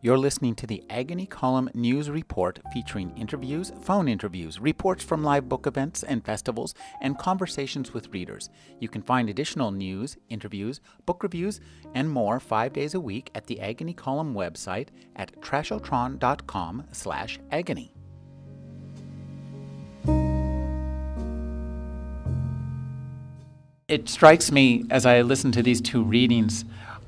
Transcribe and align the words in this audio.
You're 0.00 0.16
listening 0.16 0.54
to 0.56 0.66
the 0.68 0.84
Agony 0.88 1.26
Column 1.26 1.70
News 1.74 2.08
Report 2.08 2.60
featuring 2.72 3.12
interviews, 3.16 3.72
phone 3.80 4.06
interviews, 4.06 4.60
reports 4.60 5.02
from 5.02 5.24
live 5.24 5.48
book 5.48 5.66
events 5.66 6.04
and 6.04 6.24
festivals, 6.24 6.72
and 7.00 7.18
conversations 7.18 7.92
with 7.92 8.12
readers. 8.12 8.48
You 8.78 8.88
can 8.88 9.02
find 9.02 9.28
additional 9.28 9.72
news, 9.72 10.16
interviews, 10.28 10.80
book 11.04 11.24
reviews, 11.24 11.60
and 11.96 12.08
more 12.08 12.38
five 12.38 12.72
days 12.72 12.94
a 12.94 13.00
week 13.00 13.32
at 13.34 13.48
the 13.48 13.60
Agony 13.60 13.92
Column 13.92 14.34
website 14.34 14.90
at 15.16 15.40
trashotron.com 15.40 16.84
slash 16.92 17.40
agony. 17.50 17.92
It 23.88 24.08
strikes 24.08 24.52
me 24.52 24.84
as 24.90 25.04
I 25.04 25.22
listen 25.22 25.50
to 25.50 25.62
these 25.64 25.80
two 25.80 26.04
readings 26.04 26.64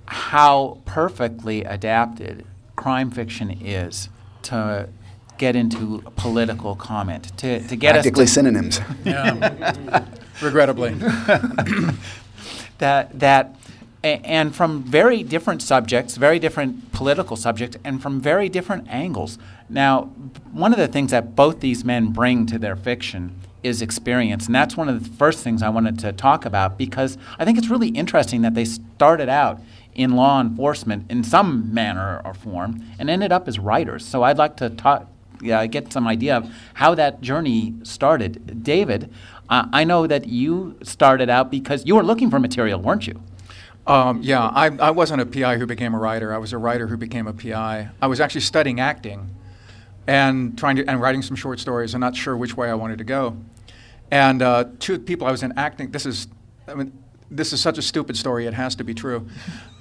how 0.07 0.79
perfectly 0.87 1.63
adapted 1.63 2.45
crime 2.81 3.11
fiction 3.11 3.51
is 3.51 4.09
to 4.41 4.89
get 5.37 5.55
into 5.55 6.01
political 6.17 6.75
comment, 6.75 7.31
to, 7.37 7.61
to 7.69 7.77
get 7.77 7.93
Practically 7.93 8.25
us 8.25 8.31
to, 8.31 8.35
synonyms. 8.35 8.81
Yeah. 9.05 10.07
Regrettably. 10.41 10.95
that 12.79 13.19
that 13.21 13.55
and 14.03 14.57
from 14.57 14.83
very 14.83 15.23
different 15.23 15.61
subjects, 15.61 16.17
very 16.17 16.39
different 16.39 16.91
political 16.93 17.37
subjects, 17.37 17.77
and 17.85 18.01
from 18.01 18.19
very 18.19 18.49
different 18.49 18.89
angles. 18.89 19.39
Now, 19.69 20.05
one 20.51 20.73
of 20.73 20.79
the 20.79 20.89
things 20.89 21.11
that 21.11 21.37
both 21.37 21.61
these 21.61 21.85
men 21.85 22.13
bring 22.13 22.47
to 22.47 22.59
their 22.59 22.77
fiction 22.77 23.35
is 23.63 23.83
experience, 23.83 24.47
and 24.47 24.55
that's 24.55 24.75
one 24.75 24.89
of 24.89 25.05
the 25.05 25.17
first 25.19 25.45
things 25.45 25.63
I 25.63 25.69
wanted 25.69 25.99
to 25.99 26.15
talk 26.15 26.47
about 26.47 26.79
because 26.79 27.19
I 27.39 27.45
think 27.45 27.59
it's 27.59 27.69
really 27.69 27.89
interesting 27.89 28.41
that 28.41 28.55
they 28.55 28.65
started 28.65 29.29
out 29.29 29.61
in 29.95 30.13
law 30.17 30.41
enforcement 30.41 31.11
in 31.11 31.25
some 31.25 31.73
manner 31.73 32.21
or 32.25 32.35
form 32.35 32.85
and 32.99 33.11
ended 33.11 33.33
up 33.33 33.49
as 33.49 33.59
writers. 33.59 34.05
So 34.05 34.23
I'd 34.23 34.39
like 34.39 34.57
to 34.59 34.71
talk, 34.71 35.07
yeah, 35.41 35.65
get 35.67 35.93
some 35.93 36.07
idea 36.07 36.37
of 36.37 36.53
how 36.75 36.95
that 36.95 37.21
journey 37.21 37.75
started. 37.83 38.63
David, 38.63 39.13
uh, 39.49 39.67
I 39.73 39.85
know 39.85 40.07
that 40.07 40.27
you 40.27 40.77
started 40.83 41.29
out 41.29 41.51
because 41.51 41.85
you 41.87 41.97
were 41.97 42.05
looking 42.05 42.31
for 42.31 42.39
material, 42.39 42.81
weren't 42.81 43.07
you? 43.07 43.21
Um, 43.87 44.23
yeah, 44.23 44.47
I, 44.47 44.67
I 44.67 44.91
wasn't 44.91 45.23
a 45.23 45.27
PI 45.27 45.59
who 45.59 45.67
became 45.67 45.95
a 45.95 45.99
writer. 45.99 46.33
I 46.33 46.39
was 46.39 46.53
a 46.53 46.59
writer 46.59 46.87
who 46.87 46.97
became 46.97 47.27
a 47.27 47.33
PI. 47.33 47.89
I 48.01 48.07
was 48.07 48.21
actually 48.21 48.43
studying 48.43 48.79
acting 48.79 49.35
and 50.07 50.57
trying 50.57 50.77
to 50.77 50.85
and 50.87 51.01
writing 51.01 51.23
some 51.23 51.37
short 51.37 51.59
stories. 51.59 51.95
I'm 51.95 52.01
not 52.01 52.15
sure 52.15 52.37
which 52.37 52.57
way 52.57 52.69
I 52.71 52.75
wanted 52.75 52.99
to 52.99 53.05
go. 53.05 53.37
And 54.11 54.43
uh, 54.43 54.65
two 54.79 54.99
people 54.99 55.27
I 55.27 55.31
was 55.31 55.43
in 55.43 55.53
acting. 55.57 55.91
This 55.91 56.05
is, 56.05 56.29
I 56.67 56.75
mean, 56.75 56.93
this 57.31 57.53
is 57.53 57.61
such 57.61 57.79
a 57.79 57.83
stupid 57.83 58.17
story. 58.17 58.47
It 58.47 58.55
has 58.55 58.75
to 58.77 58.85
be 58.85 58.95
true. 58.95 59.27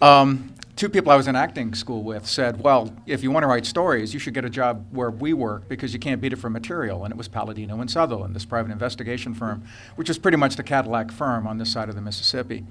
Um, 0.01 0.53
two 0.75 0.87
people 0.87 1.11
I 1.11 1.15
was 1.15 1.27
in 1.27 1.35
acting 1.35 1.73
school 1.73 2.03
with 2.03 2.25
said, 2.25 2.61
"Well, 2.61 2.93
if 3.05 3.23
you 3.23 3.31
want 3.31 3.43
to 3.43 3.47
write 3.47 3.65
stories, 3.65 4.13
you 4.13 4.19
should 4.19 4.33
get 4.33 4.45
a 4.45 4.49
job 4.49 4.85
where 4.91 5.11
we 5.11 5.33
work 5.33 5.67
because 5.67 5.93
you 5.93 5.99
can't 5.99 6.21
beat 6.21 6.33
it 6.33 6.37
for 6.37 6.49
material." 6.49 7.03
And 7.03 7.11
it 7.11 7.17
was 7.17 7.27
Palladino 7.27 7.81
and 7.81 7.89
Sutherland, 7.89 8.35
this 8.35 8.45
private 8.45 8.71
investigation 8.71 9.33
firm, 9.33 9.63
which 9.95 10.09
is 10.09 10.17
pretty 10.17 10.37
much 10.37 10.55
the 10.55 10.63
Cadillac 10.63 11.11
firm 11.11 11.47
on 11.47 11.57
this 11.57 11.71
side 11.71 11.89
of 11.89 11.95
the 11.95 12.01
Mississippi. 12.01 12.65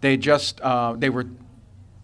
They 0.00 0.16
just 0.16 0.60
uh, 0.60 0.94
they 0.96 1.10
were 1.10 1.26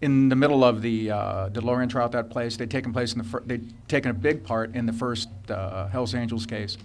in 0.01 0.29
the 0.29 0.35
middle 0.35 0.63
of 0.63 0.81
the 0.81 1.11
uh, 1.11 1.49
DeLorean 1.49 1.89
trial 1.89 2.05
at 2.05 2.13
that 2.13 2.29
place. 2.29 2.55
They'd 2.55 2.71
taken 2.71 2.93
place 2.93 3.11
in 3.11 3.17
the 3.17 3.25
fir- 3.25 3.43
they'd 3.45 3.73
taken 3.89 4.11
a 4.11 4.13
big 4.13 4.43
part 4.43 4.73
in 4.75 4.85
the 4.85 4.93
first 4.93 5.29
uh, 5.49 5.87
Hell's 5.87 6.15
Angels 6.15 6.45
case. 6.45 6.77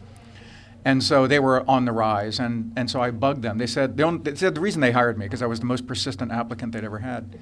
And 0.87 1.03
so 1.03 1.27
they 1.27 1.39
were 1.39 1.69
on 1.69 1.87
the 1.87 1.93
rise, 1.93 2.39
and, 2.39 2.71
and 2.77 2.91
so 2.91 3.01
I 3.01 3.11
bugged 3.11 3.41
them. 3.41 3.57
They 3.57 3.67
said, 3.67 3.97
they, 3.97 4.03
don't, 4.03 4.23
they 4.23 4.35
said 4.35 4.55
the 4.55 4.61
reason 4.61 4.83
they 4.83 4.93
hired 4.93 5.17
me 5.17 5.25
because 5.25 5.41
I 5.41 5.47
was 5.47 5.59
the 5.61 5.67
most 5.67 5.87
persistent 5.87 6.31
applicant 6.31 6.73
they'd 6.73 6.85
ever 6.85 6.99
had. 6.99 7.39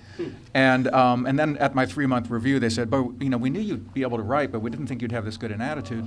And, 0.54 0.86
um, 0.88 1.26
and 1.26 1.36
then 1.36 1.56
at 1.58 1.74
my 1.74 1.84
three 1.84 2.06
month 2.06 2.30
review, 2.30 2.60
they 2.60 2.68
said, 2.68 2.88
but 2.88 3.04
you 3.20 3.28
know, 3.28 3.38
we 3.38 3.50
knew 3.50 3.60
you'd 3.60 3.92
be 3.92 4.02
able 4.02 4.16
to 4.18 4.22
write, 4.22 4.52
but 4.52 4.60
we 4.60 4.70
didn't 4.70 4.86
think 4.86 5.02
you'd 5.02 5.10
have 5.12 5.24
this 5.24 5.36
good 5.36 5.50
an 5.50 5.60
attitude. 5.60 6.06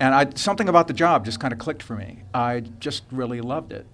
And 0.00 0.14
I, 0.14 0.28
something 0.34 0.68
about 0.68 0.86
the 0.86 0.94
job 0.94 1.24
just 1.24 1.40
kind 1.40 1.52
of 1.52 1.58
clicked 1.58 1.82
for 1.82 1.96
me. 1.96 2.24
I 2.34 2.60
just 2.78 3.04
really 3.10 3.40
loved 3.40 3.72
it. 3.72 3.86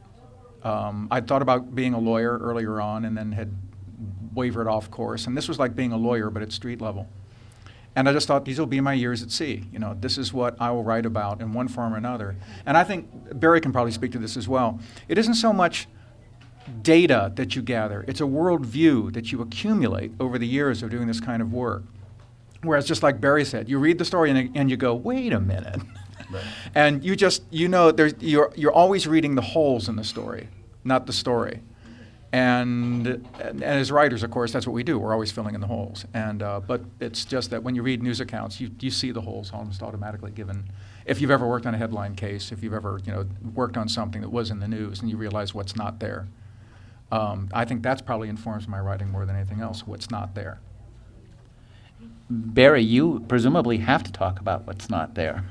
Um, 0.65 1.07
I'd 1.13 1.29
thought 1.29 1.43
about 1.43 1.75
being 1.75 1.95
a 1.95 2.01
lawyer 2.01 2.37
earlier 2.39 2.81
on 2.81 3.05
and 3.05 3.17
then 3.17 3.31
had 3.31 3.55
wavered 4.35 4.67
off 4.67 4.91
course. 4.91 5.27
And 5.27 5.37
this 5.37 5.47
was 5.49 5.61
like 5.61 5.77
being 5.77 5.93
a 5.93 5.97
lawyer, 5.97 6.31
but 6.31 6.43
at 6.43 6.53
street 6.53 6.81
level. 6.81 7.09
And 7.97 8.09
I 8.09 8.13
just 8.13 8.29
thought 8.29 8.45
these 8.45 8.59
will 8.59 8.67
be 8.67 8.81
my 8.81 8.93
years 8.93 9.23
at 9.23 9.31
sea. 9.31 9.65
You 9.73 9.79
know, 9.79 9.97
this 9.99 10.19
is 10.19 10.33
what 10.33 10.55
I 10.61 10.71
will 10.71 10.85
write 10.85 11.07
about 11.07 11.41
in 11.41 11.55
one 11.55 11.67
form 11.67 11.95
or 11.95 11.97
another. 11.97 12.37
And 12.67 12.77
I 12.77 12.85
think 12.85 13.09
Barry 13.41 13.61
can 13.61 13.73
probably 13.73 13.91
speak 13.93 14.13
to 14.13 14.19
this 14.19 14.37
as 14.37 14.47
well. 14.47 14.79
It 15.09 15.17
isn't 15.17 15.35
so 15.35 15.51
much 15.51 15.89
data 16.83 17.33
that 17.37 17.57
you 17.57 17.63
gather, 17.63 18.05
it's 18.07 18.21
a 18.21 18.25
worldview 18.25 19.13
that 19.15 19.33
you 19.33 19.41
accumulate 19.41 20.13
over 20.21 20.37
the 20.37 20.47
years 20.47 20.83
of 20.83 20.91
doing 20.91 21.07
this 21.07 21.21
kind 21.21 21.41
of 21.41 21.53
work. 21.53 21.85
Whereas, 22.63 22.87
just 22.87 23.03
like 23.03 23.21
Barry 23.21 23.45
said, 23.45 23.69
you 23.69 23.79
read 23.79 23.99
the 23.99 24.05
story 24.05 24.31
and, 24.31 24.57
and 24.57 24.69
you 24.71 24.77
go, 24.77 24.95
wait 24.95 25.33
a 25.33 25.41
minute. 25.41 25.81
and 26.75 27.05
you 27.05 27.15
just, 27.15 27.45
you 27.51 27.69
know, 27.69 27.93
there's, 27.93 28.15
you're, 28.19 28.53
you're 28.57 28.73
always 28.73 29.07
reading 29.07 29.37
the 29.37 29.43
holes 29.43 29.89
in 29.89 29.97
the 29.97 30.05
story, 30.05 30.49
not 30.85 31.07
the 31.07 31.13
story. 31.13 31.63
And, 32.33 33.07
and 33.41 33.63
as 33.63 33.93
writers, 33.93 34.23
of 34.23 34.31
course, 34.31 34.53
that's 34.53 34.67
what 34.67 34.73
we 34.73 34.83
do. 34.83 34.99
We're 34.99 35.13
always 35.13 35.31
filling 35.31 35.55
in 35.55 35.61
the 35.61 35.67
holes. 35.67 36.05
And, 36.13 36.43
uh, 36.43 36.61
but 36.61 36.83
it's 37.01 37.25
just 37.25 37.51
that 37.51 37.63
when 37.63 37.75
you 37.75 37.83
read 37.83 38.03
news 38.03 38.21
accounts, 38.21 38.61
you, 38.61 38.71
you 38.81 38.91
see 38.91 39.11
the 39.11 39.21
holes 39.21 39.53
almost 39.53 39.83
automatically 39.83 40.33
given. 40.33 40.71
If 41.07 41.21
you've 41.21 41.31
ever 41.31 41.47
worked 41.47 41.67
on 41.67 41.75
a 41.75 41.79
headline 41.79 42.15
case, 42.15 42.53
if 42.53 42.63
you've 42.63 42.75
ever 42.75 43.01
you 43.05 43.13
know, 43.13 43.27
worked 43.55 43.77
on 43.77 43.89
something 43.89 44.21
that 44.23 44.31
was 44.31 44.51
in 44.51 44.61
the 44.61 44.69
news 44.69 45.01
and 45.01 45.09
you 45.09 45.17
realize 45.17 45.55
what's 45.55 45.77
not 45.77 46.01
there, 46.01 46.29
um, 47.13 47.49
I 47.55 47.65
think 47.65 47.83
that's 47.83 48.03
probably 48.03 48.29
informs 48.29 48.67
my 48.67 48.81
writing 48.81 49.11
more 49.11 49.25
than 49.25 49.37
anything 49.37 49.61
else, 49.61 49.87
what's 49.87 50.11
not 50.11 50.35
there. 50.35 50.59
Barry, 52.29 52.83
you 52.83 53.25
presumably 53.29 53.79
have 53.79 54.03
to 54.03 54.11
talk 54.11 54.41
about 54.41 54.67
what's 54.67 54.91
not 54.91 55.15
there. 55.15 55.45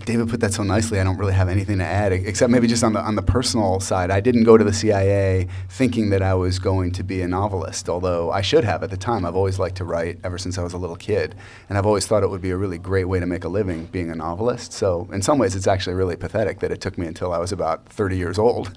David 0.05 0.29
put 0.29 0.41
that 0.41 0.53
so 0.53 0.63
nicely. 0.63 1.01
I 1.01 1.05
don't 1.05 1.17
really 1.17 1.35
have 1.35 1.49
anything 1.49 1.79
to 1.79 1.85
add, 1.85 2.13
except 2.13 2.51
maybe 2.51 2.67
just 2.67 2.83
on 2.83 2.93
the 2.93 3.01
on 3.01 3.15
the 3.15 3.23
personal 3.23 3.81
side. 3.81 4.11
I 4.11 4.21
didn't 4.21 4.45
go 4.45 4.57
to 4.57 4.65
the 4.65 4.73
CIA 4.73 5.47
thinking 5.69 6.11
that 6.11 6.23
I 6.23 6.35
was 6.35 6.59
going 6.59 6.93
to 6.93 7.03
be 7.03 7.23
a 7.23 7.29
novelist, 7.29 7.89
although 7.89 8.31
I 8.31 8.41
should 8.41 8.65
have 8.65 8.83
at 8.83 8.91
the 8.91 8.97
time. 8.97 9.25
I've 9.25 9.37
always 9.37 9.59
liked 9.59 9.77
to 9.77 9.85
write 9.85 10.19
ever 10.25 10.39
since 10.39 10.59
I 10.59 10.63
was 10.63 10.73
a 10.73 10.79
little 10.79 10.97
kid, 10.97 11.35
and 11.69 11.77
I've 11.77 11.87
always 11.87 12.07
thought 12.07 12.23
it 12.23 12.31
would 12.31 12.41
be 12.41 12.51
a 12.51 12.57
really 12.57 12.79
great 12.79 13.07
way 13.07 13.21
to 13.21 13.27
make 13.27 13.45
a 13.45 13.49
living 13.49 13.87
being 13.87 14.11
a 14.11 14.15
novelist. 14.15 14.73
So 14.73 15.09
in 15.13 15.23
some 15.23 15.39
ways, 15.39 15.55
it's 15.55 15.67
actually 15.67 15.95
really 15.95 16.17
pathetic 16.17 16.61
that 16.61 16.71
it 16.71 16.81
took 16.81 16.97
me 16.99 17.07
until 17.07 17.33
I 17.33 17.39
was 17.39 17.53
about 17.53 17.87
30 17.87 18.17
years 18.17 18.39
old 18.39 18.73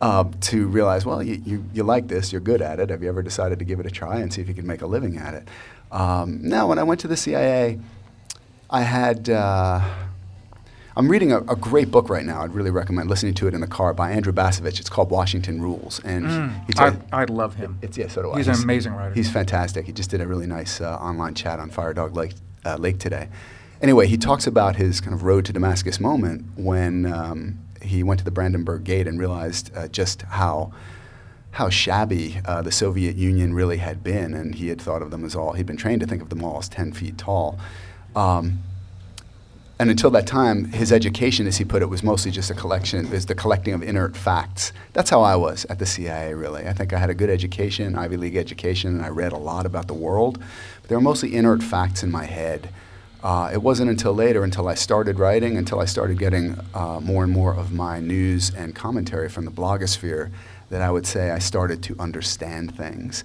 uh, 0.00 0.24
to 0.42 0.66
realize, 0.68 1.06
well, 1.06 1.22
you, 1.22 1.40
you 1.44 1.64
you 1.72 1.82
like 1.82 2.08
this, 2.08 2.32
you're 2.32 2.40
good 2.40 2.62
at 2.62 2.80
it. 2.80 2.90
Have 2.90 3.02
you 3.02 3.08
ever 3.08 3.22
decided 3.22 3.58
to 3.58 3.64
give 3.64 3.80
it 3.80 3.86
a 3.86 3.90
try 3.90 4.18
and 4.18 4.32
see 4.32 4.40
if 4.40 4.48
you 4.48 4.54
can 4.54 4.66
make 4.66 4.82
a 4.82 4.86
living 4.86 5.16
at 5.16 5.34
it? 5.34 5.48
Um, 5.90 6.40
now, 6.42 6.66
when 6.66 6.78
I 6.78 6.82
went 6.82 7.00
to 7.00 7.08
the 7.08 7.16
CIA, 7.16 7.78
I 8.68 8.82
had. 8.82 9.30
Uh, 9.30 9.80
I'm 10.96 11.08
reading 11.08 11.30
a, 11.30 11.40
a 11.40 11.56
great 11.56 11.90
book 11.90 12.08
right 12.08 12.24
now. 12.24 12.40
I'd 12.42 12.54
really 12.54 12.70
recommend 12.70 13.10
listening 13.10 13.34
to 13.34 13.46
it 13.46 13.52
in 13.52 13.60
the 13.60 13.66
car 13.66 13.92
by 13.92 14.12
Andrew 14.12 14.32
Bacevich. 14.32 14.80
It's 14.80 14.88
called 14.88 15.10
Washington 15.10 15.60
Rules, 15.60 16.00
and 16.04 16.26
he, 16.66 16.72
he 16.72 16.78
I, 16.78 16.96
I 17.12 17.24
love 17.24 17.54
him. 17.54 17.78
it's 17.82 17.98
yeah, 17.98 18.08
so 18.08 18.22
do 18.22 18.32
I. 18.32 18.38
He's 18.38 18.48
an 18.48 18.54
amazing 18.54 18.94
writer. 18.94 19.14
He's 19.14 19.30
fantastic. 19.30 19.84
He 19.84 19.92
just 19.92 20.08
did 20.08 20.22
a 20.22 20.26
really 20.26 20.46
nice 20.46 20.80
uh, 20.80 20.96
online 20.96 21.34
chat 21.34 21.60
on 21.60 21.68
Fire 21.68 21.92
Dog 21.92 22.16
Lake, 22.16 22.32
uh, 22.64 22.76
Lake 22.76 22.98
today. 22.98 23.28
Anyway, 23.82 24.06
he 24.06 24.16
talks 24.16 24.46
about 24.46 24.76
his 24.76 25.02
kind 25.02 25.12
of 25.12 25.22
road 25.22 25.44
to 25.44 25.52
Damascus 25.52 26.00
moment 26.00 26.46
when 26.56 27.04
um, 27.04 27.58
he 27.82 28.02
went 28.02 28.18
to 28.20 28.24
the 28.24 28.30
Brandenburg 28.30 28.84
Gate 28.84 29.06
and 29.06 29.20
realized 29.20 29.70
uh, 29.76 29.88
just 29.88 30.22
how 30.22 30.72
how 31.50 31.68
shabby 31.68 32.40
uh, 32.46 32.62
the 32.62 32.72
Soviet 32.72 33.16
Union 33.16 33.52
really 33.52 33.76
had 33.78 34.02
been, 34.02 34.32
and 34.32 34.54
he 34.54 34.68
had 34.68 34.80
thought 34.80 35.02
of 35.02 35.10
them 35.10 35.26
as 35.26 35.36
all. 35.36 35.52
He'd 35.52 35.66
been 35.66 35.76
trained 35.76 36.00
to 36.00 36.06
think 36.06 36.22
of 36.22 36.30
them 36.30 36.42
all 36.42 36.58
as 36.58 36.70
ten 36.70 36.92
feet 36.92 37.18
tall. 37.18 37.58
Um, 38.14 38.60
and 39.78 39.90
until 39.90 40.10
that 40.10 40.26
time, 40.26 40.64
his 40.72 40.90
education, 40.90 41.46
as 41.46 41.58
he 41.58 41.64
put 41.64 41.82
it, 41.82 41.86
was 41.86 42.02
mostly 42.02 42.30
just 42.30 42.50
a 42.50 42.54
collection, 42.54 43.12
is 43.12 43.26
the 43.26 43.34
collecting 43.34 43.74
of 43.74 43.82
inert 43.82 44.16
facts. 44.16 44.72
That's 44.94 45.10
how 45.10 45.20
I 45.20 45.36
was 45.36 45.66
at 45.66 45.78
the 45.78 45.84
CIA, 45.84 46.32
really. 46.32 46.66
I 46.66 46.72
think 46.72 46.94
I 46.94 46.98
had 46.98 47.10
a 47.10 47.14
good 47.14 47.28
education, 47.28 47.94
Ivy 47.94 48.16
League 48.16 48.36
education, 48.36 48.96
and 48.96 49.04
I 49.04 49.08
read 49.08 49.32
a 49.32 49.36
lot 49.38 49.66
about 49.66 49.86
the 49.86 49.94
world. 49.94 50.38
But 50.80 50.88
there 50.88 50.96
were 50.96 51.02
mostly 51.02 51.34
inert 51.34 51.62
facts 51.62 52.02
in 52.02 52.10
my 52.10 52.24
head. 52.24 52.70
Uh, 53.22 53.50
it 53.52 53.60
wasn't 53.60 53.90
until 53.90 54.14
later, 54.14 54.44
until 54.44 54.66
I 54.66 54.74
started 54.74 55.18
writing, 55.18 55.58
until 55.58 55.80
I 55.80 55.84
started 55.84 56.18
getting 56.18 56.56
uh, 56.72 57.00
more 57.00 57.22
and 57.22 57.32
more 57.32 57.54
of 57.54 57.72
my 57.72 58.00
news 58.00 58.54
and 58.54 58.74
commentary 58.74 59.28
from 59.28 59.44
the 59.44 59.50
blogosphere, 59.50 60.30
that 60.70 60.80
I 60.80 60.90
would 60.90 61.06
say 61.06 61.30
I 61.30 61.38
started 61.38 61.82
to 61.84 61.96
understand 61.98 62.74
things. 62.76 63.24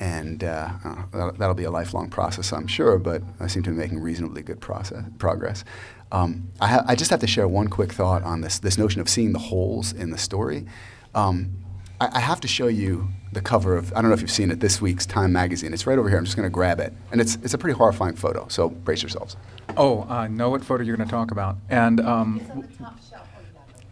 And 0.00 0.42
uh, 0.42 0.70
that'll, 1.12 1.32
that'll 1.32 1.54
be 1.54 1.64
a 1.64 1.70
lifelong 1.70 2.08
process, 2.08 2.54
I'm 2.54 2.66
sure, 2.66 2.98
but 2.98 3.22
I 3.38 3.48
seem 3.48 3.62
to 3.64 3.70
be 3.70 3.76
making 3.76 4.00
reasonably 4.00 4.40
good 4.40 4.60
process, 4.60 5.04
progress. 5.18 5.62
Um, 6.12 6.48
I, 6.60 6.66
ha- 6.68 6.84
I 6.86 6.94
just 6.96 7.10
have 7.10 7.20
to 7.20 7.26
share 7.26 7.46
one 7.46 7.68
quick 7.68 7.92
thought 7.92 8.22
on 8.22 8.40
this, 8.40 8.58
this 8.58 8.76
notion 8.78 9.00
of 9.00 9.08
seeing 9.08 9.32
the 9.32 9.38
holes 9.38 9.92
in 9.92 10.10
the 10.10 10.18
story. 10.18 10.66
Um, 11.14 11.56
I, 12.00 12.08
I 12.14 12.20
have 12.20 12.40
to 12.40 12.48
show 12.48 12.66
you 12.66 13.08
the 13.32 13.40
cover 13.40 13.76
of, 13.76 13.92
I 13.92 14.00
don't 14.00 14.10
know 14.10 14.14
if 14.14 14.20
you've 14.20 14.30
seen 14.30 14.50
it, 14.50 14.58
this 14.60 14.80
week's 14.80 15.06
Time 15.06 15.32
magazine. 15.32 15.72
It's 15.72 15.86
right 15.86 15.98
over 15.98 16.08
here. 16.08 16.18
I'm 16.18 16.24
just 16.24 16.36
going 16.36 16.46
to 16.48 16.52
grab 16.52 16.80
it. 16.80 16.92
And 17.12 17.20
it's, 17.20 17.36
it's 17.36 17.54
a 17.54 17.58
pretty 17.58 17.76
horrifying 17.76 18.16
photo, 18.16 18.46
so 18.48 18.70
brace 18.70 19.02
yourselves. 19.02 19.36
Oh, 19.76 20.04
I 20.08 20.26
know 20.26 20.50
what 20.50 20.64
photo 20.64 20.82
you're 20.82 20.96
going 20.96 21.08
to 21.08 21.12
talk 21.12 21.30
about. 21.30 21.56
And 21.68 22.00
um, 22.00 22.40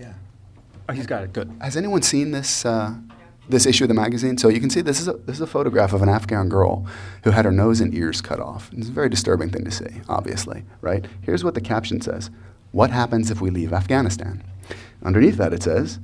Yeah. 0.00 0.12
oh, 0.88 0.92
he's 0.92 1.06
got 1.06 1.22
it. 1.22 1.32
Good. 1.32 1.52
Has 1.60 1.76
anyone 1.76 2.02
seen 2.02 2.32
this? 2.32 2.64
Uh, 2.64 2.94
this 3.48 3.66
issue 3.66 3.84
of 3.84 3.88
the 3.88 3.94
magazine. 3.94 4.38
So 4.38 4.48
you 4.48 4.60
can 4.60 4.70
see 4.70 4.80
this 4.80 5.00
is 5.00 5.08
a, 5.08 5.14
this 5.14 5.36
is 5.36 5.40
a 5.40 5.46
photograph 5.46 5.92
of 5.92 6.02
an 6.02 6.08
Afghan 6.08 6.48
girl 6.48 6.86
who 7.24 7.30
had 7.30 7.44
her 7.44 7.52
nose 7.52 7.80
and 7.80 7.94
ears 7.94 8.20
cut 8.20 8.40
off. 8.40 8.70
It's 8.72 8.88
a 8.88 8.92
very 8.92 9.08
disturbing 9.08 9.50
thing 9.50 9.64
to 9.64 9.70
see, 9.70 10.02
obviously, 10.08 10.64
right? 10.80 11.06
Here's 11.22 11.44
what 11.44 11.54
the 11.54 11.60
caption 11.60 12.00
says 12.00 12.30
What 12.72 12.90
happens 12.90 13.30
if 13.30 13.40
we 13.40 13.50
leave 13.50 13.72
Afghanistan? 13.72 14.44
Underneath 15.02 15.36
that, 15.36 15.52
it 15.52 15.62
says, 15.62 16.00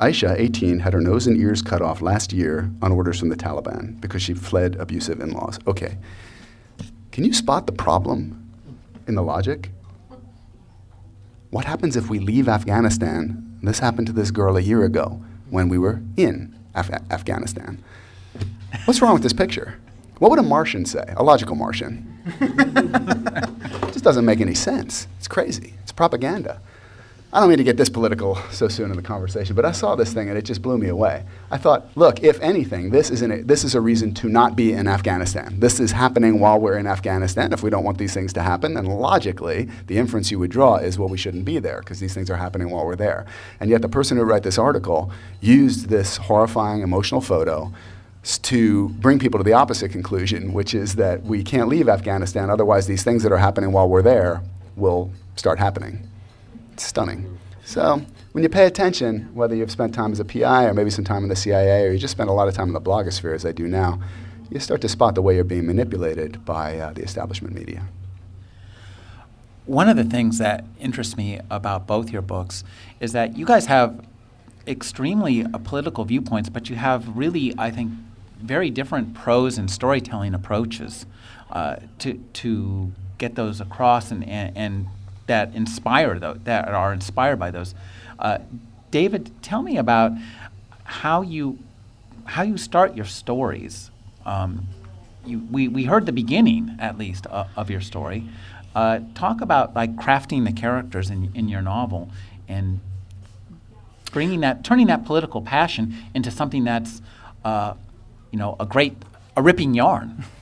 Aisha, 0.00 0.34
18, 0.36 0.80
had 0.80 0.94
her 0.94 1.00
nose 1.00 1.26
and 1.26 1.36
ears 1.36 1.62
cut 1.62 1.82
off 1.82 2.02
last 2.02 2.32
year 2.32 2.70
on 2.80 2.90
orders 2.90 3.20
from 3.20 3.28
the 3.28 3.36
Taliban 3.36 4.00
because 4.00 4.22
she 4.22 4.34
fled 4.34 4.74
abusive 4.76 5.20
in 5.20 5.30
laws. 5.30 5.60
Okay. 5.66 5.98
Can 7.12 7.24
you 7.24 7.32
spot 7.32 7.66
the 7.66 7.72
problem 7.72 8.50
in 9.06 9.14
the 9.14 9.22
logic? 9.22 9.70
What 11.50 11.66
happens 11.66 11.94
if 11.96 12.08
we 12.08 12.18
leave 12.18 12.48
Afghanistan? 12.48 13.58
This 13.62 13.78
happened 13.78 14.06
to 14.08 14.12
this 14.12 14.30
girl 14.30 14.56
a 14.56 14.60
year 14.60 14.82
ago 14.82 15.22
when 15.50 15.68
we 15.68 15.78
were 15.78 16.00
in 16.16 16.58
Af- 16.74 16.90
Afghanistan. 17.10 17.82
What's 18.84 19.02
wrong 19.02 19.12
with 19.14 19.22
this 19.22 19.32
picture? 19.32 19.78
What 20.18 20.30
would 20.30 20.38
a 20.38 20.42
Martian 20.42 20.84
say? 20.84 21.04
A 21.16 21.22
logical 21.22 21.56
Martian. 21.56 22.08
it 22.40 23.92
just 23.92 24.04
doesn't 24.04 24.24
make 24.24 24.40
any 24.40 24.54
sense. 24.54 25.08
It's 25.18 25.28
crazy. 25.28 25.74
It's 25.82 25.92
propaganda. 25.92 26.60
I 27.34 27.40
don't 27.40 27.48
mean 27.48 27.56
to 27.56 27.64
get 27.64 27.78
this 27.78 27.88
political 27.88 28.34
so 28.50 28.68
soon 28.68 28.90
in 28.90 28.96
the 28.96 29.02
conversation, 29.02 29.56
but 29.56 29.64
I 29.64 29.72
saw 29.72 29.96
this 29.96 30.12
thing 30.12 30.28
and 30.28 30.36
it 30.36 30.42
just 30.42 30.60
blew 30.60 30.76
me 30.76 30.88
away. 30.88 31.24
I 31.50 31.56
thought, 31.56 31.88
look, 31.94 32.22
if 32.22 32.38
anything, 32.40 32.90
this 32.90 33.08
is, 33.08 33.22
an, 33.22 33.46
this 33.46 33.64
is 33.64 33.74
a 33.74 33.80
reason 33.80 34.12
to 34.14 34.28
not 34.28 34.54
be 34.54 34.74
in 34.74 34.86
Afghanistan. 34.86 35.58
This 35.58 35.80
is 35.80 35.92
happening 35.92 36.40
while 36.40 36.60
we're 36.60 36.76
in 36.76 36.86
Afghanistan. 36.86 37.54
If 37.54 37.62
we 37.62 37.70
don't 37.70 37.84
want 37.84 37.96
these 37.96 38.12
things 38.12 38.34
to 38.34 38.42
happen, 38.42 38.74
then 38.74 38.84
logically, 38.84 39.70
the 39.86 39.96
inference 39.96 40.30
you 40.30 40.38
would 40.40 40.50
draw 40.50 40.76
is, 40.76 40.98
well, 40.98 41.08
we 41.08 41.16
shouldn't 41.16 41.46
be 41.46 41.58
there 41.58 41.80
because 41.80 42.00
these 42.00 42.12
things 42.12 42.28
are 42.28 42.36
happening 42.36 42.68
while 42.68 42.84
we're 42.84 42.96
there. 42.96 43.24
And 43.60 43.70
yet, 43.70 43.80
the 43.80 43.88
person 43.88 44.18
who 44.18 44.24
wrote 44.24 44.42
this 44.42 44.58
article 44.58 45.10
used 45.40 45.88
this 45.88 46.18
horrifying 46.18 46.82
emotional 46.82 47.22
photo 47.22 47.72
to 48.24 48.90
bring 48.90 49.18
people 49.18 49.38
to 49.38 49.44
the 49.44 49.54
opposite 49.54 49.90
conclusion, 49.90 50.52
which 50.52 50.74
is 50.74 50.96
that 50.96 51.22
we 51.22 51.42
can't 51.42 51.68
leave 51.68 51.88
Afghanistan, 51.88 52.50
otherwise, 52.50 52.86
these 52.86 53.02
things 53.02 53.22
that 53.22 53.32
are 53.32 53.38
happening 53.38 53.72
while 53.72 53.88
we're 53.88 54.02
there 54.02 54.42
will 54.76 55.10
start 55.34 55.58
happening. 55.58 56.06
Stunning. 56.76 57.38
So 57.64 58.02
when 58.32 58.42
you 58.42 58.48
pay 58.48 58.66
attention, 58.66 59.30
whether 59.34 59.54
you've 59.54 59.70
spent 59.70 59.94
time 59.94 60.12
as 60.12 60.20
a 60.20 60.24
PI 60.24 60.64
or 60.64 60.74
maybe 60.74 60.90
some 60.90 61.04
time 61.04 61.22
in 61.22 61.28
the 61.28 61.36
CIA 61.36 61.86
or 61.86 61.92
you 61.92 61.98
just 61.98 62.12
spent 62.12 62.28
a 62.28 62.32
lot 62.32 62.48
of 62.48 62.54
time 62.54 62.68
in 62.68 62.74
the 62.74 62.80
blogosphere, 62.80 63.34
as 63.34 63.46
I 63.46 63.52
do 63.52 63.68
now, 63.68 64.00
you 64.50 64.60
start 64.60 64.80
to 64.82 64.88
spot 64.88 65.14
the 65.14 65.22
way 65.22 65.34
you're 65.34 65.44
being 65.44 65.66
manipulated 65.66 66.44
by 66.44 66.78
uh, 66.78 66.92
the 66.92 67.02
establishment 67.02 67.54
media. 67.54 67.86
One 69.64 69.88
of 69.88 69.96
the 69.96 70.04
things 70.04 70.38
that 70.38 70.64
interests 70.80 71.16
me 71.16 71.40
about 71.50 71.86
both 71.86 72.10
your 72.10 72.22
books 72.22 72.64
is 73.00 73.12
that 73.12 73.36
you 73.36 73.46
guys 73.46 73.66
have 73.66 74.04
extremely 74.66 75.44
uh, 75.44 75.58
political 75.58 76.04
viewpoints, 76.04 76.48
but 76.48 76.68
you 76.68 76.76
have 76.76 77.16
really, 77.16 77.54
I 77.56 77.70
think, 77.70 77.92
very 78.40 78.70
different 78.70 79.14
prose 79.14 79.56
and 79.56 79.70
storytelling 79.70 80.34
approaches 80.34 81.06
uh, 81.50 81.76
to 82.00 82.14
to 82.32 82.92
get 83.18 83.36
those 83.36 83.60
across 83.60 84.10
and, 84.10 84.24
and, 84.28 84.56
and 84.56 84.86
that 85.26 85.54
inspire 85.54 86.18
those, 86.18 86.38
that 86.44 86.68
are 86.68 86.92
inspired 86.92 87.38
by 87.38 87.50
those. 87.50 87.74
Uh, 88.18 88.38
David, 88.90 89.30
tell 89.42 89.62
me 89.62 89.76
about 89.76 90.12
how 90.84 91.22
you 91.22 91.58
how 92.24 92.42
you 92.42 92.56
start 92.56 92.94
your 92.94 93.04
stories. 93.04 93.90
Um, 94.24 94.66
you, 95.24 95.40
we, 95.50 95.68
we 95.68 95.84
heard 95.84 96.06
the 96.06 96.12
beginning, 96.12 96.76
at 96.78 96.98
least, 96.98 97.26
uh, 97.26 97.46
of 97.56 97.70
your 97.70 97.80
story. 97.80 98.28
Uh, 98.74 99.00
talk 99.14 99.40
about 99.40 99.74
like 99.74 99.96
crafting 99.96 100.44
the 100.44 100.52
characters 100.52 101.10
in, 101.10 101.30
in 101.34 101.48
your 101.48 101.62
novel 101.62 102.10
and 102.48 102.80
bringing 104.12 104.40
that, 104.40 104.64
turning 104.64 104.86
that 104.86 105.04
political 105.04 105.42
passion 105.42 105.94
into 106.14 106.30
something 106.30 106.64
that's, 106.64 107.02
uh, 107.44 107.74
you 108.30 108.38
know, 108.38 108.56
a 108.58 108.66
great, 108.66 108.96
a 109.36 109.42
ripping 109.42 109.74
yarn. 109.74 110.24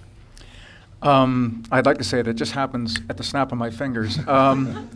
Um, 1.02 1.62
I'd 1.70 1.86
like 1.86 1.98
to 1.98 2.04
say 2.04 2.18
that 2.18 2.28
it 2.28 2.34
just 2.34 2.52
happens 2.52 2.98
at 3.08 3.16
the 3.16 3.22
snap 3.22 3.52
of 3.52 3.58
my 3.58 3.70
fingers. 3.70 4.18
Um, 4.28 4.90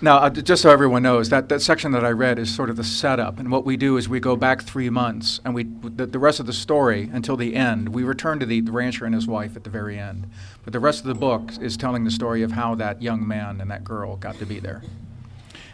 now, 0.00 0.16
uh, 0.18 0.30
just 0.30 0.62
so 0.62 0.70
everyone 0.70 1.04
knows, 1.04 1.28
that, 1.28 1.48
that 1.48 1.62
section 1.62 1.92
that 1.92 2.04
I 2.04 2.10
read 2.10 2.40
is 2.40 2.52
sort 2.52 2.70
of 2.70 2.76
the 2.76 2.82
setup. 2.82 3.38
And 3.38 3.52
what 3.52 3.64
we 3.64 3.76
do 3.76 3.96
is 3.96 4.08
we 4.08 4.18
go 4.18 4.34
back 4.34 4.62
three 4.62 4.90
months, 4.90 5.40
and 5.44 5.54
we 5.54 5.62
the, 5.62 6.06
the 6.06 6.18
rest 6.18 6.40
of 6.40 6.46
the 6.46 6.52
story 6.52 7.08
until 7.12 7.36
the 7.36 7.54
end, 7.54 7.90
we 7.90 8.02
return 8.02 8.40
to 8.40 8.46
the, 8.46 8.60
the 8.60 8.72
rancher 8.72 9.04
and 9.04 9.14
his 9.14 9.28
wife 9.28 9.54
at 9.54 9.62
the 9.62 9.70
very 9.70 9.96
end. 9.96 10.28
But 10.64 10.72
the 10.72 10.80
rest 10.80 11.02
of 11.02 11.06
the 11.06 11.14
book 11.14 11.52
is 11.60 11.76
telling 11.76 12.02
the 12.02 12.10
story 12.10 12.42
of 12.42 12.52
how 12.52 12.74
that 12.74 13.00
young 13.00 13.26
man 13.26 13.60
and 13.60 13.70
that 13.70 13.84
girl 13.84 14.16
got 14.16 14.38
to 14.38 14.46
be 14.46 14.58
there. 14.58 14.82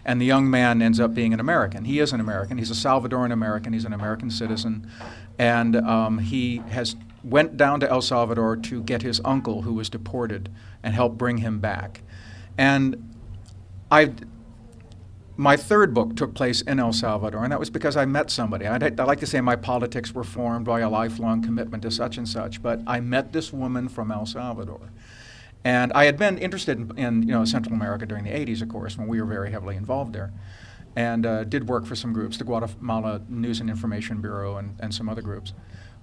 And 0.05 0.21
the 0.21 0.27
young 0.27 0.51
man 0.51 0.83
ends 0.83 1.01
up 1.01 1.15
being 1.15 1.33
an 1.33 1.41
American. 1.41 1.87
He 1.87 1.99
is 1.99 2.13
an 2.13 2.21
American. 2.21 2.59
He's 2.59 2.71
a 2.71 2.75
Salvadoran 2.75 3.33
American. 3.33 3.73
He's 3.73 3.85
an 3.85 3.93
American 3.93 4.31
citizen. 4.31 4.91
And 5.39 5.77
um, 5.77 6.19
he 6.19 6.59
has 6.71 6.97
went 7.25 7.57
down 7.57 7.81
to 7.81 7.91
El 7.91 8.03
Salvador 8.03 8.57
to 8.57 8.83
get 8.83 9.03
his 9.03 9.21
uncle 9.25 9.63
who 9.63 9.75
was 9.75 9.91
deported 9.91 10.49
and 10.83 10.95
help 10.95 11.19
bring 11.19 11.39
him 11.39 11.59
back. 11.59 12.03
And 12.57 13.15
I 13.91 14.13
my 15.39 15.57
third 15.57 15.95
book 15.95 16.17
took 16.17 16.35
place 16.35 16.63
in 16.63 16.81
El 16.81 16.93
Salvador, 16.93 17.45
and 17.45 17.53
that 17.53 17.61
was 17.61 17.71
because 17.71 17.97
I 17.97 18.05
met 18.05 18.29
somebody. 18.29 18.67
I 18.67 18.77
like 18.77 19.21
to 19.21 19.27
say 19.27 19.41
my 19.41 19.55
politics 19.55 20.13
were 20.13 20.25
formed 20.25 20.67
by 20.67 20.81
a 20.81 20.91
lifelong 20.91 21.43
commitment 21.43 21.85
to 21.85 21.93
such 21.93 22.19
and 22.19 22.29
such, 22.29 22.61
but 22.61 22.81
I 22.89 22.99
met 22.99 23.33
this 23.33 23.53
woman 23.53 23.89
from 23.89 24.11
El 24.11 24.27
Salvador. 24.27 24.91
And 25.65 25.93
I 25.93 26.07
had 26.07 26.19
been 26.19 26.39
interested 26.39 26.77
in, 26.77 26.99
in 26.99 27.23
you 27.23 27.29
know, 27.29 27.45
Central 27.45 27.77
America 27.77 28.05
during 28.05 28.25
the 28.25 28.31
80s, 28.31 28.63
of 28.63 28.69
course, 28.69 28.99
when 28.99 29.07
we 29.07 29.21
were 29.21 29.29
very 29.29 29.53
heavily 29.53 29.77
involved 29.77 30.13
there, 30.13 30.33
and 30.97 31.25
uh, 31.25 31.45
did 31.45 31.69
work 31.69 31.87
for 31.87 31.95
some 31.95 32.13
groups, 32.13 32.37
the 32.37 32.45
Guatemala 32.45 33.23
News 33.29 33.61
and 33.61 33.71
Information 33.71 34.21
Bureau 34.21 34.57
and, 34.57 34.75
and 34.81 34.93
some 34.93 35.09
other 35.09 35.23
groups. 35.23 35.53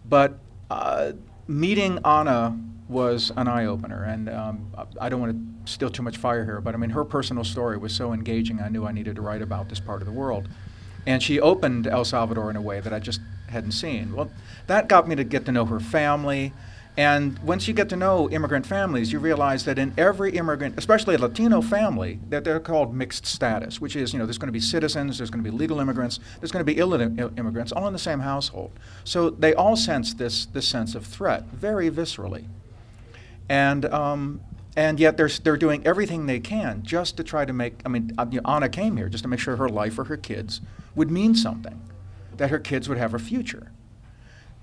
But 0.07 0.39
uh, 0.69 1.13
meeting 1.47 1.99
Anna 2.05 2.57
was 2.87 3.31
an 3.35 3.47
eye 3.47 3.65
opener, 3.65 4.03
and 4.03 4.29
um, 4.29 4.73
I 4.99 5.09
don't 5.09 5.19
want 5.19 5.33
to 5.65 5.71
steal 5.71 5.89
too 5.89 6.03
much 6.03 6.17
fire 6.17 6.45
here, 6.45 6.61
but 6.61 6.75
I 6.75 6.77
mean, 6.77 6.91
her 6.91 7.03
personal 7.03 7.43
story 7.43 7.77
was 7.77 7.93
so 7.93 8.13
engaging, 8.13 8.61
I 8.61 8.69
knew 8.69 8.85
I 8.85 8.91
needed 8.91 9.15
to 9.15 9.21
write 9.21 9.41
about 9.41 9.69
this 9.69 9.79
part 9.79 10.01
of 10.01 10.05
the 10.05 10.13
world. 10.13 10.47
And 11.07 11.21
she 11.21 11.39
opened 11.39 11.87
El 11.87 12.05
Salvador 12.05 12.49
in 12.49 12.55
a 12.55 12.61
way 12.61 12.79
that 12.79 12.93
I 12.93 12.99
just 12.99 13.21
hadn't 13.47 13.73
seen. 13.73 14.15
Well, 14.15 14.31
that 14.67 14.87
got 14.87 15.07
me 15.07 15.15
to 15.15 15.23
get 15.23 15.45
to 15.45 15.51
know 15.51 15.65
her 15.65 15.79
family, 15.79 16.53
and 16.97 17.37
once 17.39 17.67
you 17.67 17.73
get 17.73 17.89
to 17.89 17.97
know 17.97 18.29
immigrant 18.29 18.65
families, 18.65 19.11
you 19.11 19.19
realize 19.19 19.65
that 19.65 19.77
in 19.77 19.93
every 19.97 20.31
immigrant, 20.37 20.75
especially 20.77 21.15
a 21.15 21.17
Latino 21.17 21.61
family, 21.61 22.19
that 22.29 22.45
they're 22.45 22.59
called 22.59 22.95
mixed 22.95 23.25
status, 23.25 23.81
which 23.81 23.97
is, 23.97 24.13
you 24.13 24.19
know, 24.19 24.25
there's 24.25 24.37
going 24.37 24.47
to 24.47 24.53
be 24.53 24.61
citizens, 24.61 25.17
there's 25.17 25.29
going 25.29 25.43
to 25.43 25.49
be 25.49 25.55
legal 25.55 25.81
immigrants, 25.81 26.21
there's 26.39 26.53
going 26.53 26.65
to 26.65 26.73
be 26.73 26.79
illegal 26.79 27.31
immigrants, 27.37 27.73
all 27.73 27.87
in 27.87 27.93
the 27.93 27.99
same 27.99 28.21
household. 28.21 28.71
So 29.03 29.29
they 29.29 29.53
all 29.53 29.75
sense 29.75 30.13
this, 30.13 30.45
this 30.45 30.67
sense 30.67 30.95
of 30.95 31.05
threat 31.05 31.43
very 31.51 31.91
viscerally. 31.91 32.45
And, 33.49 33.85
um, 33.85 34.39
and 34.77 34.97
yet 34.97 35.17
they're, 35.17 35.27
they're 35.27 35.57
doing 35.57 35.85
everything 35.85 36.27
they 36.27 36.39
can 36.39 36.81
just 36.83 37.17
to 37.17 37.23
try 37.25 37.43
to 37.43 37.51
make, 37.51 37.81
I 37.85 37.89
mean, 37.89 38.13
uh, 38.17 38.25
you 38.31 38.39
know, 38.39 38.49
Anna 38.49 38.69
came 38.69 38.95
here 38.95 39.09
just 39.09 39.23
to 39.25 39.27
make 39.27 39.41
sure 39.41 39.57
her 39.57 39.69
life 39.69 39.99
or 39.99 40.05
her 40.05 40.17
kids 40.17 40.61
would 40.95 41.11
mean 41.11 41.35
something, 41.35 41.81
that 42.37 42.51
her 42.51 42.59
kids 42.59 42.87
would 42.87 42.97
have 42.97 43.13
a 43.13 43.19
future. 43.19 43.71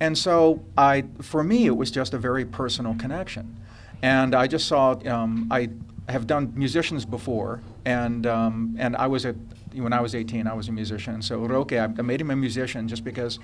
And 0.00 0.16
so 0.18 0.64
I, 0.76 1.04
for 1.20 1.44
me, 1.44 1.66
it 1.66 1.76
was 1.76 1.90
just 1.90 2.14
a 2.14 2.18
very 2.18 2.44
personal 2.44 2.94
connection. 2.94 3.56
And 4.02 4.34
I 4.34 4.48
just 4.48 4.66
saw, 4.66 4.94
um, 5.06 5.46
I 5.50 5.70
have 6.08 6.26
done 6.26 6.52
musicians 6.56 7.04
before, 7.04 7.60
and, 7.84 8.26
um, 8.26 8.74
and 8.78 8.96
I 8.96 9.06
was 9.06 9.24
a, 9.24 9.34
when 9.74 9.92
I 9.92 10.00
was 10.00 10.14
18, 10.14 10.46
I 10.46 10.54
was 10.54 10.68
a 10.68 10.72
musician. 10.72 11.22
So 11.22 11.38
Roque, 11.38 11.72
I, 11.72 11.86
made 11.86 12.20
him 12.20 12.30
a 12.30 12.36
musician 12.36 12.88
just 12.88 13.04
because, 13.04 13.38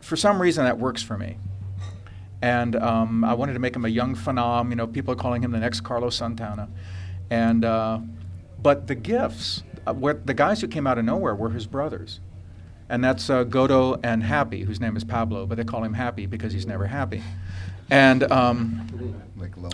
for 0.00 0.16
some 0.16 0.40
reason, 0.40 0.64
that 0.64 0.78
works 0.78 1.02
for 1.02 1.18
me. 1.18 1.36
And 2.40 2.76
um, 2.76 3.24
I 3.24 3.34
wanted 3.34 3.54
to 3.54 3.58
make 3.58 3.74
him 3.74 3.84
a 3.84 3.88
young 3.88 4.14
phenom. 4.14 4.70
You 4.70 4.76
know, 4.76 4.86
people 4.86 5.12
are 5.14 5.16
calling 5.16 5.42
him 5.42 5.50
the 5.50 5.58
next 5.58 5.80
Carlos 5.80 6.14
Santana. 6.14 6.68
And, 7.30 7.64
uh, 7.64 7.98
but 8.62 8.86
the 8.86 8.94
gifts, 8.94 9.62
uh, 9.86 9.94
the 10.24 10.34
guys 10.34 10.60
who 10.60 10.68
came 10.68 10.86
out 10.86 10.98
of 10.98 11.04
nowhere 11.04 11.34
were 11.34 11.50
his 11.50 11.66
brothers 11.66 12.20
and 12.88 13.02
that's 13.02 13.30
uh, 13.30 13.44
Godo 13.44 13.98
and 14.02 14.22
Happy, 14.22 14.62
whose 14.62 14.80
name 14.80 14.96
is 14.96 15.04
Pablo, 15.04 15.46
but 15.46 15.56
they 15.56 15.64
call 15.64 15.82
him 15.82 15.94
Happy 15.94 16.26
because 16.26 16.52
he's 16.52 16.66
never 16.66 16.86
happy. 16.86 17.22
And 17.90 18.30
um, 18.32 18.86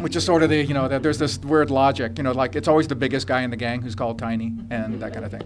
which 0.00 0.16
is 0.16 0.24
sort 0.24 0.42
of 0.42 0.50
the, 0.50 0.64
you 0.64 0.74
know, 0.74 0.88
that 0.88 1.02
there's 1.02 1.18
this 1.18 1.38
weird 1.38 1.70
logic, 1.70 2.18
you 2.18 2.24
know, 2.24 2.32
like 2.32 2.56
it's 2.56 2.68
always 2.68 2.88
the 2.88 2.94
biggest 2.96 3.26
guy 3.26 3.42
in 3.42 3.50
the 3.50 3.56
gang 3.56 3.82
who's 3.82 3.94
called 3.94 4.18
Tiny 4.18 4.52
and 4.70 5.00
that 5.00 5.12
kind 5.12 5.24
of 5.24 5.30
thing. 5.30 5.44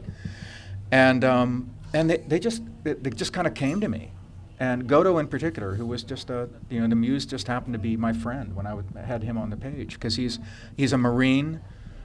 And, 0.90 1.25
um, 1.25 1.71
and 1.92 2.09
they, 2.09 2.18
they 2.18 2.38
just, 2.38 2.62
they, 2.83 2.94
they 2.94 3.11
just 3.11 3.33
kind 3.33 3.47
of 3.47 3.54
came 3.54 3.80
to 3.80 3.88
me. 3.88 4.12
And 4.61 4.88
Godo 4.88 5.21
in 5.21 5.26
particular, 5.26 5.75
who 5.75 5.87
was 5.87 6.04
just 6.04 6.30
a, 6.30 6.49
you 6.71 6.80
know, 6.80 6.87
the 6.87 6.94
muse 6.94 7.26
just 7.26 7.49
happened 7.49 7.73
to 7.75 7.78
be 7.78 7.97
my 7.97 8.12
friend 8.12 8.54
when 8.54 8.66
I 8.66 8.75
would, 8.75 8.87
had 9.04 9.23
him 9.23 9.37
on 9.37 9.50
the 9.50 9.56
page 9.56 9.94
because 9.94 10.16
he's, 10.16 10.38
he's 10.76 10.92
a 10.92 10.99
Marine 10.99 11.61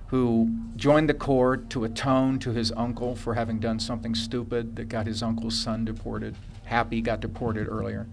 who 0.10 0.50
joined 0.76 1.08
the 1.08 1.14
Corps 1.14 1.58
to 1.58 1.84
atone 1.84 2.40
to 2.40 2.52
his 2.52 2.72
uncle 2.76 3.16
for 3.16 3.36
having 3.36 3.60
done 3.60 3.80
something 3.80 4.16
stupid 4.16 4.76
that 4.76 4.90
got 4.90 5.06
his 5.06 5.22
uncle's 5.22 5.58
son 5.58 5.86
deported. 5.86 6.36
Happy 6.66 7.02
got 7.02 7.20
deported 7.20 7.68
earlier. 7.68 8.08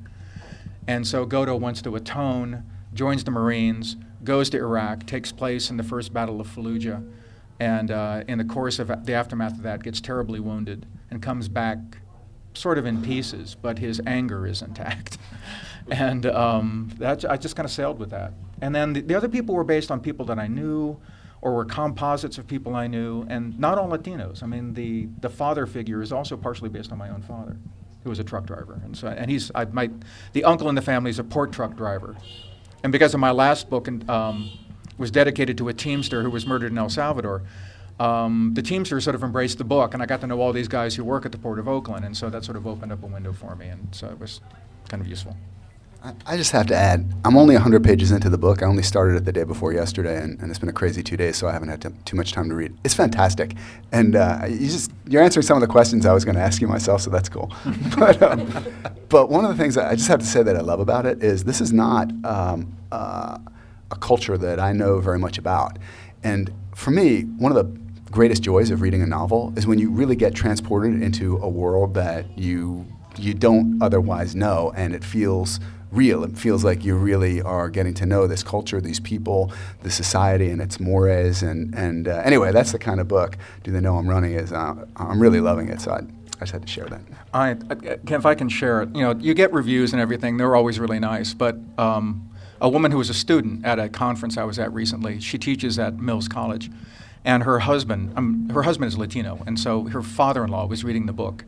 And 0.86 1.06
so 1.06 1.26
Godo 1.26 1.58
wants 1.58 1.80
to 1.82 1.96
atone, 1.96 2.64
joins 2.92 3.24
the 3.24 3.30
Marines, 3.30 3.96
goes 4.24 4.50
to 4.50 4.58
Iraq, 4.58 5.06
takes 5.06 5.32
place 5.32 5.70
in 5.70 5.78
the 5.78 5.82
first 5.82 6.12
Battle 6.12 6.40
of 6.40 6.48
Fallujah, 6.48 7.08
and 7.58 7.90
uh, 7.90 8.24
in 8.28 8.38
the 8.38 8.44
course 8.44 8.78
of 8.78 9.06
the 9.06 9.14
aftermath 9.14 9.52
of 9.52 9.62
that, 9.62 9.82
gets 9.82 10.00
terribly 10.00 10.40
wounded 10.40 10.86
and 11.10 11.22
comes 11.22 11.48
back 11.48 11.78
sort 12.52 12.78
of 12.78 12.86
in 12.86 13.02
pieces, 13.02 13.54
but 13.54 13.78
his 13.78 14.00
anger 14.06 14.46
is 14.46 14.60
intact. 14.62 15.18
and 15.90 16.26
um, 16.26 16.90
that, 16.98 17.24
I 17.24 17.36
just 17.36 17.56
kind 17.56 17.64
of 17.64 17.70
sailed 17.70 17.98
with 17.98 18.10
that. 18.10 18.34
And 18.60 18.74
then 18.74 18.92
the, 18.92 19.00
the, 19.00 19.14
other 19.14 19.28
people 19.28 19.54
were 19.54 19.64
based 19.64 19.90
on 19.90 20.00
people 20.00 20.26
that 20.26 20.38
I 20.38 20.46
knew 20.46 20.98
or 21.43 21.55
were 21.55 21.64
composites 21.64 22.38
of 22.38 22.47
people 22.47 22.75
I 22.75 22.87
knew, 22.87 23.26
and 23.28 23.59
not 23.59 23.78
all 23.78 23.88
Latinos. 23.88 24.43
I 24.43 24.47
mean, 24.47 24.75
the, 24.75 25.09
the 25.21 25.28
father 25.28 25.66
figure 25.66 26.02
is 26.02 26.12
also 26.12 26.37
partially 26.37 26.69
based 26.69 26.93
on 26.93 26.99
my 26.99 27.11
own 27.11 27.23
father, 27.23 27.57
who 28.05 28.11
was 28.11 28.19
a 28.19 28.25
truck 28.25 28.47
driver. 28.47 28.81
And, 28.85 28.97
so, 28.97 29.09
and 29.09 29.31
he's, 29.31 29.50
I, 29.55 29.66
my, 29.66 29.90
the 30.33 30.45
uncle 30.45 30.69
in 30.69 30.75
the 30.75 30.83
family 30.83 31.11
is 31.11 31.19
a 31.19 31.25
port 31.25 31.52
truck 31.52 31.76
driver. 31.76 32.16
And 32.83 32.93
because 32.93 33.14
of 33.14 33.21
my 33.21 33.31
last 33.31 33.69
book, 33.69 33.88
and, 33.88 34.09
um, 34.09 34.50
was 34.99 35.11
dedicated 35.11 35.59
to 35.59 35.69
a 35.69 35.75
Teamster 35.75 36.23
who 36.23 36.31
was 36.31 36.47
murdered 36.47 36.73
in 36.73 36.78
El 36.78 36.88
Salvador, 36.88 37.43
um, 37.99 38.52
the 38.55 38.62
Teamsters 38.62 39.05
sort 39.05 39.14
of 39.14 39.23
embraced 39.23 39.59
the 39.59 39.64
book, 39.64 39.95
and 39.95 40.02
I 40.02 40.07
got 40.07 40.21
to 40.21 40.26
know 40.26 40.40
all 40.40 40.52
these 40.52 40.69
guys 40.69 40.95
who 40.95 41.05
work 41.05 41.25
at 41.25 41.33
the 41.33 41.38
Port 41.38 41.59
of 41.59 41.69
Oakland, 41.69 42.05
and 42.05 42.16
so 42.16 42.28
that 42.31 42.45
sort 42.45 42.57
of 42.57 42.66
opened 42.66 42.93
up 42.93 43.02
a 43.02 43.07
window 43.07 43.33
for 43.33 43.57
me, 43.57 43.69
and 43.69 43.95
so 43.95 44.09
it 44.09 44.19
was 44.19 44.40
kind 44.88 45.00
of 45.00 45.07
useful. 45.07 45.37
I 46.25 46.36
just 46.36 46.52
have 46.52 46.66
to 46.66 46.75
add, 46.75 47.12
I'm 47.25 47.36
only 47.36 47.54
100 47.54 47.82
pages 47.82 48.12
into 48.12 48.30
the 48.30 48.38
book. 48.38 48.62
I 48.62 48.66
only 48.66 48.82
started 48.84 49.16
it 49.16 49.25
the 49.25 49.32
day 49.32 49.42
before 49.42 49.72
yesterday, 49.72 50.22
and, 50.22 50.40
and 50.40 50.50
it's 50.50 50.58
been 50.58 50.68
a 50.68 50.72
crazy 50.72 51.02
two 51.02 51.16
days, 51.16 51.36
so 51.36 51.48
I 51.48 51.52
haven't 51.52 51.68
had 51.68 51.80
to, 51.82 51.92
too 52.04 52.16
much 52.16 52.32
time 52.32 52.48
to 52.48 52.54
read. 52.54 52.76
It's 52.84 52.94
fantastic, 52.94 53.54
and 53.90 54.14
uh, 54.14 54.46
you 54.48 54.66
just 54.66 54.92
you're 55.08 55.22
answering 55.22 55.44
some 55.44 55.56
of 55.56 55.62
the 55.62 55.66
questions 55.66 56.06
I 56.06 56.12
was 56.12 56.25
going 56.25 56.36
to 56.36 56.40
ask 56.40 56.60
you 56.60 56.68
myself, 56.68 57.00
so 57.00 57.10
that's 57.10 57.28
cool. 57.28 57.52
but, 57.98 58.22
um, 58.22 58.64
but 59.08 59.30
one 59.30 59.44
of 59.44 59.56
the 59.56 59.60
things 59.60 59.76
I 59.76 59.96
just 59.96 60.08
have 60.08 60.20
to 60.20 60.26
say 60.26 60.42
that 60.44 60.56
I 60.56 60.60
love 60.60 60.78
about 60.78 61.06
it 61.06 61.25
is 61.25 61.42
this 61.44 61.60
is 61.60 61.72
not 61.72 62.12
um, 62.25 62.76
uh, 62.92 63.38
a 63.90 63.96
culture 63.96 64.38
that 64.38 64.60
I 64.60 64.72
know 64.72 65.00
very 65.00 65.18
much 65.18 65.38
about, 65.38 65.78
and 66.22 66.52
for 66.75 66.92
me, 66.92 67.22
one 67.22 67.50
of 67.50 67.56
the 67.56 67.80
greatest 68.12 68.42
joys 68.42 68.70
of 68.70 68.80
reading 68.80 69.02
a 69.02 69.06
novel 69.06 69.52
is 69.56 69.66
when 69.66 69.80
you 69.80 69.90
really 69.90 70.14
get 70.14 70.34
transported 70.34 71.02
into 71.02 71.36
a 71.38 71.48
world 71.48 71.94
that 71.94 72.38
you 72.38 72.86
you 73.18 73.34
don't 73.34 73.82
otherwise 73.82 74.36
know, 74.36 74.72
and 74.76 74.94
it 74.94 75.02
feels 75.02 75.58
real. 75.93 76.25
It 76.25 76.37
feels 76.37 76.64
like 76.64 76.85
you 76.85 76.97
really 76.97 77.40
are 77.40 77.69
getting 77.69 77.95
to 77.95 78.07
know 78.07 78.26
this 78.26 78.43
culture, 78.43 78.81
these 78.81 79.00
people, 79.00 79.52
the 79.83 79.90
society, 79.90 80.50
and 80.50 80.61
its 80.61 80.81
mores. 80.81 81.43
And, 81.43 81.75
and 81.75 82.09
uh, 82.09 82.23
anyway, 82.25 82.52
that's 82.52 82.73
the 82.73 82.78
kind 82.78 83.00
of 83.00 83.09
book. 83.09 83.37
Do 83.62 83.71
they 83.71 83.81
know 83.81 83.97
I'm 83.97 84.09
running? 84.09 84.33
Is 84.33 84.52
uh, 84.52 84.75
I'm 84.97 85.21
really 85.21 85.40
loving 85.40 85.69
it. 85.69 85.81
So 85.81 85.93
I, 85.93 85.99
I 85.99 86.40
just 86.40 86.52
had 86.52 86.62
to 86.62 86.69
share 86.69 86.87
that. 86.87 87.00
I, 87.33 87.57
if 88.09 88.26
I 88.26 88.35
can 88.35 88.49
share 88.49 88.83
it, 88.83 88.95
you 88.95 89.02
know, 89.02 89.14
you 89.14 89.35
get 89.35 89.52
reviews 89.52 89.93
and 89.93 90.02
everything. 90.02 90.37
They're 90.37 90.57
always 90.57 90.78
really 90.78 90.99
nice. 90.99 91.33
But 91.35 91.57
um, 91.78 92.31
a 92.61 92.69
woman 92.69 92.90
who 92.90 92.99
was 92.99 93.11
a 93.11 93.14
student 93.14 93.64
at 93.64 93.78
a 93.78 93.88
conference 93.88 94.37
I 94.37 94.45
was 94.45 94.59
at 94.59 94.73
recently, 94.73 95.21
she 95.21 95.38
teaches 95.38 95.78
at 95.78 95.99
Mills 95.99 96.28
College, 96.28 96.71
and 97.25 97.43
her 97.43 97.61
husband, 97.61 98.12
um, 98.16 98.49
her 98.50 98.62
husband 98.62 98.88
is 98.88 98.99
Latino, 98.99 99.43
and 99.47 99.59
so 99.59 99.85
her 99.85 100.02
father-in-law 100.02 100.66
was 100.66 100.85
reading 100.85 101.07
the 101.07 101.12
book, 101.12 101.45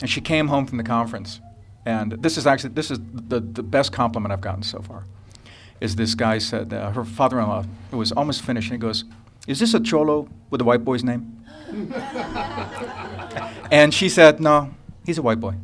and 0.00 0.10
she 0.10 0.20
came 0.20 0.48
home 0.48 0.66
from 0.66 0.78
the 0.78 0.84
conference 0.84 1.40
and 1.86 2.12
this 2.12 2.36
is 2.36 2.46
actually 2.46 2.70
this 2.70 2.90
is 2.90 2.98
the, 3.12 3.40
the 3.40 3.62
best 3.62 3.92
compliment 3.92 4.32
I've 4.32 4.40
gotten 4.40 4.62
so 4.62 4.80
far. 4.80 5.04
Is 5.80 5.96
this 5.96 6.14
guy 6.14 6.38
said 6.38 6.72
uh, 6.72 6.90
her 6.90 7.04
father-in-law 7.04 7.64
it 7.92 7.96
was 7.96 8.12
almost 8.12 8.42
finished 8.42 8.70
and 8.70 8.80
he 8.80 8.86
goes, 8.86 9.04
"Is 9.46 9.58
this 9.60 9.74
a 9.74 9.80
cholo 9.80 10.28
with 10.50 10.60
a 10.60 10.64
white 10.64 10.84
boy's 10.84 11.02
name?" 11.02 11.44
and 13.70 13.94
she 13.94 14.08
said, 14.08 14.40
"No, 14.40 14.74
he's 15.06 15.18
a 15.18 15.22
white 15.22 15.40
boy." 15.40 15.54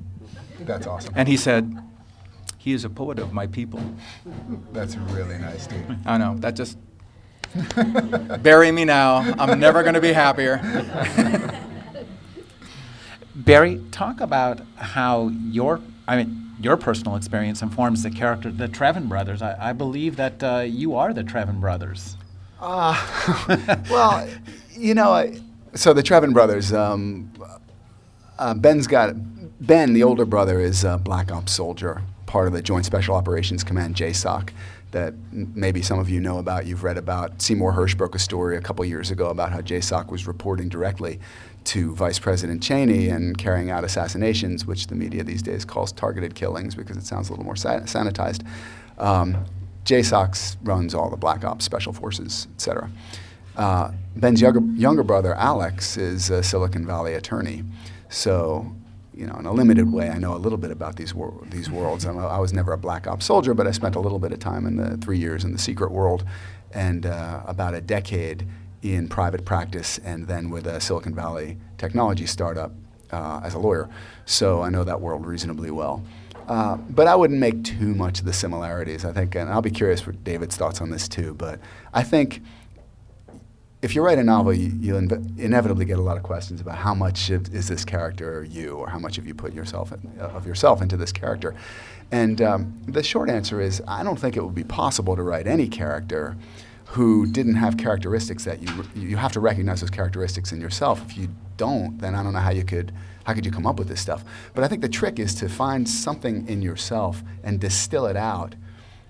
That's 0.61 0.87
awesome. 0.87 1.12
And 1.16 1.28
he 1.28 1.37
said, 1.37 1.76
"He 2.56 2.73
is 2.73 2.85
a 2.85 2.90
poet 2.90 3.18
of 3.18 3.32
my 3.32 3.46
people." 3.46 3.80
That's 4.73 4.96
really 4.96 5.38
nice, 5.38 5.66
dude. 5.66 5.99
I 6.06 6.16
know 6.16 6.37
that 6.38 6.56
just 6.56 6.78
bury 8.42 8.73
me 8.73 8.85
now. 8.85 9.35
I'm 9.38 9.61
never 9.61 9.82
going 9.82 9.94
to 9.94 10.00
be 10.00 10.12
happier. 10.12 10.61
Barry, 13.35 13.82
talk 13.90 14.20
about 14.20 14.61
how 14.76 15.28
your 15.28 15.80
I 16.08 16.16
mean, 16.16 16.54
your 16.60 16.76
personal 16.76 17.16
experience 17.16 17.62
informs 17.62 18.02
the 18.02 18.10
character, 18.10 18.50
the 18.50 18.68
Treven 18.68 19.08
brothers. 19.08 19.42
I, 19.42 19.70
I 19.70 19.72
believe 19.72 20.16
that 20.16 20.42
uh, 20.42 20.60
you 20.60 20.94
are 20.94 21.12
the 21.12 21.25
Treven 21.25 21.60
brothers. 21.60 22.16
Uh, 22.60 22.96
well, 23.90 24.28
you 24.72 24.94
know, 24.94 25.32
so 25.75 25.92
the 25.92 26.02
Treven 26.02 26.32
brothers, 26.32 26.72
um, 26.72 27.30
uh, 28.38 28.54
Ben's 28.54 28.86
got, 28.86 29.14
Ben, 29.60 29.92
the 29.92 30.02
older 30.02 30.25
brother, 30.25 30.60
is 30.60 30.84
a 30.84 30.98
Black 30.98 31.32
Ops 31.32 31.52
soldier, 31.52 32.02
part 32.26 32.46
of 32.46 32.52
the 32.52 32.62
Joint 32.62 32.86
Special 32.86 33.14
Operations 33.14 33.62
Command, 33.64 33.94
JSOC, 33.94 34.50
that 34.92 35.14
maybe 35.32 35.82
some 35.82 35.98
of 35.98 36.08
you 36.08 36.20
know 36.20 36.38
about, 36.38 36.66
you've 36.66 36.84
read 36.84 36.96
about. 36.96 37.42
Seymour 37.42 37.72
Hersh 37.72 37.96
broke 37.96 38.14
a 38.14 38.18
story 38.18 38.56
a 38.56 38.60
couple 38.60 38.84
years 38.84 39.10
ago 39.10 39.28
about 39.28 39.52
how 39.52 39.60
JSOC 39.60 40.10
was 40.10 40.26
reporting 40.26 40.68
directly 40.68 41.20
to 41.66 41.94
Vice 41.94 42.18
President 42.18 42.62
Cheney 42.62 43.08
and 43.08 43.37
carrying 43.37 43.70
out 43.70 43.85
assassinations, 43.85 44.66
which 44.66 44.87
the 44.87 44.94
media 44.94 45.25
these 45.25 45.42
days 45.42 45.64
calls 45.64 45.92
targeted 45.92 46.35
killings 46.35 46.75
because 46.75 46.96
it 46.96 47.04
sounds 47.04 47.28
a 47.28 47.32
little 47.32 47.44
more 47.44 47.56
sa- 47.56 47.80
sanitized. 47.80 48.46
Um, 48.99 49.44
JSOC 49.85 50.56
runs 50.62 50.94
all 50.94 51.11
the 51.11 51.16
Black 51.16 51.44
Ops, 51.44 51.64
Special 51.64 51.92
Forces, 51.92 52.49
et 52.54 52.61
cetera. 52.61 52.90
Uh, 53.56 53.92
Ben's 54.16 54.40
younger, 54.40 54.61
younger 54.75 55.02
brother, 55.02 55.35
Alex, 55.35 55.96
is 55.96 56.30
a 56.30 56.42
Silicon 56.42 56.87
Valley 56.87 57.14
attorney. 57.14 57.62
So, 58.08 58.73
you 59.14 59.26
know, 59.26 59.37
in 59.37 59.46
a 59.46 59.52
limited 59.52 59.92
way, 59.92 60.11
I 60.11 60.18
know 60.18 60.35
a 60.35 60.38
little 60.38 60.58
bit 60.58 60.70
about 60.70 60.96
these, 60.96 61.14
wor- 61.14 61.42
these 61.50 61.70
worlds. 61.70 62.04
I'm 62.04 62.18
a, 62.18 62.26
I 62.26 62.38
was 62.38 62.52
never 62.52 62.73
a 62.73 62.78
Black 62.78 63.06
Ops 63.06 63.26
soldier, 63.26 63.54
but 63.54 63.66
I 63.66 63.70
spent 63.70 63.96
a 63.96 64.00
little 64.00 64.18
bit 64.18 64.32
of 64.32 64.38
time 64.38 64.66
in 64.66 64.76
the 64.76 64.96
three 64.99 65.18
years 65.18 65.44
in 65.44 65.52
the 65.52 65.58
secret 65.58 65.90
world 65.90 66.25
and 66.73 67.06
uh, 67.06 67.42
about 67.46 67.75
a 67.75 67.80
decade 67.80 68.46
in 68.83 69.09
private 69.09 69.45
practice 69.45 69.99
and 69.99 70.26
then 70.26 70.50
with 70.50 70.66
a 70.66 70.80
Silicon 70.80 71.14
Valley 71.14 71.59
technology 71.78 72.26
startup 72.26 72.73
uh, 73.11 73.40
as 73.42 73.54
a 73.54 73.59
lawyer. 73.59 73.88
So 74.25 74.62
I 74.62 74.68
know 74.68 74.85
that 74.85 75.00
world 75.00 75.26
reasonably 75.26 75.71
well. 75.71 76.02
Uh, 76.49 76.76
but 76.76 77.09
I 77.09 77.16
wouldn't 77.16 77.40
make 77.40 77.64
too 77.64 77.95
much 77.95 78.21
of 78.21 78.25
the 78.25 78.33
similarities. 78.33 79.04
I 79.04 79.12
think, 79.12 79.35
and 79.35 79.50
I'll 79.50 79.62
be 79.62 79.71
curious 79.71 80.00
for 80.00 80.12
David's 80.12 80.56
thoughts 80.56 80.80
on 80.80 80.90
this 80.90 81.09
too. 81.09 81.35
But 81.35 81.59
I 81.92 82.04
think 82.04 82.40
if 83.83 83.95
you 83.95 84.02
write 84.02 84.18
a 84.18 84.25
novel, 84.25 84.52
you, 84.52 84.95
will 84.95 85.00
inv- 85.00 85.38
inevitably 85.38 85.85
get 85.85 85.99
a 85.99 86.02
lot 86.02 86.16
of 86.16 86.23
questions 86.23 86.61
about 86.61 86.76
how 86.76 86.95
much 86.95 87.30
of, 87.30 87.52
is 87.54 87.68
this 87.68 87.85
character 87.85 88.45
you, 88.45 88.75
or 88.75 88.88
how 88.88 88.99
much 88.99 89.16
have 89.16 89.26
you 89.26 89.35
put 89.35 89.52
yourself 89.52 89.92
in, 89.92 90.21
of 90.21 90.47
yourself 90.47 90.83
into 90.83 90.97
this 90.97 91.12
character. 91.12 91.54
And 92.12 92.40
um, 92.40 92.80
the 92.87 93.02
short 93.02 93.28
answer 93.28 93.61
is, 93.61 93.83
I 93.87 94.04
don't 94.04 94.18
think 94.18 94.37
it 94.37 94.45
would 94.45 94.54
be 94.54 94.64
possible 94.64 95.16
to 95.16 95.23
write 95.23 95.47
any 95.47 95.68
character 95.68 96.37
who 96.86 97.26
didn't 97.26 97.56
have 97.56 97.76
characteristics 97.76 98.44
that 98.44 98.62
you 98.62 98.84
you 98.94 99.16
have 99.16 99.32
to 99.32 99.40
recognize 99.40 99.80
those 99.80 99.90
characteristics 99.90 100.52
in 100.52 100.60
yourself. 100.60 101.02
If 101.02 101.16
you 101.16 101.28
don't, 101.56 101.98
then 101.98 102.14
I 102.14 102.22
don't 102.22 102.32
know 102.32 102.38
how 102.38 102.50
you 102.50 102.64
could 102.64 102.92
how 103.24 103.34
could 103.34 103.44
you 103.44 103.50
come 103.50 103.66
up 103.66 103.78
with 103.78 103.88
this 103.88 104.00
stuff. 104.00 104.24
But 104.54 104.64
I 104.64 104.68
think 104.68 104.82
the 104.82 104.88
trick 104.88 105.18
is 105.18 105.34
to 105.36 105.48
find 105.48 105.88
something 105.88 106.48
in 106.48 106.62
yourself 106.62 107.22
and 107.42 107.60
distill 107.60 108.06
it 108.06 108.16
out 108.16 108.54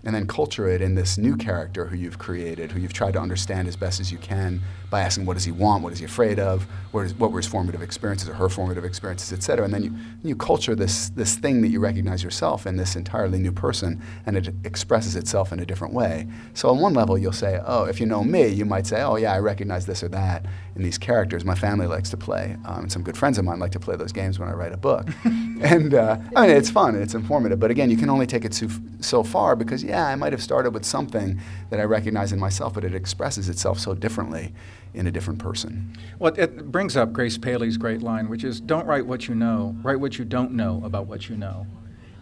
and 0.06 0.14
then 0.14 0.26
culture 0.26 0.68
it 0.68 0.80
in 0.80 0.94
this 0.94 1.18
new 1.18 1.36
character 1.36 1.86
who 1.86 1.96
you've 1.96 2.18
created, 2.18 2.70
who 2.70 2.78
you've 2.80 2.92
tried 2.92 3.12
to 3.12 3.20
understand 3.20 3.66
as 3.66 3.74
best 3.74 3.98
as 3.98 4.12
you 4.12 4.18
can 4.18 4.62
by 4.88 5.00
asking 5.00 5.26
what 5.26 5.34
does 5.34 5.44
he 5.44 5.50
want, 5.50 5.82
what 5.82 5.92
is 5.92 5.98
he 5.98 6.04
afraid 6.04 6.38
of, 6.38 6.62
what, 6.92 7.04
is, 7.04 7.14
what 7.14 7.32
were 7.32 7.40
his 7.40 7.46
formative 7.46 7.82
experiences 7.82 8.28
or 8.28 8.34
her 8.34 8.48
formative 8.48 8.84
experiences, 8.84 9.32
et 9.32 9.42
cetera. 9.42 9.64
And 9.64 9.74
then 9.74 9.82
you, 9.82 9.94
you 10.22 10.36
culture 10.36 10.76
this, 10.76 11.10
this 11.10 11.34
thing 11.34 11.60
that 11.62 11.68
you 11.68 11.80
recognize 11.80 12.22
yourself 12.22 12.68
in 12.68 12.76
this 12.76 12.94
entirely 12.94 13.38
new 13.38 13.50
person, 13.50 14.00
and 14.26 14.36
it 14.36 14.54
expresses 14.62 15.16
itself 15.16 15.52
in 15.52 15.58
a 15.58 15.66
different 15.66 15.92
way. 15.92 16.28
So 16.54 16.68
on 16.68 16.78
one 16.78 16.94
level, 16.94 17.18
you'll 17.18 17.32
say, 17.32 17.60
oh, 17.66 17.84
if 17.84 17.98
you 17.98 18.06
know 18.06 18.22
me, 18.22 18.46
you 18.46 18.64
might 18.64 18.86
say, 18.86 19.02
oh 19.02 19.16
yeah, 19.16 19.32
I 19.32 19.40
recognize 19.40 19.86
this 19.86 20.04
or 20.04 20.08
that 20.10 20.46
in 20.76 20.82
these 20.82 20.98
characters. 20.98 21.44
My 21.44 21.56
family 21.56 21.88
likes 21.88 22.10
to 22.10 22.16
play, 22.16 22.56
um, 22.64 22.82
and 22.82 22.92
some 22.92 23.02
good 23.02 23.16
friends 23.16 23.38
of 23.38 23.44
mine 23.44 23.58
like 23.58 23.72
to 23.72 23.80
play 23.80 23.96
those 23.96 24.12
games 24.12 24.38
when 24.38 24.48
I 24.48 24.52
write 24.52 24.72
a 24.72 24.76
book. 24.76 25.08
and 25.24 25.94
uh, 25.94 26.18
I 26.36 26.46
mean, 26.46 26.56
it's 26.56 26.70
fun 26.70 26.94
and 26.94 27.02
it's 27.02 27.14
informative, 27.14 27.58
but 27.58 27.72
again, 27.72 27.90
you 27.90 27.96
can 27.96 28.08
only 28.08 28.26
take 28.26 28.44
it 28.44 28.54
so, 28.54 28.68
so 29.00 29.24
far 29.24 29.56
because, 29.56 29.82
yeah, 29.82 29.95
I 30.04 30.14
might 30.14 30.32
have 30.32 30.42
started 30.42 30.74
with 30.74 30.84
something 30.84 31.40
that 31.70 31.80
I 31.80 31.84
recognize 31.84 32.32
in 32.32 32.38
myself, 32.38 32.74
but 32.74 32.84
it 32.84 32.94
expresses 32.94 33.48
itself 33.48 33.78
so 33.78 33.94
differently 33.94 34.52
in 34.94 35.06
a 35.06 35.10
different 35.10 35.38
person. 35.38 35.96
Well, 36.18 36.34
it 36.36 36.70
brings 36.70 36.96
up 36.96 37.12
Grace 37.12 37.38
Paley's 37.38 37.76
great 37.76 38.02
line, 38.02 38.28
which 38.28 38.44
is 38.44 38.60
don't 38.60 38.86
write 38.86 39.06
what 39.06 39.28
you 39.28 39.34
know, 39.34 39.76
write 39.82 40.00
what 40.00 40.18
you 40.18 40.24
don't 40.24 40.52
know 40.52 40.80
about 40.84 41.06
what 41.06 41.28
you 41.28 41.36
know. 41.36 41.66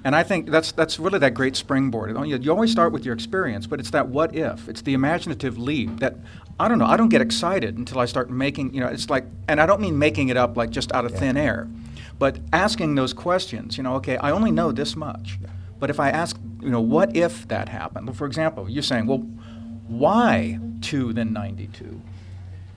And 0.05 0.15
I 0.15 0.23
think 0.23 0.51
that's, 0.51 0.71
that's 0.73 0.99
really 0.99 1.19
that 1.21 1.33
great 1.33 1.57
springboard. 1.57 2.15
You 2.27 2.51
always 2.51 2.71
start 2.71 2.93
with 2.93 3.07
your 3.07 3.15
experience, 3.15 3.67
but 3.67 3.81
it's 3.81 3.91
that 3.93 4.09
what 4.09 4.35
if. 4.35 4.69
It's 4.69 4.83
the 4.83 4.93
imaginative 4.93 5.57
leap 5.57 6.01
that, 6.01 6.17
I 6.61 6.69
don't 6.69 6.79
know, 6.79 6.85
I 6.85 6.99
don't 6.99 7.09
get 7.09 7.23
excited 7.23 7.79
until 7.79 8.01
I 8.01 8.05
start 8.05 8.29
making, 8.29 8.75
you 8.75 8.81
know, 8.81 8.89
it's 8.89 9.09
like, 9.09 9.25
and 9.49 9.61
I 9.61 9.67
don't 9.67 9.81
mean 9.81 9.99
making 9.99 10.29
it 10.29 10.37
up 10.37 10.59
like 10.59 10.69
just 10.69 10.93
out 10.93 11.07
of 11.07 11.13
yeah. 11.13 11.21
thin 11.21 11.37
air, 11.39 11.69
but 12.19 12.39
asking 12.53 12.97
those 12.97 13.15
questions, 13.15 13.79
you 13.79 13.83
know, 13.83 13.95
okay, 13.95 14.19
I 14.19 14.31
only 14.31 14.51
know 14.51 14.73
this 14.73 14.95
much. 14.95 15.39
Yeah. 15.41 15.49
But 15.79 15.89
if 15.89 15.99
I 15.99 16.11
ask, 16.11 16.39
you 16.65 16.71
know, 16.71 16.81
what 16.81 17.15
if 17.17 17.47
that 17.49 17.69
happened? 17.69 18.17
For 18.17 18.27
example, 18.27 18.69
you're 18.69 18.83
saying, 18.83 19.07
well, 19.07 19.19
why 19.87 20.59
2 20.81 21.13
then 21.13 21.33
92? 21.33 22.01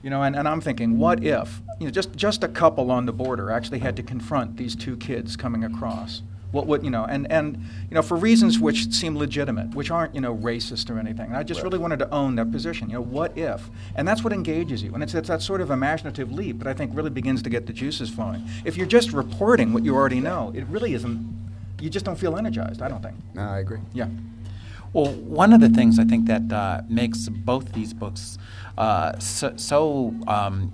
You 0.02 0.10
know, 0.10 0.22
and, 0.22 0.36
and 0.36 0.46
I'm 0.46 0.60
thinking, 0.60 0.98
what 0.98 1.24
if, 1.24 1.60
you 1.80 1.86
know, 1.86 1.90
just, 1.90 2.14
just 2.14 2.44
a 2.44 2.48
couple 2.48 2.90
on 2.90 3.06
the 3.06 3.12
border 3.12 3.50
actually 3.50 3.80
had 3.80 3.96
to 3.96 4.02
confront 4.02 4.56
these 4.56 4.76
two 4.76 4.96
kids 4.96 5.36
coming 5.36 5.64
across? 5.64 6.22
What 6.50 6.66
would 6.66 6.82
you 6.82 6.88
know? 6.88 7.04
And 7.04 7.30
and 7.30 7.58
you 7.90 7.94
know 7.94 8.00
for 8.00 8.16
reasons 8.16 8.58
which 8.58 8.90
seem 8.90 9.18
legitimate, 9.18 9.74
which 9.74 9.90
aren't 9.90 10.14
you 10.14 10.22
know 10.22 10.34
racist 10.34 10.88
or 10.88 10.98
anything. 10.98 11.26
And 11.26 11.36
I 11.36 11.42
just 11.42 11.58
Right. 11.58 11.64
really 11.64 11.78
wanted 11.78 11.98
to 11.98 12.10
own 12.10 12.36
that 12.36 12.50
position. 12.50 12.88
You 12.88 12.94
know, 12.94 13.02
what 13.02 13.36
if? 13.36 13.68
And 13.96 14.08
that's 14.08 14.24
what 14.24 14.32
engages 14.32 14.82
you. 14.82 14.94
And 14.94 15.02
it's, 15.02 15.12
it's 15.12 15.28
that 15.28 15.42
sort 15.42 15.60
of 15.60 15.70
imaginative 15.70 16.32
leap 16.32 16.60
that 16.60 16.66
I 16.66 16.72
think 16.72 16.92
really 16.96 17.10
begins 17.10 17.42
to 17.42 17.50
get 17.50 17.66
the 17.66 17.74
juices 17.74 18.08
flowing. 18.08 18.42
If 18.64 18.78
you're 18.78 18.86
just 18.86 19.12
reporting 19.12 19.74
what 19.74 19.84
you 19.84 19.94
already 19.94 20.20
know, 20.20 20.50
it 20.54 20.64
really 20.68 20.94
isn't. 20.94 21.18
You 21.80 21.90
just 21.90 22.04
don't 22.04 22.18
feel 22.18 22.36
energized. 22.36 22.82
I 22.82 22.88
don't 22.88 23.02
think. 23.02 23.16
No, 23.34 23.42
I 23.42 23.58
agree. 23.58 23.80
Yeah. 23.92 24.08
Well, 24.92 25.12
one 25.12 25.52
of 25.52 25.60
the 25.60 25.68
things 25.68 25.98
I 25.98 26.04
think 26.04 26.26
that 26.26 26.50
uh, 26.50 26.80
makes 26.88 27.28
both 27.28 27.72
these 27.72 27.92
books 27.92 28.38
uh, 28.78 29.18
so, 29.18 29.52
so 29.56 30.14
um, 30.28 30.72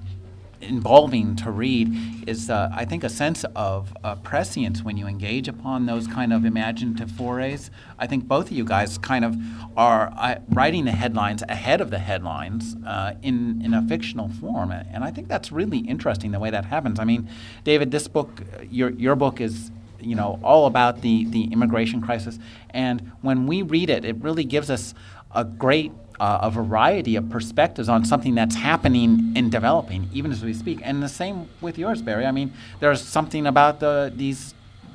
involving 0.61 1.37
to 1.37 1.51
read 1.51 2.29
is, 2.29 2.51
uh, 2.51 2.71
I 2.73 2.85
think, 2.85 3.03
a 3.03 3.09
sense 3.09 3.45
of 3.57 3.97
uh, 4.05 4.17
prescience 4.17 4.83
when 4.83 4.97
you 4.97 5.07
engage 5.07 5.49
upon 5.49 5.87
those 5.87 6.07
kind 6.07 6.33
of 6.33 6.45
imaginative 6.45 7.11
forays. 7.11 7.71
I 7.99 8.07
think 8.07 8.29
both 8.29 8.47
of 8.47 8.53
you 8.53 8.65
guys 8.65 8.99
kind 8.99 9.25
of 9.25 9.37
are 9.77 10.13
uh, 10.17 10.37
writing 10.51 10.85
the 10.85 10.93
headlines 10.93 11.43
ahead 11.49 11.81
of 11.81 11.91
the 11.91 11.99
headlines 11.99 12.77
uh, 12.87 13.15
in, 13.23 13.63
in 13.63 13.73
a 13.73 13.83
fictional 13.83 14.29
form. 14.29 14.71
And 14.71 15.03
I 15.03 15.11
think 15.11 15.29
that's 15.29 15.51
really 15.51 15.79
interesting 15.79 16.31
the 16.31 16.41
way 16.41 16.51
that 16.51 16.67
happens. 16.67 16.99
I 17.01 17.05
mean, 17.05 17.29
David, 17.65 17.91
this 17.91 18.07
book, 18.07 18.43
your, 18.71 18.91
your 18.91 19.17
book 19.17 19.41
is 19.41 19.71
you 20.01 20.15
know, 20.15 20.39
all 20.43 20.67
about 20.67 21.03
the, 21.03 21.25
the 21.27 21.53
immigration 21.53 22.01
crisis. 22.01 22.39
And 22.71 23.13
when 23.23 23.47
we 23.47 23.63
read 23.63 23.91
it, 23.91 24.05
it 24.05 24.17
really 24.17 24.45
gives 24.45 24.71
us 24.71 24.95
a 25.35 25.45
great 25.45 25.93
uh, 26.21 26.39
a 26.43 26.51
variety 26.51 27.17
of 27.17 27.29
perspectives 27.29 27.89
on 27.89 28.05
something 28.05 28.37
that's 28.37 28.55
happening 28.55 29.33
and 29.35 29.51
developing, 29.51 30.09
even 30.13 30.31
as 30.31 30.45
we 30.45 30.55
speak. 30.55 30.79
And 30.83 31.03
the 31.03 31.09
same 31.09 31.49
with 31.61 31.77
yours, 31.77 32.03
Barry. 32.03 32.25
I 32.25 32.31
mean, 32.31 32.53
there's 32.79 33.03
something 33.03 33.47
about 33.47 33.81
the 33.81 34.13
these 34.15 34.55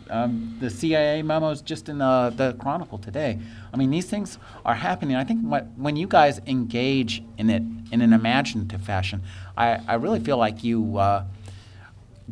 um, 0.09 0.57
the 0.59 0.69
CIA 0.69 1.21
memos 1.21 1.61
just 1.61 1.87
in 1.87 1.99
the, 1.99 2.33
the 2.35 2.53
Chronicle 2.53 2.97
today. 2.97 3.39
I 3.71 3.77
mean, 3.77 3.91
these 3.91 4.05
things 4.07 4.39
are 4.65 4.75
happening. 4.75 5.15
I 5.15 5.23
think 5.23 5.41
what, 5.41 5.67
when 5.77 5.95
you 5.95 6.07
guys 6.07 6.41
engage 6.47 7.23
in 7.37 7.49
it 7.49 7.61
in 7.91 8.01
an 8.01 8.13
imaginative 8.13 8.81
fashion, 8.81 9.21
I, 9.55 9.79
I 9.87 9.95
really 9.95 10.19
feel 10.19 10.37
like 10.37 10.63
you 10.63 10.97
uh, 10.97 11.25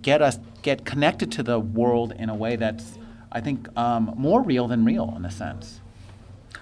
get 0.02 0.22
us 0.22 0.40
get 0.62 0.86
connected 0.86 1.32
to 1.34 1.44
the 1.44 1.60
world 1.60 2.14
in 2.18 2.30
a 2.30 2.36
way 2.36 2.56
that's 2.56 2.98
I 3.32 3.42
think 3.42 3.68
um, 3.78 4.14
more 4.18 4.42
real 4.42 4.68
than 4.68 4.86
real 4.86 5.14
in 5.16 5.26
a 5.26 5.32
sense. 5.32 5.80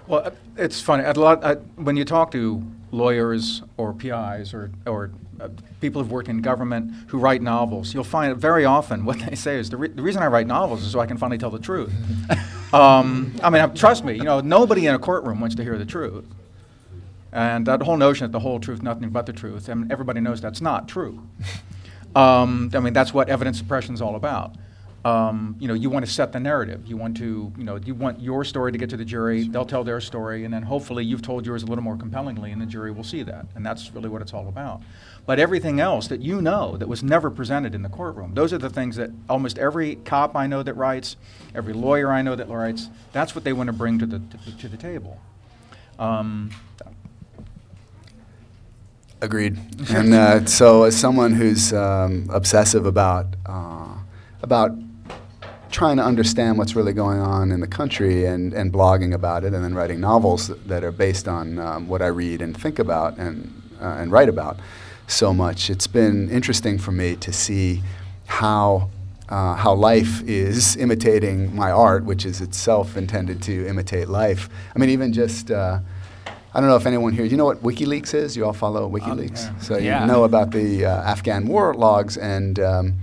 Well, 0.06 0.26
uh, 0.26 0.30
it's 0.56 0.80
funny. 0.80 1.04
A 1.04 1.12
lot 1.12 1.42
uh, 1.42 1.56
when 1.76 1.96
you 1.96 2.04
talk 2.04 2.30
to 2.32 2.62
lawyers 2.90 3.62
or 3.76 3.92
PIs 3.92 4.54
or 4.54 4.70
or 4.86 5.10
uh, 5.40 5.48
people 5.80 6.02
who've 6.02 6.10
worked 6.10 6.28
in 6.28 6.40
government 6.40 6.92
who 7.08 7.18
write 7.18 7.42
novels, 7.42 7.92
you'll 7.92 8.04
find 8.04 8.36
very 8.36 8.64
often 8.64 9.04
what 9.04 9.18
they 9.20 9.34
say 9.34 9.58
is 9.58 9.70
the, 9.70 9.76
re- 9.76 9.88
the 9.88 10.02
reason 10.02 10.22
I 10.22 10.26
write 10.28 10.46
novels 10.46 10.82
is 10.82 10.92
so 10.92 11.00
I 11.00 11.06
can 11.06 11.18
finally 11.18 11.38
tell 11.38 11.50
the 11.50 11.58
truth. 11.58 11.92
um, 12.72 13.34
I 13.42 13.50
mean, 13.50 13.74
trust 13.74 14.04
me. 14.04 14.14
You 14.14 14.24
know, 14.24 14.40
nobody 14.40 14.86
in 14.86 14.94
a 14.94 14.98
courtroom 14.98 15.40
wants 15.40 15.56
to 15.56 15.62
hear 15.62 15.78
the 15.78 15.84
truth. 15.84 16.24
And 17.32 17.66
that 17.66 17.82
whole 17.82 17.98
notion 17.98 18.24
that 18.24 18.32
the 18.32 18.40
whole 18.40 18.58
truth, 18.58 18.82
nothing 18.82 19.10
but 19.10 19.26
the 19.26 19.32
truth, 19.32 19.68
I 19.68 19.74
mean, 19.74 19.92
everybody 19.92 20.20
knows 20.20 20.40
that's 20.40 20.62
not 20.62 20.88
true. 20.88 21.22
Um, 22.16 22.70
I 22.72 22.80
mean, 22.80 22.94
that's 22.94 23.12
what 23.12 23.28
evidence 23.28 23.58
suppression 23.58 23.92
is 23.94 24.00
all 24.00 24.16
about. 24.16 24.56
Um, 25.04 25.54
you 25.60 25.68
know, 25.68 25.74
you 25.74 25.90
want 25.90 26.04
to 26.04 26.10
set 26.10 26.32
the 26.32 26.40
narrative. 26.40 26.84
You 26.86 26.96
want 26.96 27.16
to, 27.18 27.52
you 27.56 27.62
know, 27.62 27.76
you 27.76 27.94
want 27.94 28.20
your 28.20 28.42
story 28.42 28.72
to 28.72 28.78
get 28.78 28.90
to 28.90 28.96
the 28.96 29.04
jury. 29.04 29.46
They'll 29.46 29.66
tell 29.66 29.84
their 29.84 30.00
story, 30.00 30.44
and 30.44 30.52
then 30.52 30.62
hopefully 30.62 31.04
you've 31.04 31.22
told 31.22 31.46
yours 31.46 31.62
a 31.62 31.66
little 31.66 31.84
more 31.84 31.96
compellingly, 31.96 32.50
and 32.50 32.60
the 32.60 32.66
jury 32.66 32.90
will 32.90 33.04
see 33.04 33.22
that. 33.22 33.46
And 33.54 33.64
that's 33.64 33.92
really 33.94 34.08
what 34.08 34.22
it's 34.22 34.32
all 34.32 34.48
about. 34.48 34.82
But 35.26 35.38
everything 35.38 35.78
else 35.78 36.08
that 36.08 36.22
you 36.22 36.40
know 36.40 36.76
that 36.78 36.88
was 36.88 37.02
never 37.02 37.30
presented 37.30 37.74
in 37.74 37.82
the 37.82 37.88
courtroom, 37.88 38.34
those 38.34 38.52
are 38.52 38.58
the 38.58 38.70
things 38.70 38.96
that 38.96 39.10
almost 39.28 39.58
every 39.58 39.96
cop 39.96 40.34
I 40.34 40.46
know 40.46 40.62
that 40.62 40.74
writes, 40.74 41.16
every 41.54 41.74
lawyer 41.74 42.10
I 42.10 42.22
know 42.22 42.34
that 42.34 42.48
writes, 42.48 42.88
that's 43.12 43.34
what 43.34 43.44
they 43.44 43.52
want 43.52 43.68
to 43.68 43.74
bring 43.74 43.98
to 44.00 44.06
the 44.06 44.18
to, 44.18 44.56
to 44.58 44.68
the 44.68 44.76
table. 44.78 45.20
Um, 45.98 46.50
Agreed. 49.20 49.58
and 49.90 50.12
uh, 50.12 50.44
so, 50.44 50.84
as 50.84 50.96
someone 50.96 51.32
who's 51.32 51.72
um, 51.72 52.28
obsessive 52.30 52.86
about 52.86 53.26
uh, 53.46 53.94
about 54.42 54.72
trying 55.70 55.96
to 55.96 56.02
understand 56.04 56.58
what's 56.58 56.76
really 56.76 56.92
going 56.92 57.18
on 57.18 57.50
in 57.50 57.60
the 57.60 57.66
country 57.66 58.24
and, 58.24 58.54
and 58.54 58.72
blogging 58.72 59.12
about 59.12 59.44
it, 59.44 59.52
and 59.52 59.64
then 59.64 59.74
writing 59.74 60.00
novels 60.00 60.48
that, 60.48 60.68
that 60.68 60.84
are 60.84 60.92
based 60.92 61.28
on 61.28 61.58
um, 61.58 61.88
what 61.88 62.02
I 62.02 62.06
read 62.06 62.40
and 62.40 62.56
think 62.56 62.78
about 62.78 63.16
and 63.18 63.62
uh, 63.80 63.96
and 63.98 64.12
write 64.12 64.28
about 64.28 64.58
so 65.06 65.32
much, 65.32 65.70
it's 65.70 65.86
been 65.86 66.28
interesting 66.30 66.78
for 66.78 66.92
me 66.92 67.16
to 67.16 67.32
see 67.32 67.82
how. 68.26 68.90
Uh, 69.28 69.56
how 69.56 69.74
life 69.74 70.22
is 70.28 70.76
imitating 70.76 71.52
my 71.52 71.68
art, 71.68 72.04
which 72.04 72.24
is 72.24 72.40
itself 72.40 72.96
intended 72.96 73.42
to 73.42 73.66
imitate 73.66 74.06
life. 74.06 74.48
I 74.72 74.78
mean, 74.78 74.88
even 74.90 75.12
just 75.12 75.50
uh, 75.50 75.80
I 76.56 76.60
don't 76.60 76.70
know 76.70 76.76
if 76.76 76.86
anyone 76.86 77.12
here, 77.12 77.26
you 77.26 77.36
know 77.36 77.44
what 77.44 77.62
WikiLeaks 77.62 78.14
is? 78.14 78.34
You 78.34 78.46
all 78.46 78.54
follow 78.54 78.88
WikiLeaks? 78.90 79.42
yeah. 79.44 79.58
So 79.58 79.76
you 79.76 79.88
Yeah. 79.88 80.06
know 80.06 80.24
about 80.24 80.52
the 80.52 80.86
uh, 80.86 81.02
Afghan 81.02 81.46
war 81.46 81.74
logs, 81.74 82.16
and 82.16 82.58
um, 82.58 82.94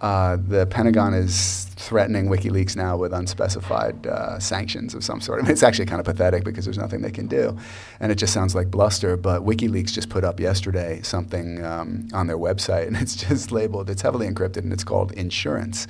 uh, 0.00 0.38
the 0.40 0.64
Pentagon 0.64 1.12
is 1.12 1.64
threatening 1.76 2.28
WikiLeaks 2.30 2.76
now 2.76 2.96
with 2.96 3.12
unspecified 3.12 4.06
uh, 4.06 4.38
sanctions 4.38 4.94
of 4.94 5.04
some 5.04 5.20
sort. 5.20 5.40
I 5.40 5.42
mean, 5.42 5.52
it's 5.52 5.62
actually 5.62 5.84
kind 5.84 6.00
of 6.00 6.06
pathetic 6.06 6.44
because 6.44 6.64
there's 6.64 6.78
nothing 6.78 7.02
they 7.02 7.10
can 7.10 7.26
do, 7.26 7.58
and 8.00 8.10
it 8.10 8.14
just 8.14 8.32
sounds 8.32 8.54
like 8.54 8.70
bluster. 8.70 9.18
But 9.18 9.42
WikiLeaks 9.44 9.92
just 9.92 10.08
put 10.08 10.24
up 10.24 10.40
yesterday 10.40 11.02
something 11.02 11.62
um, 11.62 12.08
on 12.14 12.26
their 12.26 12.38
website, 12.38 12.86
and 12.88 12.96
it's 12.96 13.16
just 13.16 13.52
labeled, 13.52 13.90
it's 13.90 14.00
heavily 14.00 14.26
encrypted, 14.26 14.58
and 14.64 14.72
it's 14.72 14.84
called 14.84 15.12
insurance. 15.12 15.86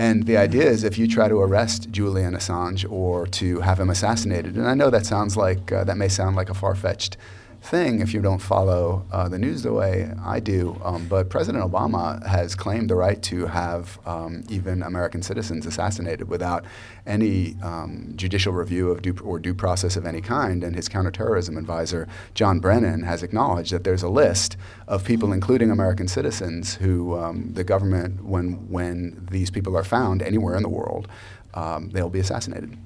And 0.00 0.24
the 0.24 0.38
idea 0.38 0.62
is 0.62 0.82
if 0.82 0.96
you 0.96 1.06
try 1.06 1.28
to 1.28 1.40
arrest 1.40 1.90
Julian 1.90 2.34
Assange 2.34 2.90
or 2.90 3.26
to 3.26 3.60
have 3.60 3.78
him 3.78 3.90
assassinated, 3.90 4.56
and 4.56 4.66
I 4.66 4.72
know 4.72 4.88
that 4.88 5.04
sounds 5.04 5.36
like, 5.36 5.70
uh, 5.70 5.84
that 5.84 5.98
may 5.98 6.08
sound 6.08 6.36
like 6.36 6.48
a 6.48 6.54
far 6.54 6.74
fetched 6.74 7.18
thing 7.62 8.00
if 8.00 8.14
you 8.14 8.22
don't 8.22 8.38
follow 8.38 9.04
uh, 9.12 9.28
the 9.28 9.38
news 9.38 9.62
the 9.62 9.72
way 9.72 10.10
I 10.24 10.40
do, 10.40 10.80
um, 10.82 11.06
but 11.08 11.28
President 11.28 11.62
Obama 11.62 12.24
has 12.26 12.54
claimed 12.54 12.88
the 12.88 12.94
right 12.94 13.20
to 13.24 13.46
have 13.46 13.98
um, 14.06 14.44
even 14.48 14.82
American 14.82 15.22
citizens 15.22 15.66
assassinated 15.66 16.28
without 16.28 16.64
any 17.06 17.56
um, 17.62 18.12
judicial 18.16 18.52
review 18.52 18.90
of 18.90 19.02
due 19.02 19.16
or 19.22 19.38
due 19.38 19.54
process 19.54 19.96
of 19.96 20.06
any 20.06 20.20
kind. 20.20 20.64
And 20.64 20.74
his 20.74 20.88
counterterrorism 20.88 21.56
advisor, 21.56 22.08
John 22.34 22.60
Brennan, 22.60 23.02
has 23.02 23.22
acknowledged 23.22 23.72
that 23.72 23.84
there's 23.84 24.02
a 24.02 24.08
list 24.08 24.56
of 24.88 25.04
people, 25.04 25.32
including 25.32 25.70
American 25.70 26.08
citizens, 26.08 26.74
who 26.76 27.18
um, 27.18 27.52
the 27.52 27.64
government, 27.64 28.24
when, 28.24 28.70
when 28.70 29.28
these 29.30 29.50
people 29.50 29.76
are 29.76 29.84
found 29.84 30.22
anywhere 30.22 30.56
in 30.56 30.62
the 30.62 30.68
world, 30.68 31.08
um, 31.54 31.90
they'll 31.90 32.10
be 32.10 32.20
assassinated. 32.20 32.76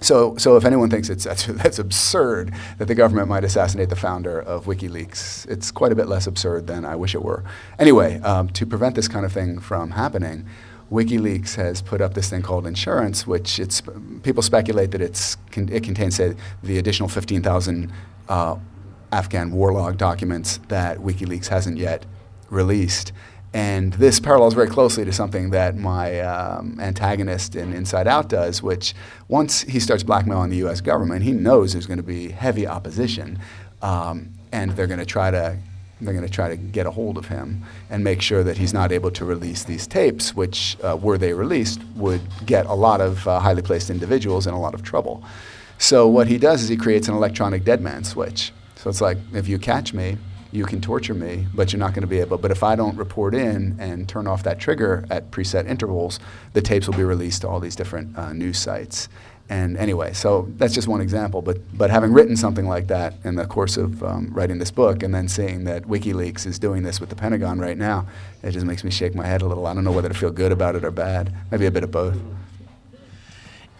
So, 0.00 0.36
so 0.36 0.56
if 0.56 0.64
anyone 0.64 0.88
thinks 0.90 1.08
it's, 1.10 1.24
that's, 1.24 1.46
that's 1.62 1.78
absurd 1.78 2.52
that 2.78 2.88
the 2.88 2.94
government 2.94 3.28
might 3.28 3.44
assassinate 3.44 3.90
the 3.90 3.96
founder 3.96 4.40
of 4.40 4.64
WikiLeaks, 4.64 5.48
it's 5.48 5.70
quite 5.70 5.92
a 5.92 5.94
bit 5.94 6.08
less 6.08 6.26
absurd 6.26 6.66
than 6.66 6.84
I 6.84 6.96
wish 6.96 7.14
it 7.14 7.22
were. 7.22 7.44
Anyway, 7.78 8.20
um, 8.20 8.48
to 8.50 8.66
prevent 8.66 8.94
this 8.94 9.08
kind 9.08 9.26
of 9.26 9.32
thing 9.32 9.60
from 9.60 9.90
happening, 9.90 10.46
WikiLeaks 10.90 11.54
has 11.54 11.82
put 11.82 12.00
up 12.00 12.14
this 12.14 12.28
thing 12.28 12.42
called 12.42 12.66
insurance, 12.66 13.26
which 13.26 13.60
it's, 13.60 13.80
people 14.22 14.42
speculate 14.42 14.90
that 14.90 15.00
it's, 15.00 15.36
it 15.54 15.84
contains, 15.84 16.16
say, 16.16 16.34
the 16.62 16.78
additional 16.78 17.08
15,000 17.08 17.92
uh, 18.28 18.56
Afghan 19.12 19.52
war 19.52 19.72
log 19.72 19.98
documents 19.98 20.58
that 20.68 20.98
WikiLeaks 20.98 21.46
hasn't 21.48 21.78
yet 21.78 22.06
released. 22.48 23.12
And 23.52 23.92
this 23.94 24.20
parallels 24.20 24.54
very 24.54 24.68
closely 24.68 25.04
to 25.04 25.12
something 25.12 25.50
that 25.50 25.76
my 25.76 26.20
um, 26.20 26.78
antagonist 26.80 27.56
in 27.56 27.72
Inside 27.72 28.06
Out 28.06 28.28
does, 28.28 28.62
which 28.62 28.94
once 29.26 29.62
he 29.62 29.80
starts 29.80 30.04
blackmailing 30.04 30.50
the 30.50 30.58
U.S. 30.58 30.80
government, 30.80 31.24
he 31.24 31.32
knows 31.32 31.72
there's 31.72 31.86
going 31.86 31.96
to 31.96 32.02
be 32.02 32.28
heavy 32.28 32.66
opposition, 32.66 33.40
um, 33.82 34.30
and 34.52 34.70
they're 34.72 34.86
going 34.86 35.00
to 35.00 35.06
try 35.06 35.30
to 35.30 35.58
they're 36.00 36.14
going 36.14 36.26
to 36.26 36.32
try 36.32 36.48
to 36.48 36.56
get 36.56 36.86
a 36.86 36.90
hold 36.90 37.18
of 37.18 37.26
him 37.26 37.62
and 37.90 38.02
make 38.02 38.22
sure 38.22 38.42
that 38.42 38.56
he's 38.56 38.72
not 38.72 38.90
able 38.90 39.10
to 39.10 39.24
release 39.24 39.64
these 39.64 39.86
tapes, 39.86 40.34
which, 40.34 40.76
uh, 40.82 40.96
were 40.96 41.18
they 41.18 41.34
released, 41.34 41.82
would 41.94 42.22
get 42.46 42.64
a 42.66 42.72
lot 42.72 43.00
of 43.00 43.26
uh, 43.28 43.38
highly 43.38 43.62
placed 43.62 43.90
individuals 43.90 44.46
in 44.46 44.54
a 44.54 44.60
lot 44.60 44.72
of 44.72 44.82
trouble. 44.82 45.22
So 45.78 46.08
what 46.08 46.26
he 46.26 46.38
does 46.38 46.62
is 46.62 46.68
he 46.68 46.76
creates 46.76 47.08
an 47.08 47.14
electronic 47.14 47.64
dead 47.64 47.80
man 47.80 48.04
switch. 48.04 48.52
So 48.76 48.88
it's 48.88 49.00
like 49.00 49.18
if 49.34 49.46
you 49.46 49.58
catch 49.58 49.92
me, 49.92 50.16
you 50.52 50.64
can 50.64 50.80
torture 50.80 51.14
me, 51.14 51.46
but 51.54 51.72
you're 51.72 51.78
not 51.78 51.94
going 51.94 52.02
to 52.02 52.08
be 52.08 52.20
able. 52.20 52.38
But 52.38 52.50
if 52.50 52.62
I 52.62 52.74
don't 52.74 52.96
report 52.96 53.34
in 53.34 53.76
and 53.78 54.08
turn 54.08 54.26
off 54.26 54.42
that 54.42 54.58
trigger 54.58 55.04
at 55.10 55.30
preset 55.30 55.68
intervals, 55.68 56.18
the 56.52 56.60
tapes 56.60 56.86
will 56.88 56.96
be 56.96 57.04
released 57.04 57.42
to 57.42 57.48
all 57.48 57.60
these 57.60 57.76
different 57.76 58.16
uh, 58.18 58.32
news 58.32 58.58
sites. 58.58 59.08
And 59.48 59.76
anyway, 59.76 60.12
so 60.12 60.48
that's 60.58 60.72
just 60.72 60.86
one 60.86 61.00
example. 61.00 61.42
But 61.42 61.58
but 61.76 61.90
having 61.90 62.12
written 62.12 62.36
something 62.36 62.66
like 62.66 62.86
that 62.86 63.14
in 63.24 63.34
the 63.34 63.46
course 63.46 63.76
of 63.76 64.02
um, 64.04 64.28
writing 64.32 64.58
this 64.58 64.70
book, 64.70 65.02
and 65.02 65.12
then 65.12 65.26
seeing 65.26 65.64
that 65.64 65.84
WikiLeaks 65.84 66.46
is 66.46 66.60
doing 66.60 66.84
this 66.84 67.00
with 67.00 67.10
the 67.10 67.16
Pentagon 67.16 67.58
right 67.58 67.76
now, 67.76 68.06
it 68.44 68.52
just 68.52 68.64
makes 68.64 68.84
me 68.84 68.92
shake 68.92 69.14
my 69.14 69.26
head 69.26 69.42
a 69.42 69.46
little. 69.46 69.66
I 69.66 69.74
don't 69.74 69.82
know 69.82 69.90
whether 69.90 70.08
to 70.08 70.14
feel 70.14 70.30
good 70.30 70.52
about 70.52 70.76
it 70.76 70.84
or 70.84 70.92
bad. 70.92 71.34
Maybe 71.50 71.66
a 71.66 71.70
bit 71.72 71.82
of 71.82 71.90
both. 71.90 72.16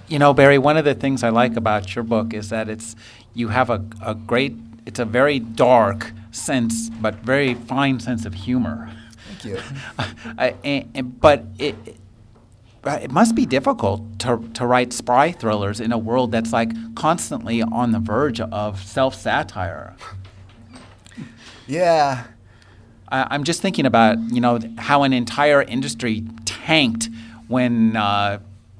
You 0.09 0.19
know, 0.19 0.35
Barry, 0.35 0.59
one 0.59 0.77
of 0.77 0.85
the 0.85 0.95
things 0.95 1.23
I 1.23 1.29
like 1.29 1.57
about 1.57 1.95
your 1.95 2.03
book 2.03 2.35
is 2.35 2.49
that 2.49 2.69
it's 2.69 2.97
you 3.33 3.47
have 3.49 3.71
a, 3.71 3.85
a 4.05 4.17
great 4.17 4.57
it's 4.87 4.99
a 4.99 5.05
very 5.05 5.39
dark 5.39 6.11
sense 6.31 6.91
but 6.91 7.17
very 7.17 7.55
fine 7.55 8.01
sense 8.01 8.25
of 8.25 8.35
humor. 8.35 8.91
Thank 9.29 9.45
you. 9.45 9.63
I, 10.39 10.55
and, 10.65 10.91
and- 10.95 11.21
but 11.21 11.45
it, 11.59 11.75
uh, 12.85 12.99
it 13.03 13.11
must 13.11 13.35
be 13.35 13.45
difficult 13.45 14.19
to, 14.21 14.39
to 14.55 14.67
write 14.67 14.93
spy 14.93 15.33
thrillers 15.33 15.81
in 15.81 15.93
a 15.93 15.99
world 15.99 16.33
that's 16.33 16.53
like 16.53 16.73
constantly 16.95 17.63
on 17.63 17.93
the 17.93 17.99
verge 17.99 18.41
of 18.41 18.83
self 18.83 19.15
satire. 19.15 19.95
Yeah. 21.67 22.25
I, 23.09 23.35
am 23.35 23.45
just 23.45 23.61
thinking 23.61 23.87
about 23.87 24.19
you 24.33 24.41
know 24.41 24.61
how 24.79 25.03
an 25.03 25.13
entire 25.13 25.63
industry 25.63 26.25
tanked 26.45 27.09
when 27.49 27.97
uh, 27.97 28.39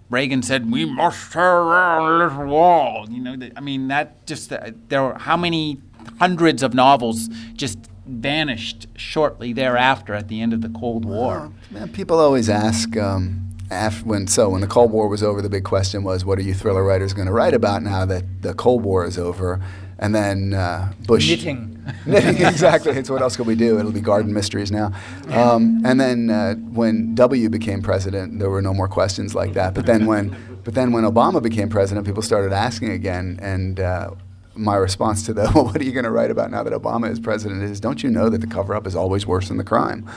Reagan 0.09 0.43
said 0.43 0.71
we 0.71 0.85
must 0.85 1.33
tear 1.33 1.61
down 1.65 2.19
this 2.21 2.49
wall. 2.49 3.07
You 3.11 3.21
know, 3.23 3.51
I 3.57 3.61
mean 3.61 3.89
that 3.89 4.27
just 4.27 4.53
uh, 4.53 4.71
there 4.89 5.03
were 5.03 5.15
how 5.19 5.37
many 5.37 5.81
hundreds 6.21 6.63
of 6.63 6.75
novels 6.75 7.29
just 7.55 7.79
vanished 8.07 8.87
shortly 8.95 9.53
thereafter 9.53 10.15
at 10.15 10.29
the 10.29 10.41
end 10.41 10.53
of 10.53 10.61
the 10.61 10.69
Cold 10.69 11.05
War. 11.05 11.39
Well, 11.39 11.55
man, 11.71 11.89
people 11.89 12.19
always 12.19 12.49
ask. 12.49 12.97
Um, 12.97 13.47
after, 13.71 14.05
when 14.05 14.27
so 14.27 14.51
when 14.51 14.61
the 14.61 14.67
Cold 14.67 14.91
War 14.91 15.09
was 15.09 15.23
over, 15.23 15.41
the 15.41 15.49
big 15.49 15.65
question 15.65 16.03
was, 16.03 16.25
what 16.25 16.39
are 16.39 16.43
you 16.43 16.55
thriller 16.55 16.85
writers 16.85 17.15
going 17.15 17.27
to 17.27 17.33
write 17.33 17.55
about 17.55 17.83
now 17.83 18.05
that 18.05 18.43
the 18.43 18.53
Cold 18.53 18.83
War 18.83 19.05
is 19.07 19.17
over? 19.17 19.61
And 19.99 20.15
then 20.15 20.55
uh, 20.55 20.93
Bush 21.07 21.29
knitting. 21.29 21.83
knitting, 22.07 22.45
exactly. 22.45 22.93
It's 22.93 23.09
what 23.09 23.23
else 23.23 23.37
could 23.37 23.47
we 23.47 23.55
do? 23.55 23.79
It'll 23.79 23.93
be 23.93 24.01
garden 24.01 24.33
mysteries 24.33 24.73
now. 24.73 24.93
Um, 25.29 25.83
and 25.85 26.01
then 26.01 26.31
uh, 26.31 26.55
when 26.55 27.15
W 27.15 27.49
became 27.49 27.81
president, 27.81 28.41
there 28.41 28.51
were 28.51 28.63
no 28.63 28.75
more 28.75 28.89
questions 28.89 29.35
like 29.35 29.53
that. 29.55 29.75
But 29.75 29.87
then 29.87 30.07
when 30.07 30.37
but 30.65 30.75
then 30.75 30.93
when 30.93 31.05
Obama 31.05 31.43
became 31.43 31.69
president, 31.69 32.07
people 32.07 32.23
started 32.23 32.53
asking 32.53 32.91
again, 32.91 33.39
and. 33.41 33.81
Uh, 33.81 34.11
my 34.55 34.77
response 34.77 35.25
to 35.27 35.33
the, 35.33 35.43
well, 35.55 35.65
what 35.65 35.81
are 35.81 35.85
you 35.85 35.93
going 35.93 36.05
to 36.05 36.11
write 36.11 36.31
about 36.31 36.51
now 36.51 36.63
that 36.63 36.73
Obama 36.73 37.11
is 37.11 37.21
president 37.21 37.63
is, 37.63 37.81
don't 37.81 38.03
you 38.03 38.11
know 38.11 38.29
that 38.29 38.41
the 38.41 38.47
cover 38.47 38.75
up 38.75 38.87
is 38.87 38.97
always 38.97 39.27
worse 39.27 39.49
than 39.49 39.57
the 39.57 39.65
crime? 39.65 40.09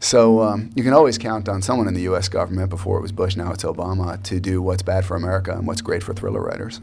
So 0.00 0.40
um, 0.40 0.70
you 0.74 0.82
can 0.82 0.94
always 0.94 1.18
count 1.18 1.48
on 1.48 1.60
someone 1.60 1.86
in 1.86 1.92
the 1.92 2.02
U.S. 2.02 2.28
government. 2.28 2.70
Before 2.70 2.98
it 2.98 3.02
was 3.02 3.12
Bush, 3.12 3.36
now 3.36 3.52
it's 3.52 3.64
Obama 3.64 4.20
to 4.22 4.40
do 4.40 4.62
what's 4.62 4.82
bad 4.82 5.04
for 5.04 5.14
America 5.14 5.52
and 5.52 5.66
what's 5.66 5.82
great 5.82 6.02
for 6.02 6.14
thriller 6.14 6.40
writers. 6.40 6.80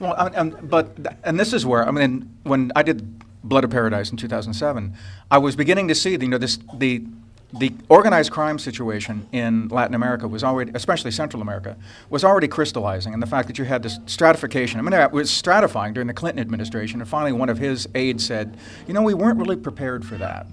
Well, 0.00 0.14
um, 0.34 0.56
but 0.62 0.96
and 1.22 1.38
this 1.38 1.52
is 1.52 1.64
where 1.64 1.86
I 1.86 1.92
mean, 1.92 2.28
when 2.42 2.72
I 2.74 2.82
did 2.82 3.22
Blood 3.44 3.62
of 3.62 3.70
Paradise 3.70 4.10
in 4.10 4.16
2007, 4.16 4.94
I 5.30 5.38
was 5.38 5.54
beginning 5.54 5.86
to 5.88 5.94
see 5.94 6.16
the, 6.16 6.24
you 6.24 6.30
know 6.30 6.38
this 6.38 6.58
the 6.74 7.04
the 7.52 7.72
organized 7.88 8.30
crime 8.30 8.58
situation 8.58 9.26
in 9.32 9.68
Latin 9.68 9.94
America 9.94 10.28
was 10.28 10.44
already, 10.44 10.70
especially 10.74 11.10
Central 11.10 11.42
America, 11.42 11.76
was 12.08 12.24
already 12.24 12.48
crystallizing. 12.48 13.12
And 13.12 13.22
the 13.22 13.26
fact 13.26 13.48
that 13.48 13.58
you 13.58 13.64
had 13.64 13.82
this 13.82 13.98
stratification, 14.06 14.78
I 14.78 14.82
mean, 14.82 14.92
it 14.92 15.10
was 15.10 15.30
stratifying 15.30 15.94
during 15.94 16.06
the 16.06 16.14
Clinton 16.14 16.40
administration. 16.40 17.00
And 17.00 17.08
finally, 17.08 17.32
one 17.32 17.48
of 17.48 17.58
his 17.58 17.88
aides 17.94 18.24
said, 18.24 18.56
you 18.86 18.94
know, 18.94 19.02
we 19.02 19.14
weren't 19.14 19.38
really 19.38 19.56
prepared 19.56 20.04
for 20.04 20.16
that 20.16 20.46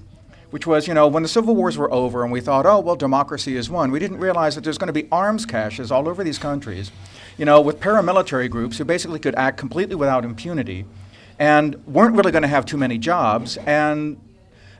which 0.50 0.66
was, 0.66 0.88
you 0.88 0.94
know, 0.94 1.08
when 1.08 1.24
the 1.24 1.30
civil 1.30 1.56
wars 1.56 1.78
were 1.78 1.92
over 1.92 2.24
and 2.24 2.32
we 2.32 2.40
thought, 2.40 2.66
oh, 2.66 2.80
well, 2.80 2.96
democracy 2.96 3.58
is 3.58 3.70
won, 3.70 3.92
we 3.92 4.00
didn't 4.00 4.18
realize 4.18 4.56
that 4.56 4.64
there's 4.64 4.78
going 4.78 4.88
to 4.88 4.94
be 4.94 5.08
arms 5.12 5.46
caches 5.46 5.92
all 5.92 6.08
over 6.08 6.24
these 6.24 6.38
countries, 6.38 6.92
you 7.38 7.46
know, 7.46 7.60
with 7.60 7.80
paramilitary 7.80 8.50
groups 8.50 8.78
who 8.78 8.86
basically 8.86 9.20
could 9.20 9.36
act 9.36 9.58
completely 9.58 9.96
without 9.96 10.24
impunity 10.24 10.86
and 11.40 11.76
weren't 11.86 12.16
really 12.16 12.32
going 12.32 12.44
to 12.44 12.48
have 12.48 12.66
too 12.66 12.78
many 12.78 12.98
jobs. 12.98 13.58
And 13.58 14.20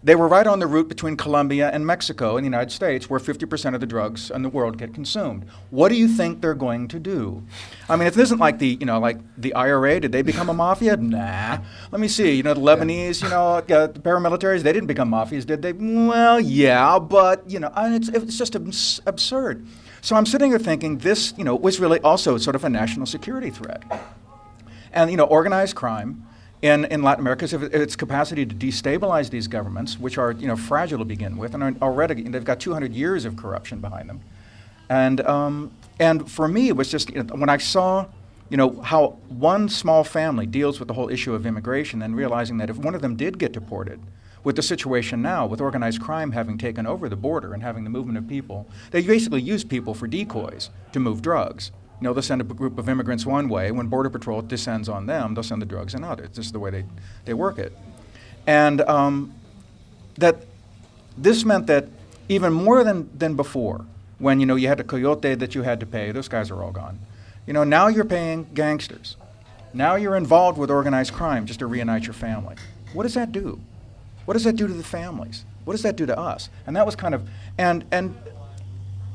they 0.04 0.16
were 0.16 0.28
right 0.28 0.46
on 0.46 0.60
the 0.60 0.68
route 0.68 0.88
between 0.88 1.18
Colombia 1.18 1.70
and 1.72 1.86
Mexico 1.86 2.38
in 2.38 2.44
the 2.44 2.48
United 2.48 2.72
States, 2.72 3.10
where 3.10 3.20
50% 3.20 3.74
of 3.74 3.80
the 3.80 3.86
drugs 3.88 4.30
in 4.30 4.44
the 4.44 4.50
world 4.50 4.78
get 4.78 4.94
consumed. 4.94 5.46
What 5.70 5.90
do 5.90 5.96
you 5.96 6.08
think 6.08 6.42
they're 6.42 6.54
going 6.54 6.88
to 6.90 7.00
do? 7.00 7.44
I 7.90 7.96
mean, 7.96 8.08
it 8.08 8.16
isn't 8.18 8.38
like 8.38 8.60
the, 8.60 8.78
you 8.80 8.86
know, 8.86 9.00
like 9.00 9.18
the 9.38 9.54
IRA. 9.54 10.00
Did 10.00 10.12
they 10.12 10.22
become 10.22 10.50
a 10.50 10.54
mafia? 10.54 10.98
Nah. 11.08 11.60
Let 11.92 12.02
me 12.02 12.08
see. 12.10 12.36
You 12.36 12.44
know, 12.44 12.54
the 12.54 12.60
Lebanese, 12.60 13.24
you 13.24 13.30
know, 13.30 13.56
uh, 13.56 13.62
the 13.88 14.00
paramilitaries. 14.00 14.62
They 14.62 14.74
didn't 14.74 14.88
become 14.88 15.10
mafias, 15.10 15.46
did 15.46 15.62
they? 15.62 15.72
Well, 15.72 16.40
yeah, 16.40 17.00
but 17.00 17.50
you 17.50 17.60
know, 17.60 17.72
and 17.76 17.96
it's 17.96 18.10
it's 18.10 18.38
just 18.38 18.56
abs- 18.56 19.00
absurd. 19.06 19.66
So 20.02 20.16
I'm 20.16 20.26
sitting 20.26 20.52
here 20.52 20.60
thinking 20.60 20.98
this, 20.98 21.34
you 21.38 21.44
know, 21.44 21.56
was 21.56 21.80
really 21.80 22.00
also 22.02 22.38
sort 22.38 22.56
of 22.56 22.64
a 22.66 22.70
national 22.70 23.06
security 23.06 23.50
threat, 23.50 23.84
and 24.92 25.10
you 25.10 25.18
know, 25.18 25.26
organized 25.26 25.76
crime 25.76 26.27
in, 26.62 26.86
in 26.86 27.04
Latin 27.04 27.22
America 27.22 27.46
is 27.46 27.54
its 27.54 27.96
capacity 27.96 28.46
to 28.46 28.56
destabilize 28.56 29.30
these 29.30 29.48
governments, 29.48 30.00
which 30.00 30.18
are 30.18 30.32
you 30.32 30.48
know 30.48 30.56
fragile 30.56 31.00
to 31.00 31.06
begin 31.06 31.38
with, 31.38 31.54
and 31.54 31.82
already 31.82 32.24
they've 32.24 32.44
got 32.44 32.60
200 32.60 32.94
years 32.94 33.26
of 33.26 33.36
corruption 33.36 33.80
behind 33.80 34.10
them. 34.10 34.22
And 34.90 35.22
um, 35.22 35.72
and 36.00 36.30
for 36.30 36.48
me, 36.48 36.70
it 36.70 36.76
was 36.76 36.90
just 36.90 37.10
you 37.10 37.24
know, 37.24 37.36
when 37.36 37.50
I 37.50 37.58
saw 37.58 38.08
you 38.50 38.58
know 38.58 38.82
how 38.82 39.18
one 39.30 39.70
small 39.70 40.04
family 40.04 40.46
deals 40.46 40.80
with 40.80 40.88
the 40.88 40.94
whole 40.94 41.10
issue 41.10 41.34
of 41.34 41.46
immigration, 41.46 42.02
and 42.02 42.16
realizing 42.16 42.58
that 42.58 42.70
if 42.70 42.78
one 42.78 42.96
of 42.96 43.02
them 43.02 43.16
did 43.16 43.38
get 43.38 43.52
deported, 43.52 44.00
with 44.44 44.56
the 44.56 44.62
situation 44.62 45.22
now, 45.22 45.46
with 45.46 45.60
organized 45.60 46.02
crime 46.02 46.32
having 46.32 46.58
taken 46.58 46.88
over 46.88 47.10
the 47.10 47.16
border 47.16 47.54
and 47.54 47.62
having 47.62 47.84
the 47.84 47.90
movement 47.90 48.18
of 48.18 48.28
people, 48.28 48.66
they 48.92 49.02
basically 49.02 49.42
use 49.42 49.64
people 49.64 49.94
for 49.94 50.08
decoys 50.08 50.70
to 50.94 51.00
move 51.00 51.22
drugs. 51.22 51.72
You 52.00 52.06
know, 52.06 52.14
they'll 52.14 52.22
send 52.22 52.42
a 52.42 52.44
group 52.44 52.78
of 52.78 52.90
immigrants 52.90 53.26
one 53.26 53.50
way. 53.50 53.72
When 53.72 53.88
Border 53.88 54.10
Patrol 54.10 54.42
descends 54.42 54.88
on 54.88 55.08
them, 55.08 55.34
they'll 55.34 55.44
send 55.44 55.62
the 55.62 55.66
drugs 55.66 55.94
another. 55.94 56.28
This 56.28 56.46
is 56.46 56.52
the 56.52 56.60
way 56.60 56.70
they, 56.70 56.86
they 57.26 57.34
work 57.34 57.58
it. 57.58 57.76
And 58.46 58.82
um, 58.82 59.34
that 60.18 60.46
this 61.18 61.44
meant 61.44 61.68
that 61.68 61.88
even 62.30 62.54
more 62.54 62.84
than, 62.84 63.10
than 63.18 63.36
before, 63.36 63.86
when, 64.20 64.40
you 64.40 64.46
know, 64.46 64.56
you 64.56 64.68
had 64.68 64.80
a 64.80 64.84
coyote 64.84 65.36
that 65.36 65.56
you 65.56 65.64
had 65.64 65.80
to 65.80 65.86
pay, 65.86 66.12
those 66.12 66.28
guys 66.28 66.52
are 66.52 66.62
all 66.64 66.72
gone. 66.72 67.00
You 67.46 67.54
know, 67.54 67.64
now 67.64 67.88
you're 67.88 68.06
paying 68.06 68.48
gangsters. 68.54 69.16
Now 69.74 69.96
you're 69.96 70.16
involved 70.16 70.58
with 70.58 70.70
organized 70.70 71.14
crime 71.14 71.46
just 71.46 71.60
to 71.60 71.68
reunite 71.68 72.06
your 72.06 72.14
family. 72.14 72.56
What 72.94 73.04
does 73.04 73.14
that 73.16 73.32
do? 73.32 73.60
What 74.26 74.34
does 74.34 74.44
that 74.44 74.56
do 74.56 74.68
to 74.68 74.74
the 74.74 74.84
families? 74.84 75.46
What 75.66 75.74
does 75.74 75.84
that 75.84 75.96
do 75.96 76.06
to 76.06 76.18
us? 76.18 76.50
And 76.66 76.76
that 76.76 76.86
was 76.86 76.96
kind 76.96 77.14
of, 77.14 77.28
and, 77.58 77.86
and 77.92 78.16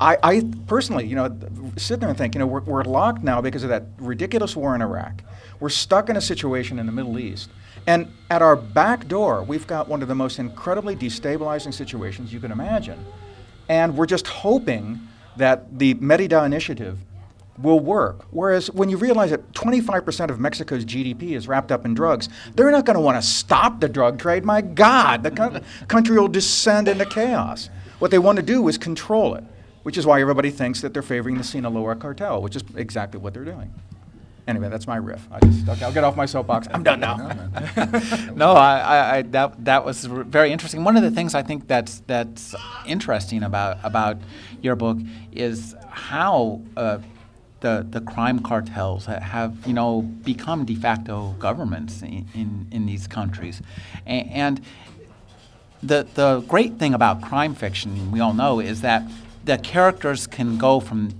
I, 0.02 0.18
I, 0.24 0.42
personally, 0.66 1.06
you 1.06 1.14
know, 1.14 1.38
sit 1.76 2.00
there 2.00 2.08
and 2.08 2.18
think, 2.18 2.34
you 2.34 2.40
know, 2.40 2.46
we're, 2.46 2.62
we're 2.62 2.82
locked 2.82 3.22
now 3.22 3.40
because 3.40 3.62
of 3.62 3.68
that 3.68 3.84
ridiculous 3.98 4.56
war 4.56 4.74
in 4.74 4.82
Iraq. 4.82 5.22
We're 5.60 5.68
stuck 5.68 6.08
in 6.08 6.16
a 6.16 6.20
situation 6.20 6.80
in 6.80 6.86
the 6.86 6.92
Middle 6.92 7.20
East. 7.20 7.50
And 7.86 8.12
at 8.28 8.42
our 8.42 8.56
back 8.56 9.06
door, 9.06 9.44
we've 9.44 9.66
got 9.66 9.86
one 9.86 10.02
of 10.02 10.08
the 10.08 10.14
most 10.16 10.40
incredibly 10.40 10.96
destabilizing 10.96 11.72
situations 11.72 12.32
you 12.32 12.40
can 12.40 12.50
imagine. 12.50 13.04
And 13.68 13.96
we're 13.96 14.06
just 14.06 14.26
hoping 14.26 14.98
that 15.36 15.78
the 15.78 15.94
Merida 15.94 16.42
initiative 16.42 16.98
will 17.58 17.78
work. 17.78 18.26
Whereas 18.32 18.72
when 18.72 18.88
you 18.88 18.96
realize 18.96 19.30
that 19.30 19.52
25% 19.52 20.30
of 20.30 20.40
Mexico's 20.40 20.84
GDP 20.84 21.36
is 21.36 21.46
wrapped 21.46 21.70
up 21.70 21.84
in 21.84 21.94
drugs, 21.94 22.28
they're 22.56 22.72
not 22.72 22.86
going 22.86 22.96
to 22.96 23.00
want 23.00 23.22
to 23.22 23.26
stop 23.26 23.78
the 23.78 23.88
drug 23.88 24.18
trade. 24.18 24.44
My 24.44 24.62
God, 24.62 25.22
the 25.22 25.30
co- 25.30 25.60
country 25.86 26.18
will 26.18 26.26
descend 26.26 26.88
into 26.88 27.06
chaos. 27.06 27.70
What 28.00 28.10
they 28.10 28.18
want 28.18 28.36
to 28.36 28.42
do 28.42 28.66
is 28.66 28.76
control 28.76 29.36
it 29.36 29.44
which 29.83 29.99
is 29.99 30.07
why 30.07 30.21
everybody 30.21 30.51
thinks 30.51 30.81
that 30.81 30.92
they're 30.92 31.03
favoring 31.03 31.38
the 31.38 31.45
Sinaloa 31.45 31.97
cartel, 31.97 32.42
which 32.42 32.57
is 32.57 32.64
exactly 32.77 33.21
what 33.21 33.35
they're 33.35 33.45
doing. 33.45 33.73
Anyway, 34.49 34.68
that's 34.68 34.88
my 34.88 34.97
riff. 34.97 35.29
I 35.31 35.38
just, 35.40 35.68
okay, 35.68 35.85
I'll 35.85 35.92
get 35.92 36.03
off 36.03 36.16
my 36.16 36.27
soapbox. 36.27 36.66
I'm 36.73 36.83
done 36.83 36.99
now. 36.99 37.16
no, 38.35 38.53
I, 38.53 39.18
I, 39.18 39.23
that, 39.23 39.64
that 39.64 39.85
was 39.85 40.05
very 40.05 40.51
interesting. 40.51 40.83
One 40.83 40.97
of 40.97 41.05
the 41.05 41.12
things 41.12 41.37
I 41.37 41.42
think 41.42 41.68
that's, 41.68 42.01
that's 42.09 42.55
interesting 42.85 43.45
about, 43.45 43.79
about 43.85 44.18
your 44.61 44.75
book 44.75 44.99
is 45.31 45.77
how 45.90 46.61
uh, 46.77 46.99
the, 47.61 47.87
the 47.88 48.01
crime 48.01 48.40
cartels 48.40 49.07
have 49.07 49.64
you 49.64 49.75
know, 49.75 50.03
become 50.03 50.64
de 50.64 50.75
facto 50.75 51.37
governments 51.38 52.03
in, 52.03 52.27
in, 52.35 52.66
in 52.73 52.87
these 52.87 53.07
countries. 53.07 53.62
And, 54.07 54.31
and 54.31 54.61
the, 55.85 56.07
the 56.14 56.40
great 56.49 56.81
thing 56.81 56.95
about 56.95 57.23
crime 57.23 57.55
fiction, 57.55 58.11
we 58.11 58.18
all 58.18 58.35
know, 58.35 58.59
is 58.59 58.81
that 58.81 59.05
the 59.44 59.59
characters 59.59 60.26
can 60.26 60.59
go 60.59 60.81
from 60.81 61.14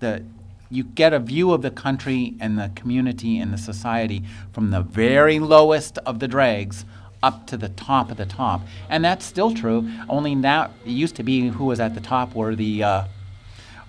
the 0.00 0.22
you 0.70 0.82
get 0.82 1.12
a 1.12 1.20
view 1.20 1.52
of 1.52 1.62
the 1.62 1.70
country 1.70 2.34
and 2.40 2.58
the 2.58 2.70
community 2.74 3.38
and 3.38 3.52
the 3.52 3.58
society 3.58 4.24
from 4.52 4.70
the 4.70 4.80
very 4.80 5.38
lowest 5.38 5.98
of 5.98 6.18
the 6.18 6.26
dregs 6.26 6.84
up 7.22 7.46
to 7.46 7.56
the 7.56 7.68
top 7.70 8.10
of 8.10 8.16
the 8.16 8.26
top. 8.26 8.60
And 8.88 9.04
that's 9.04 9.24
still 9.24 9.54
true, 9.54 9.88
only 10.08 10.34
now 10.34 10.72
it 10.84 10.90
used 10.90 11.16
to 11.16 11.22
be 11.22 11.48
who 11.48 11.66
was 11.66 11.80
at 11.80 11.94
the 11.94 12.00
top 12.00 12.34
were 12.34 12.54
the 12.54 12.82
uh, 12.82 13.04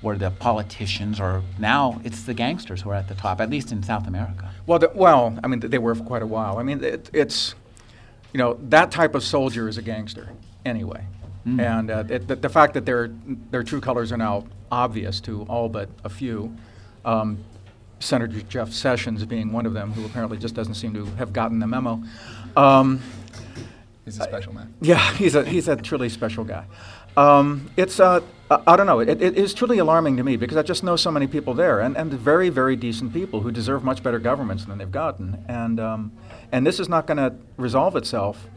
were 0.01 0.17
the 0.17 0.29
politicians, 0.29 1.19
or 1.19 1.41
now 1.57 1.99
it's 2.03 2.23
the 2.23 2.33
gangsters 2.33 2.83
who 2.83 2.91
are 2.91 2.95
at 2.95 3.07
the 3.07 3.15
top, 3.15 3.41
at 3.41 3.49
least 3.49 3.71
in 3.71 3.81
South 3.81 4.07
America. 4.07 4.51
Well, 4.67 4.79
the, 4.79 4.91
well, 4.93 5.38
I 5.43 5.47
mean, 5.47 5.59
they 5.59 5.79
were 5.79 5.95
for 5.95 6.03
quite 6.03 6.21
a 6.21 6.27
while. 6.27 6.59
I 6.59 6.63
mean, 6.63 6.83
it, 6.83 7.09
it's, 7.11 7.55
you 8.31 8.38
know, 8.38 8.59
that 8.69 8.91
type 8.91 9.15
of 9.15 9.23
soldier 9.23 9.67
is 9.67 9.77
a 9.77 9.81
gangster 9.81 10.29
anyway. 10.63 11.05
Mm. 11.47 11.60
And 11.60 11.91
uh, 11.91 12.03
it, 12.10 12.27
the, 12.27 12.36
the, 12.36 12.49
fact 12.49 12.73
that 12.73 12.86
their, 12.86 13.12
their 13.51 13.63
true 13.63 13.79
colors 13.79 14.12
are 14.12 14.17
now 14.17 14.45
obvious 14.71 15.19
to 15.21 15.43
all 15.43 15.69
but 15.69 15.89
a 16.03 16.10
few, 16.10 16.55
um, 17.03 17.38
Senator 17.99 18.41
Jeff 18.41 18.71
Sessions 18.71 19.23
being 19.25 19.51
one 19.51 19.65
of 19.65 19.73
them, 19.73 19.93
who 19.93 20.05
apparently 20.05 20.38
just 20.38 20.55
doesn't 20.55 20.73
seem 20.73 20.93
to 20.95 21.05
have 21.17 21.34
gotten 21.34 21.60
the 21.60 21.67
memo. 21.67 22.01
Um, 22.55 22.99
he's 24.05 24.19
a 24.19 24.23
special 24.23 24.53
man. 24.53 24.73
Yeah, 24.81 25.13
he's 25.13 25.36
a, 25.36 25.45
he's 25.45 25.67
a 25.67 25.75
truly 25.75 26.10
special 26.10 26.43
guy. 26.43 26.65
Um, 27.15 27.69
it's, 27.77 27.99
uh, 27.99 28.21
I 28.49 28.75
don't 28.75 28.88
know, 28.88 28.99
it, 28.99 29.21
it 29.21 29.38
is 29.38 29.53
truly 29.53 29.77
alarming 29.77 30.17
to 30.17 30.23
me 30.23 30.36
because 30.36 30.58
I 30.58 30.63
just 30.63 30.84
know 30.84 30.95
so 30.95 31.10
many 31.12 31.27
people 31.27 31.53
there 31.53 31.79
and, 31.79 31.95
and 31.95 32.12
very, 32.12 32.49
very 32.49 32.75
decent 32.75 33.13
people 33.13 33.41
who 33.41 33.51
deserve 33.51 33.84
much 33.84 34.03
better 34.03 34.19
governments 34.19 34.65
than 34.65 34.77
they've 34.77 34.91
gotten. 34.91 35.43
And, 35.47 35.79
um, 35.79 36.12
and 36.51 36.67
this 36.67 36.79
is 36.79 36.89
not 36.89 37.08
going 37.08 37.17
to 37.17 37.34
resolve 37.58 37.95
itself 37.95 38.47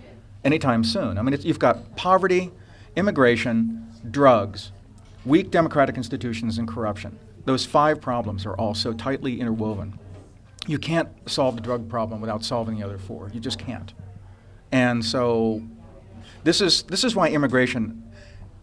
anytime 0.45 0.85
soon. 0.85 1.19
I 1.19 1.23
mean, 1.23 1.39
you've 1.43 1.59
got 1.59 1.97
poverty, 1.97 2.51
immigration, 2.99 3.87
drugs, 4.11 4.73
weak 5.25 5.53
democratic 5.53 5.97
institutions 5.97 6.59
and 6.59 6.67
corruption. 6.67 7.17
Those 7.45 7.65
five 7.65 8.01
problems 8.01 8.45
are 8.45 8.57
all 8.57 8.75
so 8.75 8.93
tightly 8.93 9.41
interwoven. 9.41 9.97
You 10.67 10.79
can't 10.79 11.09
solve 11.27 11.55
the 11.55 11.63
drug 11.63 11.89
problem 11.89 12.21
without 12.21 12.45
solving 12.45 12.77
the 12.77 12.85
other 12.85 12.99
four. 12.99 13.31
You 13.33 13.39
just 13.39 13.59
can't. 13.59 13.95
And 14.73 15.05
so 15.05 15.63
this 16.43 16.61
is, 16.61 16.83
this 16.83 17.05
is 17.05 17.15
why 17.15 17.29
immigration 17.29 18.03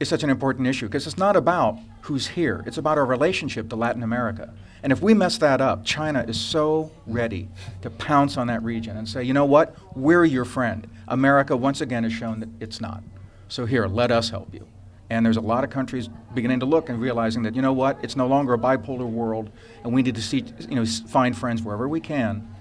is 0.01 0.09
such 0.09 0.23
an 0.23 0.29
important 0.29 0.67
issue, 0.67 0.87
because 0.87 1.07
it's 1.07 1.17
not 1.17 1.37
about 1.37 1.79
who's 2.01 2.27
here, 2.27 2.61
it's 2.67 2.77
about 2.77 2.97
our 2.97 3.05
relationship 3.05 3.69
to 3.69 3.77
Latin 3.77 4.03
America. 4.03 4.53
And 4.83 4.91
if 4.91 5.01
we 5.01 5.13
mess 5.13 5.37
that 5.37 5.61
up, 5.61 5.85
China 5.85 6.25
is 6.27 6.39
so 6.39 6.91
ready 7.07 7.47
to 7.81 7.89
pounce 7.89 8.35
on 8.35 8.47
that 8.47 8.61
region 8.61 8.97
and 8.97 9.07
say, 9.07 9.23
you 9.23 9.33
know 9.33 9.45
what, 9.45 9.75
we're 9.95 10.25
your 10.25 10.45
friend. 10.45 10.87
America, 11.07 11.55
once 11.55 11.79
again, 11.79 12.03
has 12.03 12.11
shown 12.11 12.41
that 12.41 12.49
it's 12.59 12.81
not. 12.81 13.01
So 13.47 13.65
here, 13.65 13.87
let 13.87 14.11
us 14.11 14.29
help 14.29 14.53
you. 14.53 14.67
And 15.09 15.25
there's 15.25 15.37
a 15.37 15.41
lot 15.41 15.63
of 15.63 15.69
countries 15.69 16.09
beginning 16.33 16.61
to 16.61 16.65
look 16.65 16.89
and 16.89 16.99
realizing 16.99 17.43
that, 17.43 17.55
you 17.55 17.61
know 17.61 17.73
what, 17.73 18.03
it's 18.03 18.15
no 18.15 18.25
longer 18.25 18.53
a 18.53 18.57
bipolar 18.57 19.07
world, 19.07 19.51
and 19.83 19.93
we 19.93 20.01
need 20.01 20.15
to 20.15 20.21
see, 20.21 20.43
you 20.67 20.75
know, 20.75 20.85
find 20.85 21.37
friends 21.37 21.61
wherever 21.61 21.87
we 21.87 21.99
can. 21.99 22.55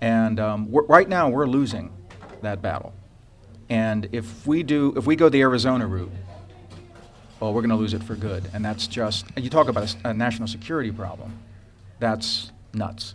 And 0.00 0.40
um, 0.40 0.68
right 0.70 1.08
now, 1.08 1.28
we're 1.28 1.46
losing 1.46 1.92
that 2.42 2.60
battle. 2.60 2.92
And 3.70 4.08
if 4.12 4.46
we 4.46 4.62
do, 4.62 4.92
if 4.96 5.06
we 5.06 5.16
go 5.16 5.28
the 5.28 5.40
Arizona 5.40 5.86
route, 5.86 6.10
well, 7.38 7.54
we're 7.54 7.62
going 7.62 7.70
to 7.70 7.76
lose 7.76 7.94
it 7.94 8.02
for 8.02 8.16
good. 8.16 8.50
And 8.52 8.64
that's 8.64 8.86
just, 8.86 9.26
you 9.36 9.48
talk 9.48 9.68
about 9.68 9.94
a, 10.04 10.08
a 10.08 10.14
national 10.14 10.48
security 10.48 10.90
problem. 10.90 11.38
That's 12.00 12.50
nuts. 12.72 13.14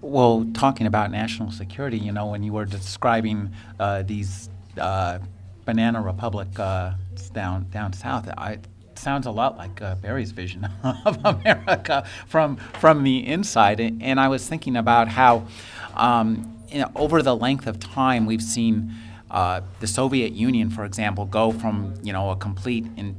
Well, 0.00 0.46
talking 0.54 0.86
about 0.86 1.10
national 1.10 1.52
security, 1.52 1.98
you 1.98 2.12
know, 2.12 2.26
when 2.26 2.42
you 2.42 2.52
were 2.52 2.64
describing 2.64 3.52
uh, 3.78 4.02
these 4.02 4.48
uh, 4.78 5.18
banana 5.64 6.00
republic 6.00 6.58
uh, 6.58 6.92
down 7.32 7.66
down 7.70 7.92
south, 7.92 8.28
I, 8.36 8.52
it 8.52 8.98
sounds 8.98 9.26
a 9.26 9.30
lot 9.30 9.56
like 9.56 9.80
uh, 9.80 9.94
Barry's 9.96 10.32
vision 10.32 10.68
of 10.82 11.18
America 11.24 12.06
from 12.26 12.56
from 12.56 13.02
the 13.02 13.26
inside. 13.26 13.80
And 13.80 14.20
I 14.20 14.28
was 14.28 14.48
thinking 14.48 14.76
about 14.76 15.08
how, 15.08 15.46
um, 15.94 16.58
you 16.68 16.80
know, 16.80 16.90
over 16.94 17.22
the 17.22 17.36
length 17.36 17.66
of 17.66 17.80
time, 17.80 18.26
we've 18.26 18.42
seen 18.42 18.92
uh, 19.30 19.60
the 19.80 19.86
Soviet 19.86 20.32
Union, 20.32 20.70
for 20.70 20.84
example, 20.84 21.24
go 21.24 21.52
from 21.52 21.94
you 22.02 22.12
know 22.12 22.30
a 22.30 22.36
complete 22.36 22.86
and 22.96 23.16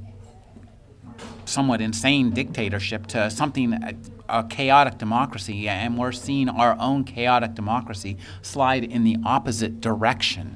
somewhat 1.45 1.81
insane 1.81 2.31
dictatorship 2.31 3.07
to 3.07 3.29
something 3.29 3.73
a 4.31 4.43
chaotic 4.43 4.97
democracy, 4.97 5.67
and 5.67 5.97
we're 5.97 6.13
seeing 6.13 6.47
our 6.47 6.77
own 6.79 7.03
chaotic 7.03 7.53
democracy 7.53 8.17
slide 8.41 8.83
in 8.83 9.03
the 9.03 9.17
opposite 9.25 9.81
direction. 9.81 10.55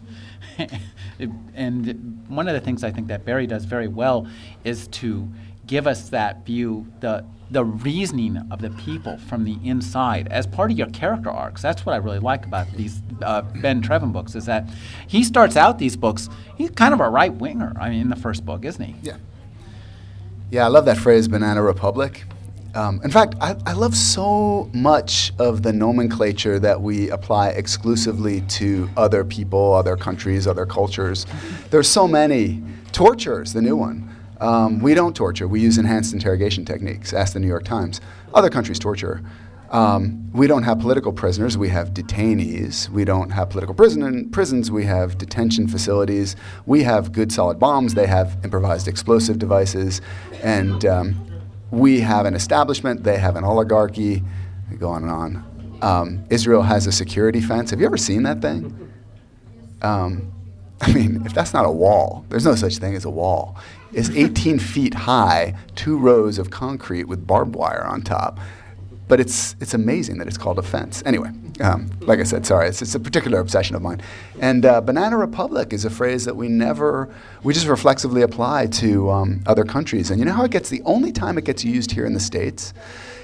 and 1.55 2.25
one 2.27 2.47
of 2.47 2.53
the 2.53 2.59
things 2.59 2.83
I 2.83 2.91
think 2.91 3.07
that 3.07 3.25
Barry 3.25 3.47
does 3.47 3.65
very 3.65 3.87
well 3.87 4.27
is 4.63 4.87
to 4.89 5.27
give 5.67 5.87
us 5.87 6.09
that 6.09 6.45
view, 6.45 6.87
the 6.99 7.25
the 7.51 7.63
reasoning 7.63 8.41
of 8.49 8.59
the 8.59 8.71
people 8.71 9.17
from 9.17 9.43
the 9.43 9.57
inside 9.63 10.27
as 10.29 10.47
part 10.47 10.71
of 10.71 10.77
your 10.77 10.87
character 10.87 11.29
arcs. 11.29 11.61
That's 11.61 11.85
what 11.85 11.93
I 11.93 11.97
really 11.97 12.19
like 12.19 12.45
about 12.45 12.71
these 12.71 13.01
uh, 13.21 13.43
Ben 13.43 13.81
Treven 13.81 14.11
books 14.11 14.33
is 14.33 14.45
that 14.45 14.67
he 15.07 15.23
starts 15.23 15.55
out 15.55 15.77
these 15.77 15.95
books. 15.95 16.27
He's 16.57 16.71
kind 16.71 16.93
of 16.93 16.99
a 16.99 17.09
right 17.09 17.33
winger. 17.33 17.73
I 17.79 17.91
mean, 17.91 18.01
in 18.01 18.09
the 18.09 18.15
first 18.15 18.45
book, 18.45 18.65
isn't 18.65 18.83
he? 18.83 18.95
Yeah. 19.03 19.17
Yeah, 20.49 20.65
I 20.65 20.69
love 20.69 20.85
that 20.85 20.97
phrase, 20.97 21.27
banana 21.27 21.61
republic. 21.61 22.25
Um, 22.75 22.99
in 23.05 23.11
fact, 23.11 23.35
I, 23.39 23.55
I, 23.65 23.71
love 23.71 23.95
so 23.95 24.69
much 24.73 25.31
of 25.39 25.63
the 25.63 25.71
nomenclature 25.71 26.59
that 26.59 26.81
we 26.81 27.09
apply 27.09 27.49
exclusively 27.49 28.41
to 28.41 28.89
other 28.97 29.23
people, 29.23 29.73
other 29.73 29.95
countries, 29.95 30.45
other 30.45 30.65
cultures. 30.65 31.25
There's 31.69 31.87
so 31.87 32.05
many. 32.05 32.61
Torture 32.91 33.41
is 33.41 33.53
the 33.53 33.61
new 33.61 33.77
one. 33.77 34.13
Um, 34.41 34.81
we 34.81 34.93
don't 34.93 35.15
torture. 35.15 35.47
We 35.47 35.61
use 35.61 35.77
enhanced 35.77 36.13
interrogation 36.13 36.65
techniques. 36.65 37.13
Ask 37.13 37.31
the 37.31 37.39
New 37.39 37.47
York 37.47 37.63
Times. 37.63 38.01
Other 38.33 38.49
countries 38.49 38.77
torture. 38.77 39.23
Um, 39.71 40.29
we 40.33 40.45
don't 40.45 40.63
have 40.63 40.79
political 40.79 41.13
prisoners. 41.13 41.57
We 41.57 41.69
have 41.69 41.93
detainees. 41.93 42.89
We 42.89 43.05
don't 43.05 43.29
have 43.29 43.49
political 43.49 43.73
prison 43.73 44.29
prisons. 44.31 44.69
We 44.69 44.83
have 44.83 45.17
detention 45.17 45.69
facilities. 45.69 46.35
We 46.65 46.83
have 46.83 47.13
good 47.13 47.31
solid 47.31 47.57
bombs. 47.57 47.93
They 47.93 48.07
have 48.07 48.37
improvised 48.43 48.89
explosive 48.89 49.39
devices. 49.39 50.01
And 50.43 50.85
um, 50.85 51.34
we 51.75 51.99
have 51.99 52.25
an 52.25 52.35
establishment, 52.35 53.03
they 53.03 53.17
have 53.17 53.35
an 53.35 53.43
oligarchy, 53.43 54.23
go 54.79 54.89
on 54.89 55.03
and 55.03 55.11
on. 55.11 55.79
Um, 55.81 56.25
Israel 56.29 56.61
has 56.61 56.87
a 56.87 56.91
security 56.91 57.41
fence. 57.41 57.69
Have 57.71 57.81
you 57.81 57.85
ever 57.85 57.97
seen 57.97 58.23
that 58.23 58.41
thing? 58.41 58.91
Um, 59.81 60.31
I 60.81 60.93
mean, 60.93 61.21
if 61.25 61.33
that's 61.33 61.53
not 61.53 61.65
a 61.65 61.71
wall, 61.71 62.25
there's 62.29 62.45
no 62.45 62.55
such 62.55 62.77
thing 62.77 62.95
as 62.95 63.03
a 63.03 63.09
wall. 63.09 63.57
It's 63.91 64.09
18 64.09 64.57
feet 64.59 64.93
high, 64.93 65.55
two 65.75 65.97
rows 65.97 66.37
of 66.37 66.49
concrete 66.49 67.05
with 67.05 67.27
barbed 67.27 67.55
wire 67.55 67.83
on 67.83 68.01
top. 68.01 68.39
But 69.07 69.19
it's, 69.19 69.55
it's 69.59 69.73
amazing 69.73 70.17
that 70.17 70.27
it's 70.27 70.37
called 70.37 70.57
a 70.57 70.63
fence. 70.63 71.03
Anyway, 71.05 71.29
um, 71.61 71.91
like 72.01 72.19
I 72.19 72.23
said, 72.23 72.45
sorry, 72.45 72.67
it's, 72.69 72.81
it's, 72.81 72.95
a 72.95 72.99
particular 72.99 73.39
obsession 73.39 73.75
of 73.75 73.81
mine. 73.81 74.01
And 74.39 74.65
uh, 74.65 74.81
Banana 74.81 75.17
Republic 75.17 75.73
is 75.73 75.85
a 75.85 75.89
phrase 75.89 76.25
that 76.25 76.35
we 76.35 76.47
never, 76.47 77.13
we 77.43 77.53
just 77.53 77.67
reflexively 77.67 78.23
apply 78.23 78.67
to 78.67 79.11
um, 79.11 79.43
other 79.45 79.63
countries. 79.63 80.09
And 80.09 80.19
you 80.19 80.25
know 80.25 80.33
how 80.33 80.43
it 80.43 80.51
gets, 80.51 80.69
the 80.69 80.81
only 80.83 81.11
time 81.11 81.37
it 81.37 81.45
gets 81.45 81.63
used 81.63 81.91
here 81.91 82.05
in 82.05 82.13
the 82.13 82.19
States 82.19 82.73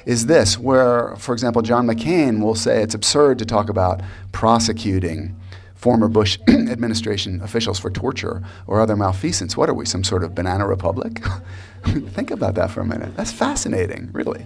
is 0.05 0.27
this, 0.27 0.57
where, 0.57 1.15
for 1.17 1.33
example, 1.33 1.61
John 1.61 1.87
McCain 1.87 2.41
will 2.41 2.55
say 2.55 2.81
it's 2.81 2.95
absurd 2.95 3.39
to 3.39 3.45
talk 3.45 3.69
about 3.69 4.01
prosecuting 4.31 5.35
former 5.75 6.07
Bush 6.07 6.37
administration 6.47 7.41
officials 7.41 7.79
for 7.79 7.89
torture 7.89 8.43
or 8.67 8.81
other 8.81 8.95
malfeasance. 8.95 9.57
What 9.57 9.67
are 9.69 9.73
we, 9.73 9.85
some 9.85 10.03
sort 10.03 10.23
of 10.23 10.35
banana 10.35 10.67
republic? 10.67 11.23
Think 11.85 12.29
about 12.29 12.53
that 12.55 12.69
for 12.69 12.81
a 12.81 12.85
minute. 12.85 13.15
That's 13.15 13.31
fascinating, 13.31 14.09
really. 14.13 14.45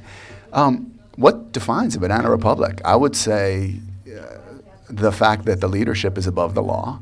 Um, 0.54 0.94
what 1.15 1.51
defines 1.51 1.95
a 1.95 1.99
banana 1.99 2.30
republic? 2.30 2.82
I 2.84 2.95
would 2.95 3.15
say 3.15 3.75
uh, 4.08 4.38
the 4.89 5.12
fact 5.12 5.45
that 5.45 5.62
the 5.62 5.67
leadership 5.67 6.17
is 6.17 6.28
above 6.28 6.54
the 6.54 6.63
law 6.63 6.99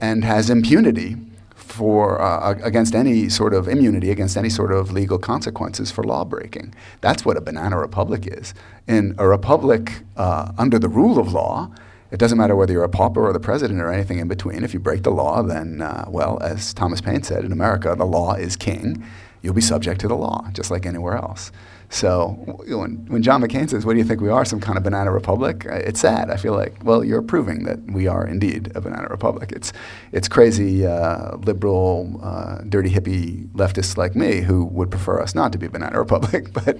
and 0.00 0.24
has 0.24 0.48
impunity 0.50 1.16
for 1.54 2.20
uh, 2.20 2.58
against 2.62 2.94
any 2.94 3.28
sort 3.28 3.52
of 3.52 3.68
immunity 3.68 4.10
against 4.10 4.36
any 4.36 4.48
sort 4.48 4.72
of 4.72 4.90
legal 4.90 5.18
consequences 5.18 5.90
for 5.90 6.02
law 6.02 6.24
breaking. 6.24 6.74
That's 7.00 7.24
what 7.24 7.36
a 7.36 7.40
banana 7.40 7.78
republic 7.78 8.26
is. 8.26 8.54
In 8.86 9.14
a 9.18 9.28
republic 9.28 10.02
uh, 10.16 10.52
under 10.56 10.78
the 10.78 10.88
rule 10.88 11.18
of 11.18 11.32
law, 11.32 11.70
it 12.10 12.18
doesn't 12.18 12.38
matter 12.38 12.56
whether 12.56 12.72
you're 12.72 12.84
a 12.84 12.88
pauper 12.88 13.28
or 13.28 13.32
the 13.34 13.40
president 13.40 13.80
or 13.80 13.92
anything 13.92 14.18
in 14.18 14.28
between. 14.28 14.64
If 14.64 14.72
you 14.72 14.80
break 14.80 15.02
the 15.02 15.10
law, 15.10 15.42
then, 15.42 15.82
uh, 15.82 16.06
well, 16.08 16.38
as 16.42 16.72
Thomas 16.72 17.02
Paine 17.02 17.22
said, 17.22 17.44
in 17.44 17.52
America, 17.52 17.94
the 17.96 18.06
law 18.06 18.32
is 18.34 18.56
king. 18.56 19.04
You'll 19.42 19.54
be 19.54 19.60
subject 19.60 20.00
to 20.00 20.08
the 20.08 20.16
law, 20.16 20.48
just 20.52 20.70
like 20.70 20.86
anywhere 20.86 21.16
else. 21.16 21.52
So 21.90 22.28
when, 22.66 23.06
when 23.06 23.22
John 23.22 23.42
McCain 23.42 23.68
says, 23.68 23.86
What 23.86 23.94
do 23.94 23.98
you 23.98 24.04
think 24.04 24.20
we 24.20 24.28
are, 24.28 24.44
some 24.44 24.60
kind 24.60 24.76
of 24.76 24.84
banana 24.84 25.10
republic? 25.10 25.64
It's 25.66 26.00
sad. 26.00 26.30
I 26.30 26.36
feel 26.36 26.54
like, 26.54 26.76
well, 26.82 27.02
you're 27.02 27.22
proving 27.22 27.64
that 27.64 27.80
we 27.90 28.06
are 28.06 28.26
indeed 28.26 28.70
a 28.74 28.80
banana 28.80 29.08
republic. 29.08 29.52
It's, 29.52 29.72
it's 30.12 30.28
crazy, 30.28 30.86
uh, 30.86 31.36
liberal, 31.36 32.20
uh, 32.22 32.58
dirty 32.68 32.90
hippie 32.90 33.48
leftists 33.52 33.96
like 33.96 34.14
me 34.14 34.40
who 34.42 34.66
would 34.66 34.90
prefer 34.90 35.20
us 35.20 35.34
not 35.34 35.52
to 35.52 35.58
be 35.58 35.66
a 35.66 35.70
banana 35.70 35.98
republic, 36.04 36.52
but 36.52 36.78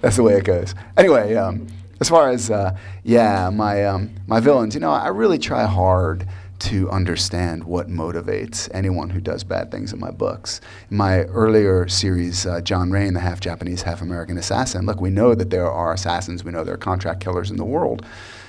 that's 0.00 0.16
the 0.16 0.22
way 0.22 0.34
it 0.34 0.44
goes. 0.44 0.74
Anyway, 0.96 1.34
um, 1.36 1.68
as 2.00 2.08
far 2.08 2.30
as, 2.30 2.50
uh, 2.50 2.76
yeah, 3.04 3.50
my, 3.50 3.84
um, 3.84 4.10
my 4.26 4.40
villains, 4.40 4.74
you 4.74 4.80
know, 4.80 4.90
I 4.90 5.08
really 5.08 5.38
try 5.38 5.66
hard 5.66 6.26
to 6.60 6.90
understand 6.90 7.64
what 7.64 7.88
motivates 7.88 8.68
anyone 8.72 9.10
who 9.10 9.20
does 9.20 9.44
bad 9.44 9.70
things 9.70 9.92
in 9.92 10.00
my 10.00 10.10
books. 10.10 10.60
In 10.90 10.96
my 10.96 11.22
earlier 11.24 11.88
series, 11.88 12.46
uh, 12.46 12.60
John 12.60 12.90
Rain, 12.90 13.14
the 13.14 13.20
half 13.20 13.40
Japanese, 13.40 13.82
half 13.82 14.02
American 14.02 14.38
assassin, 14.38 14.86
look, 14.86 15.00
we 15.00 15.10
know 15.10 15.34
that 15.34 15.50
there 15.50 15.70
are 15.70 15.92
assassins, 15.92 16.44
we 16.44 16.52
know 16.52 16.64
there 16.64 16.74
are 16.74 16.78
contract 16.78 17.20
killers 17.20 17.50
in 17.50 17.56
the 17.56 17.64
world. 17.64 18.04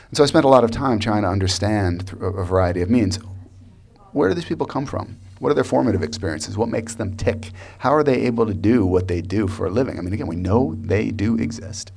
And 0.10 0.18
so 0.18 0.24
I 0.24 0.28
spent 0.28 0.46
a 0.46 0.50
lot 0.50 0.64
of 0.64 0.72
time 0.72 1.00
trying 1.00 1.22
to 1.22 1.30
understand 1.30 2.08
through 2.08 2.28
a 2.28 2.44
variety 2.44 2.82
of 2.82 2.90
means 2.90 3.20
where 4.12 4.30
do 4.30 4.36
these 4.36 4.46
people 4.46 4.66
come 4.66 4.86
from? 4.86 5.18
What 5.40 5.52
are 5.52 5.56
their 5.56 5.64
formative 5.64 6.04
experiences? 6.04 6.58
What 6.58 6.70
makes 6.70 6.96
them 6.96 7.16
tick? 7.16 7.52
How 7.78 7.94
are 7.94 8.04
they 8.04 8.26
able 8.26 8.46
to 8.46 8.54
do 8.54 8.86
what 8.86 9.08
they 9.08 9.22
do 9.22 9.48
for 9.48 9.68
a 9.68 9.70
living? 9.70 9.98
I 9.98 10.02
mean, 10.02 10.14
again, 10.14 10.28
we 10.28 10.36
know 10.36 10.76
they 10.80 11.12
do 11.12 11.38
exist. 11.38 11.92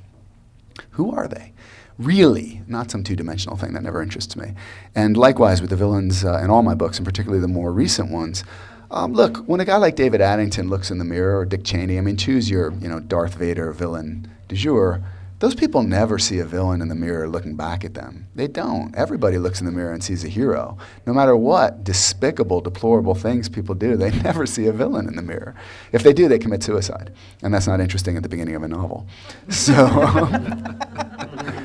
Who 0.91 1.11
are 1.11 1.27
they? 1.27 1.52
Really, 1.97 2.61
not 2.67 2.91
some 2.91 3.03
two 3.03 3.15
dimensional 3.15 3.57
thing 3.57 3.73
that 3.73 3.83
never 3.83 4.01
interests 4.01 4.35
me. 4.35 4.53
And 4.95 5.15
likewise 5.17 5.61
with 5.61 5.69
the 5.69 5.75
villains 5.75 6.23
uh, 6.25 6.39
in 6.43 6.49
all 6.49 6.63
my 6.63 6.75
books, 6.75 6.97
and 6.97 7.05
particularly 7.05 7.41
the 7.41 7.47
more 7.47 7.71
recent 7.71 8.11
ones. 8.11 8.43
Um, 8.91 9.13
look, 9.13 9.37
when 9.47 9.59
a 9.59 9.65
guy 9.65 9.77
like 9.77 9.95
David 9.95 10.21
Addington 10.21 10.69
looks 10.69 10.91
in 10.91 10.99
the 10.99 11.05
mirror, 11.05 11.39
or 11.39 11.45
Dick 11.45 11.63
Cheney, 11.63 11.97
I 11.97 12.01
mean, 12.01 12.17
choose 12.17 12.49
your 12.49 12.71
you 12.73 12.87
know 12.87 12.99
Darth 12.99 13.35
Vader 13.35 13.71
villain 13.71 14.29
du 14.47 14.55
jour. 14.55 15.03
Those 15.39 15.55
people 15.55 15.83
never 15.83 16.19
see 16.19 16.39
a 16.39 16.45
villain 16.45 16.81
in 16.81 16.87
the 16.87 16.95
mirror 16.95 17.27
looking 17.27 17.57
back 17.57 17.83
at 17.83 17.95
them. 17.95 18.27
They 18.33 18.47
don't. 18.47 18.95
Everybody 18.95 19.37
looks 19.37 19.59
in 19.59 19.65
the 19.65 19.73
mirror 19.73 19.91
and 19.91 20.01
sees 20.01 20.23
a 20.23 20.29
hero. 20.29 20.77
No 21.05 21.11
matter 21.11 21.35
what 21.35 21.83
despicable, 21.83 22.61
deplorable 22.61 23.13
things 23.13 23.49
people 23.49 23.75
do, 23.75 23.97
they 23.97 24.11
never 24.21 24.45
see 24.45 24.67
a 24.67 24.71
villain 24.71 25.05
in 25.05 25.17
the 25.17 25.21
mirror. 25.21 25.53
If 25.91 26.03
they 26.03 26.13
do, 26.13 26.29
they 26.29 26.39
commit 26.39 26.63
suicide. 26.63 27.11
And 27.41 27.53
that's 27.53 27.67
not 27.67 27.81
interesting 27.81 28.15
at 28.15 28.23
the 28.23 28.29
beginning 28.29 28.55
of 28.55 28.63
a 28.63 28.69
novel. 28.69 29.05
So. 29.49 29.73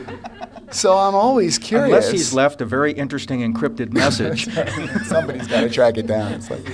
So 0.70 0.96
I'm 0.96 1.14
always 1.14 1.58
curious. 1.58 1.86
Unless 1.94 2.10
he's 2.10 2.34
left 2.34 2.60
a 2.60 2.64
very 2.64 2.92
interesting 2.92 3.40
encrypted 3.40 3.92
message. 3.92 4.46
Somebody's 5.06 5.46
got 5.46 5.62
to 5.62 5.70
track 5.70 5.96
it 5.98 6.06
down. 6.06 6.32
It's 6.32 6.50
like, 6.50 6.66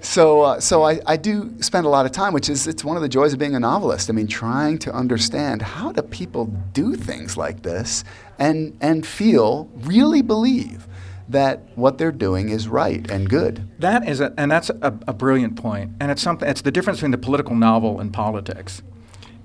so, 0.00 0.42
uh, 0.42 0.60
so 0.60 0.84
I, 0.84 1.00
I 1.06 1.16
do 1.16 1.52
spend 1.60 1.84
a 1.84 1.88
lot 1.88 2.06
of 2.06 2.12
time, 2.12 2.32
which 2.32 2.48
is 2.48 2.66
it's 2.66 2.84
one 2.84 2.96
of 2.96 3.02
the 3.02 3.08
joys 3.08 3.32
of 3.32 3.38
being 3.38 3.54
a 3.54 3.60
novelist. 3.60 4.08
I 4.08 4.12
mean, 4.12 4.26
trying 4.28 4.78
to 4.80 4.92
understand 4.92 5.62
how 5.62 5.92
do 5.92 6.02
people 6.02 6.46
do 6.72 6.94
things 6.94 7.36
like 7.36 7.62
this 7.62 8.04
and 8.38 8.76
and 8.80 9.04
feel 9.06 9.68
really 9.74 10.22
believe 10.22 10.86
that 11.28 11.60
what 11.74 11.98
they're 11.98 12.12
doing 12.12 12.48
is 12.48 12.68
right 12.68 13.10
and 13.10 13.28
good. 13.28 13.68
That 13.78 14.08
is, 14.08 14.20
a, 14.20 14.32
and 14.38 14.50
that's 14.50 14.70
a, 14.70 14.98
a 15.06 15.12
brilliant 15.12 15.56
point, 15.56 15.92
and 16.00 16.10
it's 16.10 16.22
something. 16.22 16.48
It's 16.48 16.62
the 16.62 16.70
difference 16.70 17.00
between 17.00 17.10
the 17.10 17.18
political 17.18 17.54
novel 17.54 18.00
and 18.00 18.12
politics, 18.12 18.82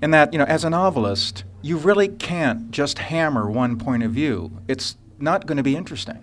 in 0.00 0.10
that 0.12 0.32
you 0.32 0.38
know, 0.38 0.46
as 0.46 0.64
a 0.64 0.70
novelist, 0.70 1.44
you 1.64 1.78
really 1.78 2.08
can't 2.08 2.70
just 2.70 2.98
hammer 2.98 3.50
one 3.50 3.78
point 3.78 4.02
of 4.02 4.10
view. 4.10 4.60
It's 4.68 4.96
not 5.18 5.46
going 5.46 5.56
to 5.56 5.62
be 5.62 5.74
interesting. 5.74 6.18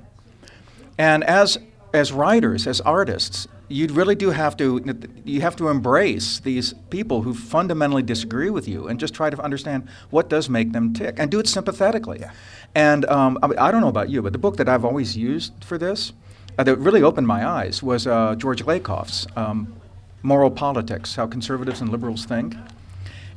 And 1.00 1.24
as 1.24 1.58
as 1.94 2.12
writers, 2.12 2.68
as 2.68 2.80
artists, 2.82 3.48
you 3.68 3.88
really 3.88 4.14
do 4.14 4.30
have 4.30 4.56
to 4.58 4.80
you 5.26 5.42
have 5.42 5.56
to 5.56 5.70
embrace 5.70 6.40
these 6.40 6.76
people 6.92 7.24
who 7.24 7.34
fundamentally 7.34 8.04
disagree 8.04 8.52
with 8.52 8.68
you 8.68 8.88
and 8.88 9.00
just 9.00 9.16
try 9.16 9.32
to 9.32 9.42
understand 9.42 9.88
what 10.12 10.30
does 10.30 10.48
make 10.48 10.74
them 10.74 10.94
tick 10.94 11.16
and 11.18 11.32
do 11.32 11.40
it 11.40 11.48
sympathetically. 11.48 12.20
Yeah. 12.20 12.32
And 12.76 13.06
um, 13.06 13.40
I, 13.42 13.48
mean, 13.48 13.58
I, 13.58 13.72
don't 13.72 13.82
know 13.82 13.88
about 13.88 14.10
you, 14.12 14.22
but 14.22 14.34
the 14.34 14.40
book 14.40 14.58
that 14.58 14.70
I've 14.70 14.86
always 14.86 15.18
used 15.18 15.54
for 15.64 15.80
this 15.80 16.14
uh, 16.60 16.64
that 16.64 16.76
really 16.76 17.02
opened 17.02 17.26
my 17.26 17.48
eyes 17.48 17.82
was 17.82 18.06
uh, 18.06 18.36
George 18.36 18.64
Lakoff's 18.64 19.26
um, 19.36 19.74
Moral 20.22 20.52
Politics: 20.52 21.16
How 21.16 21.26
Conservatives 21.26 21.82
and 21.82 21.90
Liberals 21.90 22.26
Think. 22.26 22.54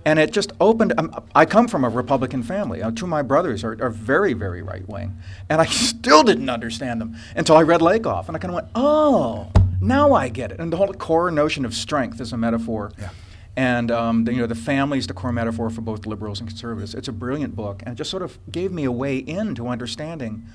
And 0.06 0.18
it 0.18 0.32
just 0.32 0.52
opened. 0.60 0.92
Um, 0.98 1.24
I 1.34 1.46
come 1.46 1.66
from 1.66 1.84
a 1.84 1.88
Republican 1.88 2.42
family. 2.42 2.82
Uh, 2.82 2.90
two 2.90 3.06
of 3.06 3.08
my 3.08 3.22
brothers 3.22 3.64
are, 3.64 3.76
are 3.82 3.90
very, 3.90 4.34
very 4.34 4.62
right 4.62 4.86
wing. 4.88 5.16
And 5.48 5.60
I 5.60 5.66
still 5.66 6.22
didn't 6.22 6.50
understand 6.50 7.00
them 7.00 7.16
until 7.34 7.56
I 7.56 7.62
read 7.62 7.80
Lakoff. 7.80 8.28
And 8.28 8.36
I 8.36 8.40
kind 8.40 8.50
of 8.50 8.56
went, 8.56 8.68
oh, 8.74 9.50
now 9.80 10.12
I 10.12 10.28
get 10.28 10.52
it. 10.52 10.60
And 10.60 10.72
the 10.72 10.76
whole 10.76 10.92
core 10.92 11.30
notion 11.30 11.64
of 11.64 11.74
strength 11.74 12.20
is 12.20 12.32
a 12.32 12.36
metaphor. 12.36 12.92
Yeah. 12.98 13.10
And 13.56 13.90
um, 13.90 14.24
the, 14.24 14.32
you 14.32 14.40
know 14.40 14.46
the 14.46 14.54
family 14.56 14.98
is 14.98 15.06
the 15.06 15.14
core 15.14 15.30
metaphor 15.30 15.70
for 15.70 15.80
both 15.80 16.06
liberals 16.06 16.40
and 16.40 16.48
conservatives. 16.48 16.94
It's 16.94 17.06
a 17.06 17.12
brilliant 17.12 17.54
book, 17.54 17.82
and 17.84 17.92
it 17.92 17.96
just 17.96 18.10
sort 18.10 18.24
of 18.24 18.36
gave 18.50 18.72
me 18.72 18.82
a 18.82 18.90
way 18.90 19.18
into 19.18 19.68
understanding. 19.68 20.46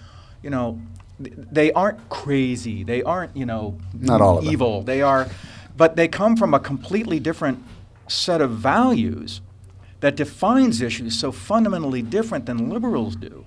You 0.43 0.49
know, 0.49 0.81
th- 1.23 1.33
they 1.37 1.71
aren't 1.71 2.09
crazy. 2.09 2.83
They 2.83 3.01
aren't 3.01 3.37
you 3.37 3.45
know 3.45 3.77
Not 3.93 4.19
all 4.19 4.43
evil. 4.43 4.83
They 4.83 5.01
are, 5.01 5.29
but 5.77 5.95
they 5.95 6.09
come 6.09 6.35
from 6.35 6.53
a 6.53 6.59
completely 6.59 7.21
different 7.21 7.63
set 8.09 8.41
of 8.41 8.51
values 8.51 9.41
that 9.99 10.15
defines 10.15 10.81
issues 10.81 11.17
so 11.17 11.31
fundamentally 11.31 12.01
different 12.01 12.45
than 12.45 12.69
liberals 12.69 13.15
do 13.15 13.45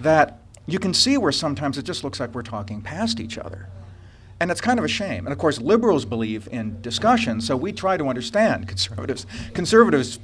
that 0.00 0.40
you 0.66 0.78
can 0.78 0.94
see 0.94 1.18
where 1.18 1.32
sometimes 1.32 1.78
it 1.78 1.82
just 1.82 2.04
looks 2.04 2.20
like 2.20 2.34
we're 2.34 2.42
talking 2.42 2.80
past 2.80 3.20
each 3.20 3.38
other. 3.38 3.68
And 4.38 4.50
it's 4.50 4.60
kind 4.60 4.78
of 4.78 4.84
a 4.84 4.88
shame. 4.88 5.26
And 5.26 5.32
of 5.32 5.38
course, 5.38 5.60
liberals 5.60 6.04
believe 6.04 6.48
in 6.50 6.80
discussion, 6.80 7.40
so 7.40 7.56
we 7.56 7.72
try 7.72 7.96
to 7.96 8.08
understand 8.08 8.68
conservatives. 8.68 9.26
Conservatives 9.52 10.18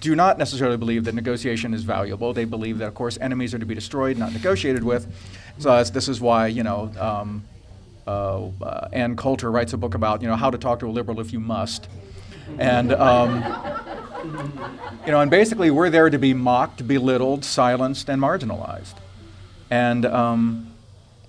do 0.00 0.14
not 0.14 0.38
necessarily 0.38 0.76
believe 0.76 1.04
that 1.04 1.14
negotiation 1.14 1.74
is 1.74 1.82
valuable. 1.82 2.32
They 2.32 2.44
believe 2.44 2.78
that, 2.78 2.88
of 2.88 2.94
course, 2.94 3.18
enemies 3.20 3.54
are 3.54 3.58
to 3.58 3.66
be 3.66 3.74
destroyed, 3.74 4.16
not 4.16 4.32
negotiated 4.32 4.84
with. 4.84 5.06
So 5.58 5.82
this 5.84 6.08
is 6.08 6.20
why, 6.20 6.48
you 6.48 6.62
know, 6.62 6.92
um, 6.98 7.44
uh, 8.06 8.48
uh, 8.62 8.88
Ann 8.92 9.16
Coulter 9.16 9.50
writes 9.50 9.72
a 9.72 9.76
book 9.76 9.94
about, 9.94 10.22
you 10.22 10.28
know, 10.28 10.36
how 10.36 10.50
to 10.50 10.58
talk 10.58 10.78
to 10.80 10.86
a 10.86 10.90
liberal 10.90 11.20
if 11.20 11.32
you 11.32 11.40
must. 11.40 11.88
And, 12.58 12.92
um, 12.92 13.36
you 15.04 15.12
know, 15.12 15.20
and 15.20 15.30
basically 15.30 15.70
we're 15.70 15.90
there 15.90 16.10
to 16.10 16.18
be 16.18 16.34
mocked, 16.34 16.86
belittled, 16.86 17.44
silenced, 17.44 18.08
and 18.08 18.20
marginalized. 18.20 18.94
And, 19.70 20.06
um, 20.06 20.68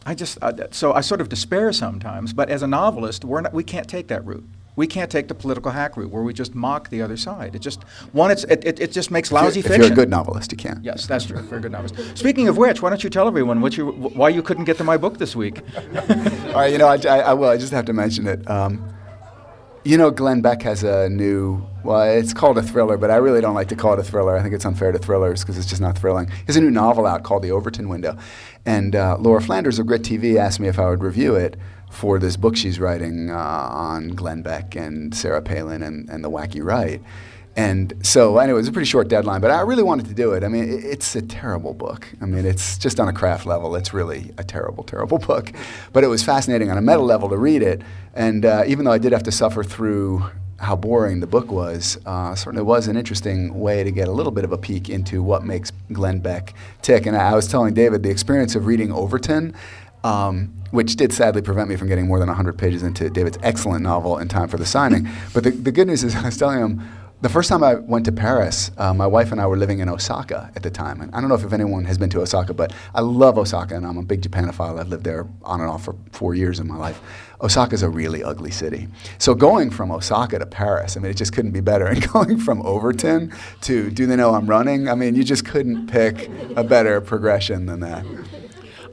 I 0.05 0.15
just 0.15 0.41
uh, 0.41 0.53
so 0.71 0.93
I 0.93 1.01
sort 1.01 1.21
of 1.21 1.29
despair 1.29 1.71
sometimes. 1.71 2.33
But 2.33 2.49
as 2.49 2.63
a 2.63 2.67
novelist, 2.67 3.23
we're 3.23 3.41
not, 3.41 3.53
we 3.53 3.63
can't 3.63 3.87
take 3.87 4.07
that 4.07 4.25
route. 4.25 4.43
We 4.75 4.87
can't 4.87 5.11
take 5.11 5.27
the 5.27 5.35
political 5.35 5.71
hack 5.71 5.97
route 5.97 6.09
where 6.09 6.23
we 6.23 6.33
just 6.33 6.55
mock 6.55 6.89
the 6.89 7.01
other 7.01 7.17
side. 7.17 7.53
It 7.53 7.59
just 7.59 7.83
one, 8.13 8.31
it's, 8.31 8.45
it, 8.45 8.63
it, 8.65 8.79
it 8.79 8.91
just 8.91 9.11
makes 9.11 9.31
lousy 9.31 9.59
if 9.59 9.65
fiction. 9.65 9.81
If 9.81 9.87
you're 9.89 9.93
a 9.93 9.95
good 9.95 10.09
novelist, 10.09 10.51
you 10.51 10.57
can. 10.57 10.79
Yes, 10.81 11.05
that's 11.05 11.25
true. 11.25 11.39
Very 11.41 11.61
good 11.61 11.73
novelist. 11.73 12.17
Speaking 12.17 12.47
of 12.47 12.57
which, 12.57 12.81
why 12.81 12.89
don't 12.89 13.03
you 13.03 13.09
tell 13.09 13.27
everyone 13.27 13.59
what 13.59 13.75
you, 13.75 13.91
why 13.91 14.29
you 14.29 14.41
couldn't 14.41 14.63
get 14.63 14.77
to 14.77 14.85
my 14.85 14.95
book 14.95 15.17
this 15.17 15.35
week? 15.35 15.61
All 15.85 16.53
right, 16.53 16.71
you 16.71 16.77
know, 16.77 16.87
I, 16.87 16.95
I, 17.07 17.19
I, 17.19 17.33
will. 17.33 17.49
I 17.49 17.57
just 17.57 17.73
have 17.73 17.85
to 17.85 17.93
mention 17.93 18.25
it. 18.25 18.49
Um, 18.49 18.81
you 19.83 19.97
know, 19.97 20.11
Glenn 20.11 20.41
Beck 20.41 20.61
has 20.63 20.83
a 20.83 21.09
new, 21.09 21.65
well, 21.83 22.01
it's 22.01 22.33
called 22.33 22.57
a 22.57 22.61
thriller, 22.61 22.97
but 22.97 23.11
I 23.11 23.15
really 23.15 23.41
don't 23.41 23.55
like 23.55 23.69
to 23.69 23.75
call 23.75 23.93
it 23.93 23.99
a 23.99 24.03
thriller. 24.03 24.35
I 24.35 24.41
think 24.41 24.53
it's 24.53 24.65
unfair 24.65 24.91
to 24.91 24.99
thrillers 24.99 25.41
because 25.41 25.57
it's 25.57 25.67
just 25.67 25.81
not 25.81 25.97
thrilling. 25.97 26.27
He 26.27 26.43
has 26.47 26.55
a 26.55 26.61
new 26.61 26.71
novel 26.71 27.05
out 27.05 27.23
called 27.23 27.43
The 27.43 27.51
Overton 27.51 27.87
Window. 27.89 28.17
And 28.65 28.95
uh, 28.95 29.17
Laura 29.19 29.41
Flanders 29.41 29.79
of 29.79 29.87
Grit 29.87 30.01
TV 30.01 30.35
asked 30.35 30.59
me 30.59 30.67
if 30.67 30.79
I 30.79 30.89
would 30.89 31.01
review 31.01 31.35
it 31.35 31.57
for 31.89 32.19
this 32.19 32.37
book 32.37 32.55
she's 32.55 32.79
writing 32.79 33.31
uh, 33.31 33.35
on 33.35 34.09
Glenn 34.09 34.41
Beck 34.41 34.75
and 34.75 35.15
Sarah 35.15 35.41
Palin 35.41 35.81
and, 35.81 36.09
and 36.09 36.23
the 36.23 36.29
wacky 36.29 36.63
right. 36.63 37.01
And 37.55 37.93
so, 38.05 38.37
anyway, 38.37 38.57
it 38.57 38.61
was 38.61 38.67
a 38.67 38.71
pretty 38.71 38.87
short 38.87 39.09
deadline, 39.09 39.41
but 39.41 39.51
I 39.51 39.61
really 39.61 39.83
wanted 39.83 40.05
to 40.05 40.13
do 40.13 40.31
it. 40.31 40.43
I 40.43 40.47
mean, 40.47 40.65
it's 40.69 41.15
a 41.15 41.21
terrible 41.21 41.73
book. 41.73 42.07
I 42.21 42.25
mean, 42.25 42.45
it's 42.45 42.77
just 42.77 42.99
on 42.99 43.09
a 43.09 43.13
craft 43.13 43.45
level, 43.45 43.75
it's 43.75 43.93
really 43.93 44.31
a 44.37 44.43
terrible, 44.43 44.83
terrible 44.83 45.17
book. 45.29 45.51
But 45.91 46.03
it 46.03 46.07
was 46.07 46.23
fascinating 46.23 46.71
on 46.71 46.77
a 46.77 46.81
meta 46.81 47.01
level 47.01 47.27
to 47.29 47.37
read 47.37 47.61
it. 47.61 47.81
And 48.13 48.45
uh, 48.45 48.63
even 48.65 48.85
though 48.85 48.91
I 48.91 48.97
did 48.97 49.11
have 49.11 49.23
to 49.23 49.31
suffer 49.31 49.63
through 49.63 50.23
how 50.59 50.75
boring 50.75 51.19
the 51.19 51.27
book 51.27 51.51
was, 51.51 51.97
uh, 52.05 52.35
certainly 52.35 52.63
was 52.63 52.87
an 52.87 52.97
interesting 52.97 53.57
way 53.59 53.83
to 53.83 53.91
get 53.91 54.07
a 54.07 54.11
little 54.11 54.31
bit 54.31 54.43
of 54.43 54.51
a 54.51 54.57
peek 54.57 54.89
into 54.89 55.23
what 55.23 55.43
makes 55.43 55.71
Glenn 55.91 56.19
Beck 56.19 56.53
tick. 56.81 57.05
And 57.05 57.15
I, 57.15 57.33
was 57.33 57.47
telling 57.47 57.73
David 57.73 58.03
the 58.03 58.09
experience 58.09 58.55
of 58.55 58.65
reading 58.65 58.91
Overton. 58.91 59.53
Um, 60.01 60.53
which 60.71 60.95
did 60.95 61.11
sadly 61.11 61.41
prevent 61.41 61.67
me 61.67 61.75
from 61.75 61.89
getting 61.89 62.07
more 62.07 62.19
than 62.19 62.29
100 62.29 62.57
pages 62.57 62.83
into 62.83 63.09
David's 63.09 63.37
excellent 63.43 63.83
novel 63.83 64.17
in 64.17 64.29
time 64.29 64.47
for 64.47 64.55
the 64.55 64.65
signing. 64.65 65.09
but 65.33 65.43
the, 65.43 65.49
the 65.49 65.73
good 65.73 65.87
news 65.87 66.05
is, 66.05 66.15
I 66.15 66.23
was 66.23 66.37
telling 66.37 66.59
him, 66.59 66.87
the 67.21 67.29
first 67.29 67.49
time 67.49 67.63
I 67.63 67.75
went 67.75 68.05
to 68.05 68.13
Paris, 68.13 68.71
uh, 68.77 68.93
my 68.93 69.05
wife 69.05 69.33
and 69.33 69.41
I 69.41 69.47
were 69.47 69.57
living 69.57 69.79
in 69.79 69.89
Osaka 69.89 70.51
at 70.55 70.63
the 70.63 70.69
time. 70.69 71.01
And 71.01 71.13
I 71.13 71.19
don't 71.19 71.27
know 71.27 71.35
if 71.35 71.51
anyone 71.51 71.83
has 71.85 71.97
been 71.97 72.09
to 72.11 72.21
Osaka, 72.21 72.53
but 72.53 72.71
I 72.95 73.01
love 73.01 73.37
Osaka, 73.37 73.75
and 73.75 73.85
I'm 73.85 73.97
a 73.97 74.03
big 74.03 74.21
Japanophile. 74.21 74.79
I've 74.79 74.87
lived 74.87 75.03
there 75.03 75.27
on 75.43 75.59
and 75.59 75.69
off 75.69 75.83
for 75.83 75.95
four 76.13 76.33
years 76.33 76.59
in 76.59 76.67
my 76.67 76.77
life. 76.77 77.01
Osaka 77.41 77.73
is 77.73 77.83
a 77.83 77.89
really 77.89 78.23
ugly 78.23 78.51
city. 78.51 78.87
So 79.17 79.35
going 79.35 79.69
from 79.69 79.91
Osaka 79.91 80.39
to 80.39 80.45
Paris, 80.45 80.95
I 80.95 81.01
mean, 81.01 81.11
it 81.11 81.17
just 81.17 81.33
couldn't 81.33 81.51
be 81.51 81.61
better. 81.61 81.87
And 81.89 82.07
going 82.13 82.37
from 82.37 82.61
Overton 82.61 83.33
to 83.61 83.89
Do 83.89 84.05
They 84.05 84.15
Know 84.15 84.33
I'm 84.33 84.47
Running, 84.47 84.87
I 84.87 84.95
mean, 84.95 85.15
you 85.15 85.23
just 85.23 85.43
couldn't 85.43 85.87
pick 85.87 86.29
a 86.55 86.63
better 86.63 87.01
progression 87.01 87.65
than 87.65 87.79
that. 87.81 88.05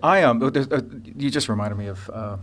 I 0.02 0.22
um, 0.22 0.42
uh, 0.42 0.80
you 1.04 1.30
just 1.30 1.48
reminded 1.48 1.78
me 1.78 1.86
of. 1.88 2.10
Uh, 2.10 2.36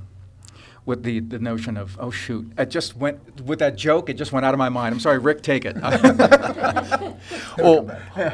with 0.85 1.03
the, 1.03 1.19
the 1.19 1.39
notion 1.39 1.77
of, 1.77 1.97
oh, 1.99 2.11
shoot, 2.11 2.51
it 2.57 2.69
just 2.69 2.95
went, 2.97 3.41
with 3.41 3.59
that 3.59 3.75
joke, 3.77 4.09
it 4.09 4.15
just 4.15 4.31
went 4.31 4.45
out 4.45 4.53
of 4.53 4.57
my 4.57 4.69
mind. 4.69 4.93
I'm 4.93 4.99
sorry, 4.99 5.17
Rick, 5.17 5.41
take 5.41 5.65
it. 5.65 5.75
well, 7.57 7.83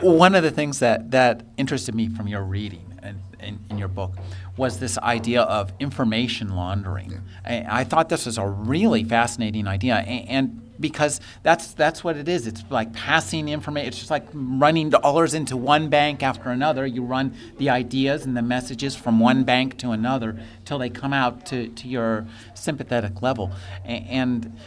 one 0.02 0.34
of 0.36 0.44
the 0.44 0.52
things 0.52 0.80
that, 0.80 1.12
that 1.12 1.44
interested 1.58 1.94
me 1.94 2.10
from 2.10 2.28
your 2.28 2.44
reading 2.44 3.00
and 3.04 3.22
in, 3.40 3.60
in 3.70 3.78
your 3.78 3.88
book 3.88 4.14
was 4.60 4.80
this 4.80 4.98
idea 5.00 5.42
of 5.42 5.72
information 5.80 6.56
laundering. 6.56 7.12
Yeah. 7.46 7.72
I, 7.72 7.80
I, 7.80 7.84
thought 7.86 8.10
this 8.10 8.26
was 8.26 8.38
a 8.38 8.46
really 8.46 9.04
fascinating 9.04 9.68
idea, 9.68 9.96
and, 9.96 10.30
and, 10.30 10.66
because 10.80 11.20
that's 11.44 11.74
that's 11.74 12.06
what 12.06 12.16
it 12.16 12.30
is. 12.30 12.48
It's 12.48 12.64
like 12.70 12.94
passing 12.94 13.50
information. 13.50 13.88
It's 13.90 13.98
just 13.98 14.12
like 14.12 14.26
running 14.34 14.90
dollars 14.90 15.34
into 15.34 15.58
one 15.58 15.90
bank 15.90 16.24
after 16.24 16.52
another. 16.52 16.86
You 16.86 17.04
run 17.04 17.34
the 17.58 17.70
ideas 17.70 18.26
and 18.26 18.38
the 18.38 18.42
messages 18.42 18.96
from 18.96 19.20
one 19.20 19.44
bank 19.44 19.78
to 19.80 19.92
another 19.92 20.40
till 20.64 20.78
they 20.78 20.90
come 20.90 21.12
out 21.12 21.46
to, 21.48 21.68
to 21.68 21.88
your 21.88 22.26
sympathetic 22.54 23.22
level. 23.22 23.52
And, 23.84 24.08
and 24.08 24.58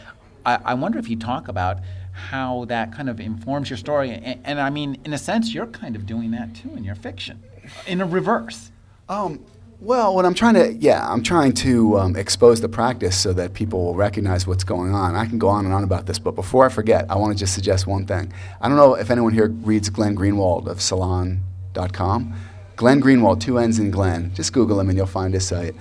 I, 0.44 0.58
I 0.66 0.74
wonder 0.74 0.98
if 0.98 1.08
you 1.08 1.16
talk 1.16 1.48
about 1.48 1.78
how 2.12 2.66
that 2.66 2.92
kind 2.92 3.08
of 3.08 3.18
informs 3.18 3.70
your 3.70 3.78
story. 3.78 4.10
And, 4.10 4.40
and, 4.44 4.60
I 4.60 4.68
mean, 4.68 4.98
in 5.04 5.14
a 5.14 5.18
sense, 5.18 5.54
you're 5.54 5.66
kind 5.66 5.96
of 5.96 6.04
doing 6.04 6.30
that 6.32 6.54
too 6.54 6.74
in 6.76 6.84
your 6.84 6.94
fiction, 6.94 7.42
in 7.86 8.02
a 8.02 8.06
reverse. 8.06 8.70
Um, 9.08 9.44
well, 9.82 10.14
what 10.14 10.24
I'm 10.24 10.34
trying 10.34 10.54
to, 10.54 10.72
yeah, 10.74 11.04
I'm 11.10 11.24
trying 11.24 11.54
to 11.54 11.98
um, 11.98 12.14
expose 12.14 12.60
the 12.60 12.68
practice 12.68 13.18
so 13.18 13.32
that 13.32 13.52
people 13.52 13.84
will 13.84 13.96
recognize 13.96 14.46
what's 14.46 14.62
going 14.62 14.94
on. 14.94 15.16
I 15.16 15.26
can 15.26 15.38
go 15.38 15.48
on 15.48 15.64
and 15.64 15.74
on 15.74 15.82
about 15.82 16.06
this, 16.06 16.20
but 16.20 16.36
before 16.36 16.64
I 16.64 16.68
forget, 16.68 17.04
I 17.10 17.16
want 17.16 17.32
to 17.32 17.38
just 17.38 17.52
suggest 17.52 17.88
one 17.88 18.06
thing. 18.06 18.32
I 18.60 18.68
don't 18.68 18.76
know 18.76 18.94
if 18.94 19.10
anyone 19.10 19.32
here 19.32 19.48
reads 19.48 19.90
Glenn 19.90 20.16
Greenwald 20.16 20.68
of 20.68 20.80
Salon.com. 20.80 22.32
Glenn 22.76 23.02
Greenwald, 23.02 23.40
two 23.40 23.58
N's 23.58 23.80
in 23.80 23.90
Glenn. 23.90 24.32
Just 24.34 24.52
Google 24.52 24.78
him 24.78 24.88
and 24.88 24.96
you'll 24.96 25.06
find 25.08 25.34
his 25.34 25.48
site. 25.48 25.74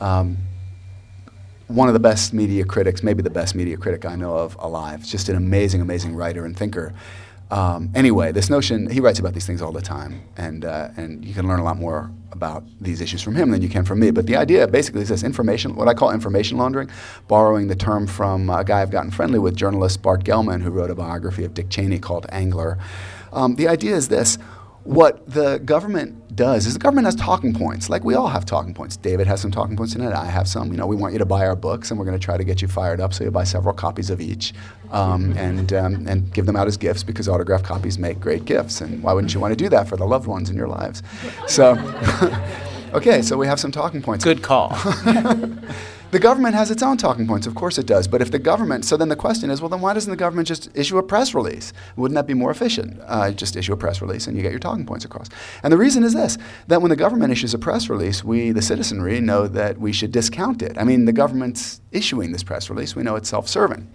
Um, 0.00 0.36
one 1.66 1.88
of 1.88 1.94
the 1.94 2.00
best 2.00 2.32
media 2.32 2.64
critics, 2.64 3.02
maybe 3.02 3.22
the 3.22 3.30
best 3.30 3.56
media 3.56 3.76
critic 3.76 4.06
I 4.06 4.14
know 4.14 4.36
of 4.36 4.56
alive. 4.60 5.04
Just 5.04 5.28
an 5.28 5.34
amazing, 5.34 5.80
amazing 5.80 6.14
writer 6.14 6.44
and 6.44 6.56
thinker. 6.56 6.94
Um, 7.50 7.90
anyway, 7.94 8.32
this 8.32 8.50
notion, 8.50 8.90
he 8.90 9.00
writes 9.00 9.18
about 9.18 9.32
these 9.32 9.46
things 9.46 9.62
all 9.62 9.72
the 9.72 9.80
time, 9.80 10.22
and, 10.36 10.64
uh, 10.64 10.90
and 10.96 11.24
you 11.24 11.32
can 11.32 11.48
learn 11.48 11.60
a 11.60 11.64
lot 11.64 11.78
more 11.78 12.10
about 12.30 12.62
these 12.80 13.00
issues 13.00 13.22
from 13.22 13.34
him 13.34 13.50
than 13.50 13.62
you 13.62 13.68
can 13.68 13.84
from 13.84 14.00
me. 14.00 14.10
But 14.10 14.26
the 14.26 14.36
idea 14.36 14.66
basically 14.68 15.00
is 15.00 15.08
this 15.08 15.22
information, 15.22 15.74
what 15.74 15.88
I 15.88 15.94
call 15.94 16.10
information 16.10 16.58
laundering, 16.58 16.90
borrowing 17.26 17.68
the 17.68 17.74
term 17.74 18.06
from 18.06 18.50
a 18.50 18.62
guy 18.64 18.82
I've 18.82 18.90
gotten 18.90 19.10
friendly 19.10 19.38
with, 19.38 19.56
journalist 19.56 20.02
Bart 20.02 20.24
Gellman, 20.24 20.62
who 20.62 20.70
wrote 20.70 20.90
a 20.90 20.94
biography 20.94 21.44
of 21.44 21.54
Dick 21.54 21.70
Cheney 21.70 21.98
called 21.98 22.26
Angler. 22.28 22.78
Um, 23.32 23.56
the 23.56 23.68
idea 23.68 23.96
is 23.96 24.08
this 24.08 24.38
What 24.88 25.28
the 25.28 25.58
government 25.58 26.34
does 26.34 26.64
is 26.64 26.72
the 26.72 26.80
government 26.80 27.04
has 27.04 27.14
talking 27.14 27.52
points, 27.52 27.90
like 27.90 28.04
we 28.04 28.14
all 28.14 28.28
have 28.28 28.46
talking 28.46 28.72
points. 28.72 28.96
David 28.96 29.26
has 29.26 29.38
some 29.38 29.50
talking 29.50 29.76
points 29.76 29.94
in 29.94 30.00
it. 30.00 30.14
I 30.14 30.24
have 30.24 30.48
some. 30.48 30.70
You 30.70 30.78
know, 30.78 30.86
we 30.86 30.96
want 30.96 31.12
you 31.12 31.18
to 31.18 31.26
buy 31.26 31.46
our 31.46 31.54
books, 31.54 31.90
and 31.90 32.00
we're 32.00 32.06
going 32.06 32.18
to 32.18 32.24
try 32.24 32.38
to 32.38 32.42
get 32.42 32.62
you 32.62 32.68
fired 32.68 32.98
up, 32.98 33.12
so 33.12 33.22
you 33.22 33.30
buy 33.30 33.44
several 33.44 33.74
copies 33.74 34.08
of 34.08 34.18
each, 34.18 34.54
um, 34.90 35.36
and 35.36 35.74
um, 35.74 36.06
and 36.06 36.32
give 36.32 36.46
them 36.46 36.56
out 36.56 36.66
as 36.66 36.78
gifts 36.78 37.02
because 37.02 37.28
autographed 37.28 37.66
copies 37.66 37.98
make 37.98 38.18
great 38.18 38.46
gifts. 38.46 38.80
And 38.80 39.02
why 39.02 39.12
wouldn't 39.12 39.34
you 39.34 39.40
want 39.40 39.52
to 39.52 39.62
do 39.62 39.68
that 39.68 39.86
for 39.90 39.98
the 39.98 40.06
loved 40.06 40.26
ones 40.26 40.48
in 40.48 40.56
your 40.56 40.68
lives? 40.68 41.02
So, 41.46 41.76
okay, 42.94 43.20
so 43.20 43.36
we 43.36 43.46
have 43.46 43.60
some 43.60 43.70
talking 43.70 44.00
points. 44.00 44.24
Good 44.24 44.42
call. 44.42 44.74
The 46.10 46.18
government 46.18 46.54
has 46.54 46.70
its 46.70 46.82
own 46.82 46.96
talking 46.96 47.26
points, 47.26 47.46
of 47.46 47.54
course 47.54 47.76
it 47.76 47.84
does. 47.84 48.08
But 48.08 48.22
if 48.22 48.30
the 48.30 48.38
government, 48.38 48.86
so 48.86 48.96
then 48.96 49.10
the 49.10 49.16
question 49.16 49.50
is, 49.50 49.60
well, 49.60 49.68
then 49.68 49.82
why 49.82 49.92
doesn't 49.92 50.10
the 50.10 50.16
government 50.16 50.48
just 50.48 50.70
issue 50.74 50.96
a 50.96 51.02
press 51.02 51.34
release? 51.34 51.74
Wouldn't 51.96 52.14
that 52.14 52.26
be 52.26 52.32
more 52.32 52.50
efficient? 52.50 52.98
Uh, 53.04 53.30
just 53.30 53.56
issue 53.56 53.74
a 53.74 53.76
press 53.76 54.00
release 54.00 54.26
and 54.26 54.34
you 54.34 54.42
get 54.42 54.50
your 54.50 54.58
talking 54.58 54.86
points 54.86 55.04
across. 55.04 55.28
And 55.62 55.70
the 55.70 55.76
reason 55.76 56.04
is 56.04 56.14
this 56.14 56.38
that 56.68 56.80
when 56.80 56.88
the 56.88 56.96
government 56.96 57.30
issues 57.30 57.52
a 57.52 57.58
press 57.58 57.90
release, 57.90 58.24
we, 58.24 58.52
the 58.52 58.62
citizenry, 58.62 59.20
know 59.20 59.46
that 59.48 59.76
we 59.76 59.92
should 59.92 60.10
discount 60.10 60.62
it. 60.62 60.78
I 60.78 60.84
mean, 60.84 61.04
the 61.04 61.12
government's 61.12 61.82
issuing 61.92 62.32
this 62.32 62.42
press 62.42 62.70
release, 62.70 62.96
we 62.96 63.02
know 63.02 63.16
it's 63.16 63.28
self 63.28 63.46
serving. 63.46 63.86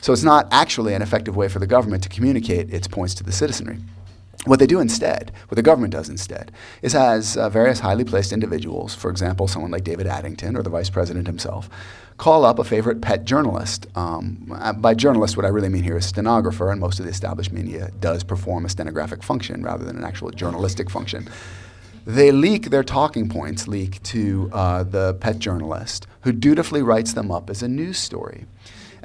So 0.00 0.12
it's 0.12 0.22
not 0.22 0.46
actually 0.52 0.94
an 0.94 1.02
effective 1.02 1.34
way 1.34 1.48
for 1.48 1.58
the 1.58 1.66
government 1.66 2.04
to 2.04 2.08
communicate 2.08 2.72
its 2.72 2.86
points 2.86 3.12
to 3.14 3.24
the 3.24 3.32
citizenry. 3.32 3.78
What 4.46 4.60
they 4.60 4.66
do 4.68 4.78
instead, 4.78 5.32
what 5.48 5.56
the 5.56 5.62
government 5.62 5.92
does 5.92 6.08
instead, 6.08 6.52
is 6.80 6.92
has 6.92 7.36
uh, 7.36 7.48
various 7.48 7.80
highly 7.80 8.04
placed 8.04 8.32
individuals, 8.32 8.94
for 8.94 9.10
example, 9.10 9.48
someone 9.48 9.72
like 9.72 9.82
David 9.82 10.06
Addington 10.06 10.56
or 10.56 10.62
the 10.62 10.70
vice 10.70 10.88
president 10.88 11.26
himself, 11.26 11.68
call 12.16 12.44
up 12.44 12.60
a 12.60 12.64
favorite 12.64 13.00
pet 13.00 13.24
journalist. 13.24 13.88
Um, 13.96 14.52
uh, 14.54 14.72
by 14.72 14.94
journalist, 14.94 15.36
what 15.36 15.44
I 15.44 15.48
really 15.48 15.68
mean 15.68 15.82
here 15.82 15.96
is 15.96 16.06
stenographer, 16.06 16.70
and 16.70 16.80
most 16.80 17.00
of 17.00 17.06
the 17.06 17.10
established 17.10 17.50
media 17.50 17.90
does 17.98 18.22
perform 18.22 18.64
a 18.64 18.68
stenographic 18.68 19.24
function 19.24 19.64
rather 19.64 19.84
than 19.84 19.96
an 19.96 20.04
actual 20.04 20.30
journalistic 20.30 20.90
function. 20.90 21.28
They 22.06 22.30
leak 22.30 22.70
their 22.70 22.84
talking 22.84 23.28
points, 23.28 23.66
leak 23.66 24.00
to 24.04 24.48
uh, 24.52 24.84
the 24.84 25.14
pet 25.14 25.40
journalist, 25.40 26.06
who 26.20 26.30
dutifully 26.30 26.82
writes 26.82 27.14
them 27.14 27.32
up 27.32 27.50
as 27.50 27.64
a 27.64 27.68
news 27.68 27.98
story. 27.98 28.46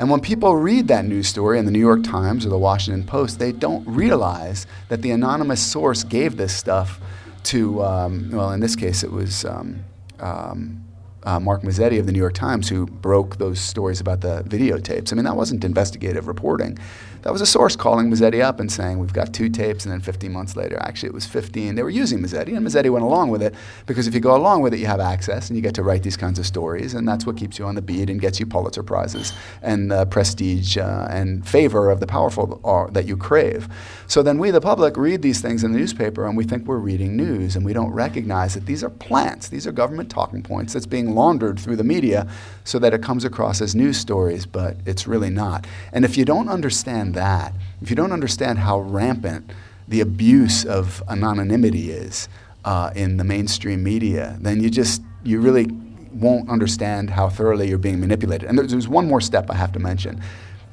And 0.02 0.10
when 0.10 0.20
people 0.20 0.56
read 0.56 0.88
that 0.88 1.06
news 1.06 1.28
story 1.28 1.60
in 1.60 1.66
the 1.66 1.72
New 1.72 1.78
York 1.78 2.02
Times 2.04 2.44
or 2.44 2.50
the 2.50 2.58
Washington 2.58 3.04
Post, 3.04 3.38
they 3.38 3.52
don't 3.52 3.88
realize 3.88 4.66
that 4.90 5.04
the 5.04 5.12
anonymous 5.12 5.62
source 5.62 6.04
gave 6.04 6.38
this 6.38 6.58
stuff 6.58 7.00
to, 7.44 7.84
um, 7.84 8.32
well, 8.32 8.52
in 8.52 8.62
this 8.62 8.76
case, 8.76 9.04
it 9.04 9.12
was 9.12 9.46
um, 9.46 9.84
um, 10.20 10.84
uh, 11.22 11.40
Mark 11.40 11.62
Mazzetti 11.62 12.00
of 12.00 12.08
the 12.08 12.12
New 12.12 12.18
York 12.18 12.34
Times 12.34 12.68
who 12.68 12.88
broke 12.88 13.38
those 13.38 13.60
stories 13.60 14.02
about 14.02 14.22
the 14.22 14.44
videotapes. 14.48 15.14
I 15.14 15.16
mean, 15.16 15.26
that 15.26 15.36
wasn't 15.36 15.64
investigative 15.64 16.28
reporting. 16.28 16.80
That 17.22 17.32
was 17.32 17.42
a 17.42 17.46
source 17.46 17.76
calling 17.76 18.10
Mazzetti 18.10 18.42
up 18.42 18.60
and 18.60 18.72
saying, 18.72 18.98
We've 18.98 19.14
got 19.14 19.32
two 19.32 19.48
tapes, 19.48 19.86
and 19.86 19.94
then 19.94 20.02
15 20.02 20.32
months 20.32 20.56
later, 20.56 20.78
actually, 20.82 21.10
it 21.10 21.14
was 21.14 21.28
15. 21.28 21.76
They 21.76 21.84
were 21.84 21.90
using 21.92 22.20
Mazzetti, 22.20 22.58
and 22.58 22.66
Mazzetti 22.66 22.92
went 22.92 23.06
along 23.06 23.30
with 23.30 23.44
it 23.44 23.54
because 23.86 24.08
if 24.08 24.16
you 24.16 24.20
go 24.20 24.36
along 24.36 24.62
with 24.64 24.74
it, 24.74 24.80
you 24.80 24.88
have 24.88 25.00
access 25.00 25.48
and 25.50 25.56
you 25.56 25.62
get 25.62 25.76
to 25.76 25.84
write 25.84 26.02
these 26.02 26.18
kinds 26.18 26.40
of 26.40 26.48
stories, 26.48 26.96
and 26.96 27.08
that's 27.08 27.26
what 27.26 27.38
keeps 27.38 27.60
you 27.60 27.66
on 27.66 27.76
the 27.76 27.82
beat 27.82 28.10
and 28.10 28.20
gets 28.20 28.40
you 28.40 28.48
Pulitzer 28.48 28.82
Prizes 28.82 29.34
and 29.62 29.92
uh, 29.92 30.06
prestige 30.06 30.78
uh, 30.78 31.08
and 31.12 31.48
favor 31.48 31.92
of 31.92 32.00
the 32.00 32.08
powerful 32.08 32.60
uh, 32.64 32.92
that 32.92 33.06
you 33.06 33.16
crave. 33.16 33.68
So 34.08 34.24
then 34.24 34.40
we, 34.40 34.50
the 34.50 34.60
public, 34.60 34.98
read 34.98 35.22
these 35.22 35.42
things 35.42 35.64
in 35.64 35.74
the 35.74 35.78
newspaper 35.80 36.26
and 36.26 36.36
we 36.36 36.44
think 36.44 36.66
we're 36.66 36.78
reading 36.78 37.16
news, 37.16 37.56
and 37.56 37.64
we 37.64 37.74
don't 37.74 37.92
recognize 37.92 38.56
that 38.56 38.66
these 38.66 38.84
are 38.84 38.90
plants, 38.90 39.48
these 39.48 39.68
are 39.68 39.72
government 39.72 40.10
talking 40.10 40.42
points 40.42 40.74
that's 40.74 40.88
being 40.88 41.14
laundered 41.14 41.60
through 41.60 41.76
the 41.76 41.84
media 41.84 42.28
so 42.64 42.80
that 42.80 42.96
it 42.96 43.04
comes 43.04 43.26
across 43.26 43.62
as 43.62 43.76
news 43.76 43.98
stories, 43.98 44.48
but 44.48 44.76
it's 44.88 45.06
really 45.06 45.30
not. 45.30 45.68
And 45.94 46.04
if 46.04 46.18
you 46.18 46.26
don't 46.26 46.50
understand 46.50 47.11
that, 47.14 47.54
if 47.82 47.90
you 47.90 47.96
don't 47.96 48.12
understand 48.12 48.60
how 48.60 48.80
rampant 48.80 49.52
the 49.88 50.02
abuse 50.02 50.66
of 50.66 51.04
anonymity 51.10 51.92
is 51.92 52.30
uh, 52.64 52.92
in 52.96 53.18
the 53.18 53.24
mainstream 53.24 53.84
media, 53.84 54.38
then 54.42 54.62
you 54.62 54.70
just, 54.70 55.02
you 55.24 55.42
really 55.42 55.68
won't 56.14 56.50
understand 56.50 57.10
how 57.10 57.30
thoroughly 57.30 57.68
you're 57.68 57.78
being 57.78 58.00
manipulated. 58.00 58.48
And 58.48 58.58
there's, 58.58 58.72
there's 58.72 58.88
one 58.88 59.08
more 59.08 59.22
step 59.22 59.50
I 59.50 59.56
have 59.56 59.72
to 59.74 59.80
mention, 59.80 60.22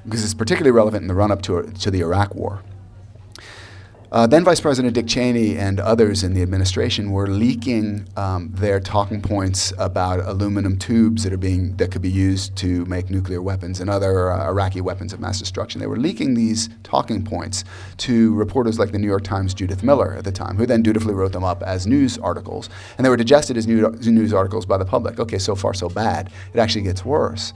because 0.04 0.24
it's 0.24 0.34
particularly 0.34 0.72
relevant 0.72 1.02
in 1.02 1.08
the 1.08 1.14
run 1.14 1.30
up 1.30 1.42
to, 1.42 1.62
to 1.62 1.90
the 1.90 2.00
Iraq 2.00 2.34
War. 2.34 2.62
Uh, 4.10 4.26
then 4.26 4.42
Vice 4.42 4.58
President 4.60 4.94
Dick 4.94 5.06
Cheney 5.06 5.58
and 5.58 5.78
others 5.78 6.22
in 6.22 6.32
the 6.32 6.40
administration 6.40 7.10
were 7.10 7.26
leaking 7.26 8.08
um, 8.16 8.50
their 8.54 8.80
talking 8.80 9.20
points 9.20 9.70
about 9.76 10.20
aluminum 10.20 10.78
tubes 10.78 11.24
that 11.24 11.32
are 11.32 11.36
being 11.38 11.76
that 11.76 11.90
could 11.90 12.00
be 12.00 12.10
used 12.10 12.56
to 12.56 12.86
make 12.86 13.10
nuclear 13.10 13.42
weapons 13.42 13.80
and 13.80 13.90
other 13.90 14.32
uh, 14.32 14.48
Iraqi 14.48 14.80
weapons 14.80 15.12
of 15.12 15.20
mass 15.20 15.38
destruction. 15.38 15.78
They 15.78 15.86
were 15.86 15.98
leaking 15.98 16.32
these 16.32 16.70
talking 16.84 17.22
points 17.22 17.64
to 17.98 18.34
reporters 18.34 18.78
like 18.78 18.92
the 18.92 18.98
New 18.98 19.06
York 19.06 19.24
Times' 19.24 19.52
Judith 19.52 19.82
Miller 19.82 20.14
at 20.14 20.24
the 20.24 20.32
time, 20.32 20.56
who 20.56 20.64
then 20.64 20.82
dutifully 20.82 21.12
wrote 21.12 21.32
them 21.32 21.44
up 21.44 21.62
as 21.62 21.86
news 21.86 22.16
articles, 22.16 22.70
and 22.96 23.04
they 23.04 23.10
were 23.10 23.16
digested 23.18 23.58
as 23.58 23.66
news 23.66 24.32
articles 24.32 24.64
by 24.64 24.78
the 24.78 24.86
public. 24.86 25.20
Okay, 25.20 25.38
so 25.38 25.54
far 25.54 25.74
so 25.74 25.90
bad. 25.90 26.30
It 26.54 26.60
actually 26.60 26.82
gets 26.82 27.04
worse. 27.04 27.52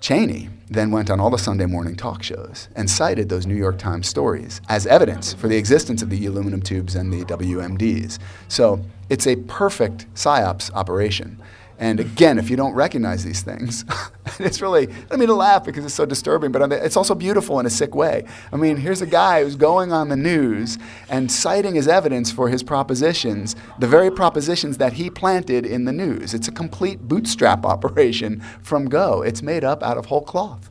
Cheney 0.00 0.48
then 0.70 0.90
went 0.90 1.10
on 1.10 1.18
all 1.18 1.30
the 1.30 1.38
Sunday 1.38 1.66
morning 1.66 1.96
talk 1.96 2.22
shows 2.22 2.68
and 2.76 2.88
cited 2.88 3.28
those 3.28 3.46
New 3.46 3.56
York 3.56 3.78
Times 3.78 4.08
stories 4.08 4.60
as 4.68 4.86
evidence 4.86 5.32
for 5.32 5.48
the 5.48 5.56
existence 5.56 6.02
of 6.02 6.10
the 6.10 6.26
aluminum 6.26 6.62
tubes 6.62 6.94
and 6.94 7.12
the 7.12 7.24
WMDs. 7.24 8.18
So 8.46 8.80
it's 9.08 9.26
a 9.26 9.36
perfect 9.36 10.06
PSYOPS 10.14 10.70
operation. 10.72 11.42
And 11.78 12.00
again, 12.00 12.38
if 12.38 12.50
you 12.50 12.56
don't 12.56 12.74
recognize 12.74 13.24
these 13.24 13.42
things, 13.42 13.84
it's 14.40 14.60
really, 14.60 14.88
I 15.10 15.16
mean 15.16 15.28
to 15.28 15.34
laugh 15.34 15.64
because 15.64 15.84
it's 15.84 15.94
so 15.94 16.04
disturbing, 16.04 16.50
but 16.50 16.72
it's 16.72 16.96
also 16.96 17.14
beautiful 17.14 17.60
in 17.60 17.66
a 17.66 17.70
sick 17.70 17.94
way. 17.94 18.24
I 18.52 18.56
mean, 18.56 18.76
here's 18.76 19.00
a 19.00 19.06
guy 19.06 19.44
who's 19.44 19.54
going 19.54 19.92
on 19.92 20.08
the 20.08 20.16
news 20.16 20.76
and 21.08 21.30
citing 21.30 21.78
as 21.78 21.86
evidence 21.86 22.32
for 22.32 22.48
his 22.48 22.62
propositions 22.62 23.54
the 23.78 23.86
very 23.86 24.10
propositions 24.10 24.78
that 24.78 24.94
he 24.94 25.08
planted 25.08 25.64
in 25.64 25.84
the 25.84 25.92
news. 25.92 26.34
It's 26.34 26.48
a 26.48 26.52
complete 26.52 27.02
bootstrap 27.02 27.64
operation 27.74 28.40
from 28.62 28.88
Go. 28.88 29.22
It's 29.22 29.42
made 29.42 29.64
up 29.64 29.82
out 29.82 29.96
of 29.96 30.06
whole 30.06 30.22
cloth. 30.22 30.68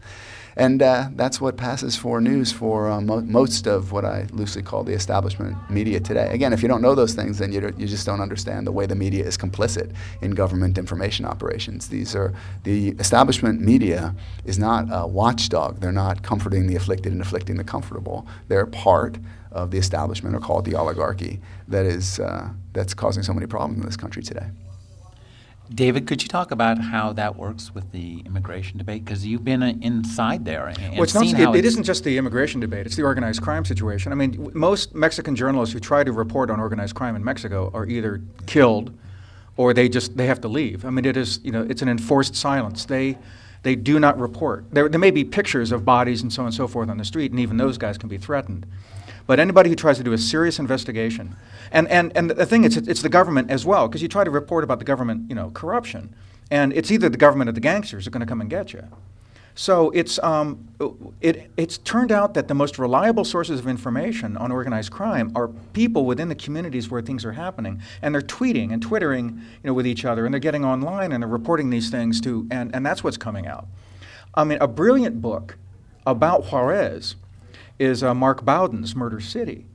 And 0.58 0.82
uh, 0.82 1.10
that's 1.16 1.40
what 1.40 1.56
passes 1.56 1.96
for 1.96 2.20
news 2.20 2.52
for 2.52 2.90
uh, 2.90 3.00
mo- 3.00 3.22
most 3.22 3.68
of 3.68 3.92
what 3.92 4.04
I 4.04 4.26
loosely 4.32 4.64
call 4.64 4.84
the 4.84 4.94
establishment 4.94 5.56
media 5.70 6.00
today. 6.00 6.30
Again, 6.32 6.52
if 6.52 6.64
you 6.64 6.68
don't 6.68 6.82
know 6.82 6.96
those 6.96 7.14
things, 7.14 7.38
then 7.38 7.52
you, 7.52 7.72
you 7.78 7.86
just 7.86 8.08
don't 8.08 8.22
understand 8.22 8.66
the 8.66 8.72
way 8.72 8.88
the 8.88 8.96
media 8.96 9.24
is 9.24 9.38
complicit 9.38 9.94
in 10.24 10.32
government 10.32 10.80
information 10.80 11.26
operations. 11.26 11.90
These 11.90 12.16
are 12.16 12.34
the 12.64 12.90
establishment 12.98 13.62
media 13.62 14.16
is 14.46 14.58
not 14.58 14.88
a 14.90 15.06
watchdog. 15.06 15.80
They're 15.80 15.92
not 15.92 16.24
comforting 16.24 16.66
the 16.66 16.76
afflicted 16.76 17.12
and 17.12 17.22
afflicting 17.22 17.58
the 17.58 17.64
comfortable. 17.64 18.26
They're 18.48 18.66
part 18.66 19.20
of 19.52 19.70
the 19.70 19.78
establishment, 19.78 20.36
or 20.36 20.40
call 20.40 20.60
it 20.60 20.66
the 20.66 20.76
oligarchy, 20.76 21.40
that 21.68 21.86
is 21.86 22.20
uh, 22.20 22.50
that's 22.74 22.96
causing 22.96 23.22
so 23.22 23.34
many 23.34 23.46
problems 23.46 23.80
in 23.80 23.86
this 23.86 23.98
country 23.98 24.24
today. 24.24 24.48
David, 25.74 26.08
could 26.08 26.22
you 26.22 26.30
talk 26.30 26.52
about 26.52 26.80
how 26.80 27.14
that 27.14 27.36
works 27.36 27.74
with 27.74 27.92
the 27.92 28.22
immigration 28.26 28.78
debate? 28.78 29.04
Because 29.04 29.26
you've 29.26 29.44
been 29.44 29.62
uh, 29.62 29.74
inside 29.82 30.46
there 30.46 30.68
and 30.68 30.94
well, 30.94 31.04
it's 31.04 31.14
seen 31.14 31.34
not, 31.34 31.42
how 31.42 31.54
it, 31.54 31.60
it 31.60 31.66
isn't 31.66 31.84
just 31.84 32.04
the 32.04 32.18
immigration 32.18 32.62
debate; 32.62 32.86
it's 32.86 32.96
the 32.96 33.04
organized 33.04 33.42
crime 33.42 33.66
situation. 33.66 34.12
I 34.12 34.16
mean, 34.16 34.52
most 34.54 34.96
Mexican 34.96 35.36
journalists 35.36 35.74
who 35.74 35.80
try 35.80 36.04
to 36.04 36.12
report 36.12 36.50
on 36.50 36.60
organized 36.60 36.96
crime 36.96 37.16
in 37.16 37.24
Mexico 37.24 37.70
are 37.74 37.86
either 37.86 38.22
killed, 38.46 38.98
or 39.58 39.74
they 39.74 39.90
just 39.90 40.16
they 40.16 40.28
have 40.28 40.42
to 40.42 40.48
leave. 40.48 40.86
I 40.86 40.90
mean, 40.90 41.06
it 41.06 41.18
is 41.18 41.40
you 41.44 41.52
know 41.52 41.66
it's 41.70 41.82
an 41.82 41.90
enforced 41.90 42.36
silence. 42.36 42.86
They 42.86 43.18
they 43.64 43.76
do 43.76 44.00
not 44.00 44.18
report. 44.18 44.66
There, 44.72 44.88
there 44.88 45.00
may 45.00 45.12
be 45.12 45.26
pictures 45.26 45.74
of 45.74 45.84
bodies 45.84 46.22
and 46.22 46.32
so 46.32 46.44
on 46.44 46.48
and 46.48 46.56
so 46.56 46.68
forth 46.68 46.90
on 46.90 46.98
the 46.98 47.06
street, 47.06 47.32
and 47.32 47.40
even 47.40 47.58
those 47.58 47.78
guys 47.78 47.98
can 47.98 48.08
be 48.08 48.18
threatened. 48.18 48.66
But 49.28 49.40
anybody 49.40 49.70
who 49.70 49.76
tries 49.76 49.98
to 49.98 50.04
do 50.04 50.14
a 50.14 50.18
serious 50.18 50.58
investigation, 50.58 51.36
and, 51.72 51.88
and, 51.90 52.16
and 52.16 52.32
the 52.32 52.46
thing 52.46 52.64
is, 52.64 52.78
it's 52.78 53.02
the 53.02 53.10
government 53.10 53.52
as 53.52 53.66
well, 53.66 53.88
because 53.88 54.02
you 54.02 54.08
try 54.08 54.24
to 54.24 54.32
report 54.32 54.64
about 54.64 54.80
the 54.80 54.86
government, 54.86 55.30
you 55.30 55.36
know, 55.36 55.52
corruption, 55.52 56.16
and 56.50 56.74
it's 56.74 56.90
either 56.92 57.10
the 57.10 57.18
government 57.18 57.50
or 57.50 57.54
the 57.54 57.60
gangsters 57.60 58.08
are 58.08 58.10
going 58.10 58.22
to 58.22 58.26
come 58.26 58.42
and 58.42 58.50
get 58.50 58.74
you. 58.74 58.84
So 59.58 59.90
it's, 59.90 60.20
um, 60.20 60.68
it, 61.20 61.50
it's 61.58 61.80
turned 61.80 62.12
out 62.12 62.36
that 62.36 62.48
the 62.48 62.54
most 62.54 62.78
reliable 62.78 63.26
sources 63.26 63.60
of 63.60 63.68
information 63.68 64.38
on 64.38 64.52
organized 64.52 64.92
crime 64.92 65.32
are 65.36 65.48
people 65.74 66.06
within 66.06 66.30
the 66.30 66.36
communities 66.36 66.92
where 66.92 67.02
things 67.02 67.26
are 67.26 67.32
happening. 67.32 67.82
And 68.04 68.14
they're 68.14 68.22
tweeting 68.22 68.72
and 68.72 68.84
twittering 68.84 69.30
you 69.64 69.68
know, 69.68 69.74
with 69.74 69.88
each 69.88 70.06
other, 70.06 70.26
and 70.26 70.34
they're 70.34 70.40
getting 70.40 70.64
online 70.64 71.12
and 71.12 71.24
they're 71.24 71.28
reporting 71.28 71.72
these 71.72 71.90
things 71.90 72.22
to, 72.22 72.48
and, 72.52 72.74
and 72.76 72.86
that's 72.86 73.04
what's 73.04 73.18
coming 73.18 73.48
out. 73.48 73.66
I 74.36 74.44
mean, 74.44 74.60
a 74.62 74.68
brilliant 74.68 75.24
book 75.24 75.58
about 76.06 76.46
Juarez 76.46 77.16
is 77.80 78.04
uh, 78.04 78.14
Mark 78.14 78.44
Bowden's 78.44 78.96
Murder 78.96 79.20
City. 79.20 79.66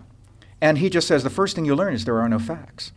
And 0.60 0.78
he 0.78 0.90
just 0.90 1.08
says 1.08 1.22
the 1.22 1.30
first 1.30 1.56
thing 1.56 1.64
you 1.64 1.74
learn 1.74 1.94
is 1.94 2.04
there 2.04 2.20
are 2.20 2.28
no 2.28 2.38
facts. 2.38 2.92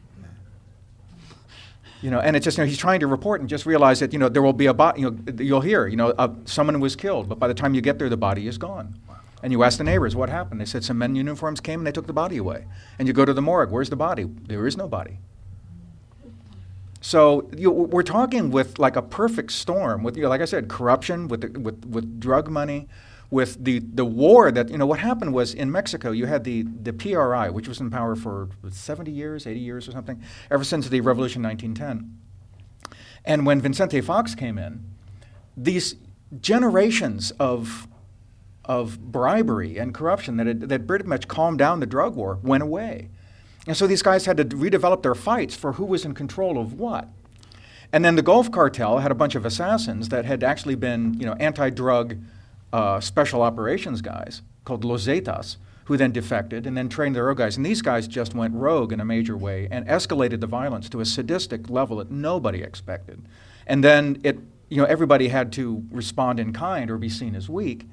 You 2.02 2.12
know, 2.12 2.20
and 2.20 2.36
it's 2.36 2.44
just 2.44 2.58
you 2.58 2.64
know, 2.64 2.68
he's 2.68 2.78
trying 2.78 3.00
to 3.00 3.08
report 3.08 3.42
and 3.42 3.50
just 3.50 3.66
realize 3.66 4.00
that 4.00 4.14
you 4.14 4.20
know 4.20 4.30
there 4.30 4.44
will 4.44 4.54
be 4.54 4.68
a 4.68 4.74
body. 4.74 5.02
You 5.02 5.12
know, 5.12 5.34
you'll 5.40 5.62
hear 5.62 5.88
you 5.88 5.96
know 5.96 6.10
uh, 6.10 6.34
someone 6.46 6.80
was 6.80 6.96
killed, 6.96 7.28
but 7.28 7.40
by 7.40 7.48
the 7.48 7.54
time 7.54 7.74
you 7.74 7.82
get 7.82 7.98
there, 7.98 8.10
the 8.10 8.18
body 8.18 8.48
is 8.48 8.60
gone. 8.60 9.00
And 9.42 9.52
you 9.52 9.64
ask 9.64 9.78
the 9.78 9.84
neighbors 9.84 10.16
what 10.16 10.30
happened. 10.30 10.62
They 10.62 10.66
said 10.66 10.84
some 10.84 10.98
men 10.98 11.12
in 11.12 11.18
uniforms 11.18 11.60
came 11.60 11.80
and 11.80 11.88
they 11.88 11.92
took 11.92 12.08
the 12.08 12.14
body 12.14 12.38
away. 12.38 12.66
And 12.98 13.08
you 13.08 13.14
go 13.14 13.26
to 13.26 13.34
the 13.34 13.42
morgue. 13.42 13.70
Where's 13.70 13.90
the 13.90 13.96
body? 13.96 14.24
There 14.24 14.66
is 14.66 14.76
no 14.76 14.88
body. 14.88 15.20
So 17.00 17.48
you, 17.56 17.70
we're 17.70 18.02
talking 18.02 18.50
with 18.50 18.80
like 18.80 18.96
a 18.96 19.04
perfect 19.04 19.52
storm 19.52 20.02
with, 20.02 20.18
you 20.18 20.24
know, 20.24 20.30
like 20.30 20.42
I 20.42 20.46
said, 20.46 20.68
corruption, 20.68 21.28
with, 21.28 21.42
the, 21.42 21.60
with, 21.60 21.86
with 21.86 22.20
drug 22.20 22.50
money, 22.50 22.88
with 23.30 23.64
the, 23.64 23.80
the 23.80 24.06
war 24.06 24.52
that, 24.52 24.70
you 24.70 24.78
know, 24.78 24.86
what 24.86 25.00
happened 25.00 25.34
was 25.34 25.54
in 25.54 25.72
Mexico, 25.72 26.12
you 26.12 26.26
had 26.26 26.44
the, 26.44 26.64
the 26.64 26.94
PRI, 26.94 27.50
which 27.50 27.68
was 27.68 27.80
in 27.80 27.90
power 27.90 28.16
for 28.16 28.50
70 28.70 29.12
years, 29.12 29.48
80 29.48 29.60
years 29.60 29.88
or 29.88 29.92
something, 29.92 30.22
ever 30.52 30.64
since 30.64 30.90
the 30.90 31.02
revolution 31.02 31.44
in 31.44 31.50
1910. 31.50 32.18
And 33.26 33.46
when 33.46 33.60
Vicente 33.62 34.02
Fox 34.02 34.36
came 34.36 34.58
in, 34.58 34.84
these 35.58 35.96
generations 36.40 37.32
of, 37.40 37.88
of 38.64 39.00
bribery 39.12 39.78
and 39.78 39.94
corruption 39.94 40.38
that 40.38 40.48
had, 40.48 40.62
that 40.62 40.88
pretty 40.88 41.06
much 41.06 41.28
calmed 41.28 41.58
down 41.58 41.80
the 41.80 41.86
drug 41.86 42.16
war 42.16 42.40
went 42.44 42.62
away. 42.62 43.10
And 43.68 43.76
so 43.76 43.88
these 43.88 44.04
guys 44.04 44.26
had 44.26 44.38
to 44.38 44.46
redevelop 44.46 45.02
their 45.02 45.16
fights 45.16 45.56
for 45.56 45.74
who 45.74 45.86
was 45.86 46.06
in 46.06 46.14
control 46.14 46.60
of 46.60 46.74
what. 46.74 47.10
And 47.92 48.04
then 48.04 48.16
the 48.16 48.22
Gulf 48.22 48.52
cartel 48.52 49.00
had 49.00 49.12
a 49.12 49.16
bunch 49.16 49.36
of 49.36 49.46
assassins 49.46 50.10
that 50.10 50.26
had 50.26 50.44
actually 50.44 50.76
been, 50.76 51.16
you 51.20 51.26
know, 51.26 51.34
anti-drug 51.34 52.18
uh, 52.76 53.00
special 53.00 53.42
operations 53.42 54.02
guys 54.02 54.42
called 54.66 54.84
Los 54.84 55.08
Zetas, 55.08 55.56
who 55.86 55.96
then 55.96 56.12
defected 56.12 56.68
and 56.68 56.76
then 56.76 56.90
trained 56.90 57.16
their 57.16 57.30
own 57.30 57.36
guys. 57.38 57.56
And 57.56 57.66
these 57.66 57.82
guys 57.82 58.06
just 58.06 58.36
went 58.36 58.54
rogue 58.54 58.92
in 58.92 59.00
a 59.00 59.06
major 59.06 59.38
way 59.38 59.70
and 59.72 59.88
escalated 59.88 60.42
the 60.42 60.48
violence 60.48 60.90
to 60.90 61.00
a 61.00 61.06
sadistic 61.06 61.70
level 61.70 61.98
that 61.98 62.12
nobody 62.12 62.62
expected. 62.62 63.26
And 63.66 63.82
then 63.82 64.20
it, 64.26 64.40
you 64.68 64.76
know, 64.76 64.84
everybody 64.84 65.30
had 65.30 65.54
to 65.54 65.86
respond 65.90 66.38
in 66.38 66.52
kind 66.52 66.92
or 66.92 66.98
be 66.98 67.08
seen 67.08 67.34
as 67.34 67.48
weak. 67.48 67.88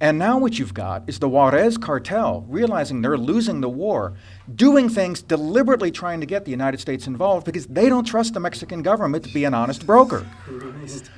And 0.00 0.16
now 0.16 0.38
what 0.38 0.58
you've 0.58 0.74
got 0.74 1.02
is 1.08 1.18
the 1.18 1.28
Juarez 1.28 1.76
cartel 1.76 2.44
realizing 2.48 3.02
they're 3.02 3.18
losing 3.18 3.60
the 3.60 3.68
war, 3.68 4.14
doing 4.54 4.88
things 4.88 5.22
deliberately 5.22 5.90
trying 5.90 6.20
to 6.20 6.26
get 6.26 6.44
the 6.44 6.52
United 6.52 6.78
States 6.78 7.08
involved 7.08 7.44
because 7.44 7.66
they 7.66 7.88
don't 7.88 8.04
trust 8.04 8.34
the 8.34 8.40
Mexican 8.40 8.82
government 8.82 9.24
to 9.24 9.34
be 9.34 9.44
an 9.44 9.54
honest 9.54 9.84
broker. 9.86 10.24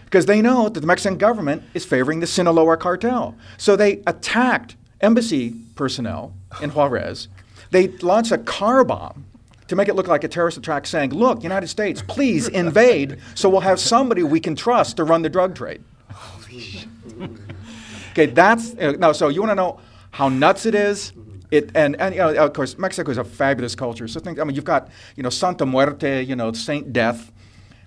Because 0.07 0.25
they 0.25 0.41
know 0.41 0.71
that 0.71 0.81
the 0.81 0.87
Mexican 0.87 1.19
government 1.19 1.63
is 1.75 1.85
favoring 1.85 2.21
the 2.21 2.27
Sinaloa 2.27 2.79
cartel. 2.79 3.35
So 3.59 3.77
they 3.77 4.03
attacked 4.07 4.77
embassy 5.03 5.55
personnel 5.75 6.33
in 6.63 6.71
Juarez. 6.71 7.29
They 7.71 7.89
launched 7.89 8.33
a 8.33 8.39
car 8.39 8.83
bomb 8.83 9.27
to 9.69 9.77
make 9.77 9.89
it 9.89 9.95
look 9.95 10.09
like 10.09 10.25
a 10.25 10.29
terrorist 10.29 10.57
attack 10.57 10.87
saying, 10.87 11.11
look, 11.11 11.43
United 11.43 11.69
States, 11.69 12.03
please 12.09 12.49
invade 12.49 13.19
so 13.35 13.49
we'll 13.49 13.61
have 13.61 13.79
somebody 13.79 14.23
we 14.23 14.41
can 14.41 14.57
trust 14.57 14.97
to 14.97 15.05
run 15.05 15.21
the 15.21 15.29
drug 15.29 15.55
trade. 15.55 15.83
Okay, 18.11 18.27
that's 18.27 18.75
uh, 18.75 18.93
no. 18.99 19.13
So 19.13 19.29
you 19.29 19.41
want 19.41 19.51
to 19.51 19.55
know 19.55 19.81
how 20.11 20.29
nuts 20.29 20.67
it 20.67 20.75
is? 20.75 21.13
It 21.51 21.71
and 21.75 21.97
and 22.01 22.15
you 22.15 22.21
know, 22.21 22.47
of 22.47 22.53
course 22.53 22.79
Mexico 22.79 23.11
is 23.11 23.19
a 23.19 23.25
fabulous 23.25 23.75
culture. 23.75 24.07
So 24.09 24.21
think 24.21 24.39
I 24.39 24.45
mean 24.45 24.55
you've 24.55 24.65
got 24.65 24.89
you 25.17 25.23
know 25.23 25.31
Santa 25.31 25.67
Muerte, 25.67 26.23
you 26.23 26.37
know 26.37 26.53
Saint 26.53 26.93
Death, 26.93 27.33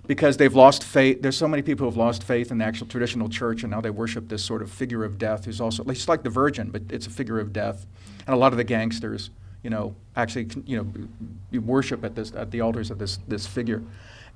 because 0.06 0.36
they've 0.36 0.54
lost 0.54 0.84
faith. 0.84 1.22
There's 1.22 1.36
so 1.36 1.48
many 1.48 1.62
people 1.62 1.84
who 1.84 1.90
have 1.90 1.96
lost 1.96 2.22
faith 2.22 2.50
in 2.50 2.58
the 2.58 2.64
actual 2.64 2.86
traditional 2.86 3.28
church, 3.28 3.62
and 3.62 3.70
now 3.70 3.80
they 3.80 3.90
worship 3.90 4.28
this 4.28 4.44
sort 4.44 4.62
of 4.62 4.70
figure 4.70 5.04
of 5.04 5.18
death, 5.18 5.44
who's 5.44 5.60
also 5.60 5.84
it's 5.84 6.08
like 6.08 6.22
the 6.22 6.30
Virgin, 6.30 6.70
but 6.70 6.82
it's 6.90 7.06
a 7.06 7.10
figure 7.10 7.38
of 7.38 7.52
death. 7.52 7.86
And 8.26 8.34
a 8.34 8.38
lot 8.38 8.52
of 8.52 8.56
the 8.56 8.64
gangsters, 8.64 9.30
you 9.62 9.70
know, 9.70 9.94
actually 10.16 10.48
you 10.66 10.76
know 10.78 11.08
you 11.50 11.60
worship 11.60 12.04
at 12.04 12.14
this 12.14 12.32
at 12.34 12.50
the 12.50 12.60
altars 12.60 12.90
of 12.90 12.98
this 12.98 13.18
this 13.28 13.46
figure. 13.46 13.82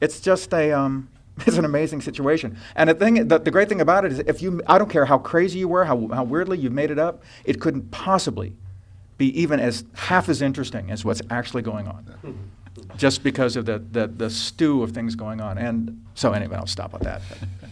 It's 0.00 0.20
just 0.20 0.52
a 0.54 0.72
um, 0.72 1.08
it's 1.46 1.56
an 1.56 1.64
amazing 1.64 2.00
situation. 2.00 2.56
And 2.74 2.90
the 2.90 2.94
thing, 2.94 3.28
the, 3.28 3.38
the, 3.38 3.50
great 3.50 3.68
thing 3.68 3.80
about 3.80 4.04
it 4.04 4.12
is, 4.12 4.18
if 4.20 4.42
you, 4.42 4.60
I 4.66 4.78
don't 4.78 4.90
care 4.90 5.04
how 5.04 5.18
crazy 5.18 5.60
you 5.60 5.68
were, 5.68 5.84
how, 5.84 6.08
how 6.08 6.24
weirdly 6.24 6.58
you've 6.58 6.72
made 6.72 6.90
it 6.90 6.98
up, 6.98 7.22
it 7.44 7.60
couldn't 7.60 7.90
possibly 7.90 8.54
be 9.18 9.38
even 9.40 9.60
as 9.60 9.84
half 9.94 10.28
as 10.28 10.42
interesting 10.42 10.90
as 10.90 11.04
what's 11.04 11.22
actually 11.30 11.62
going 11.62 11.86
on, 11.88 12.38
just 12.96 13.22
because 13.22 13.56
of 13.56 13.66
the, 13.66 13.78
the, 13.90 14.06
the 14.06 14.30
stew 14.30 14.82
of 14.82 14.92
things 14.92 15.14
going 15.14 15.40
on. 15.40 15.58
And 15.58 16.04
so 16.14 16.32
anyway, 16.32 16.56
I'll 16.56 16.66
stop 16.66 16.94
at 16.94 17.00
that. 17.02 17.22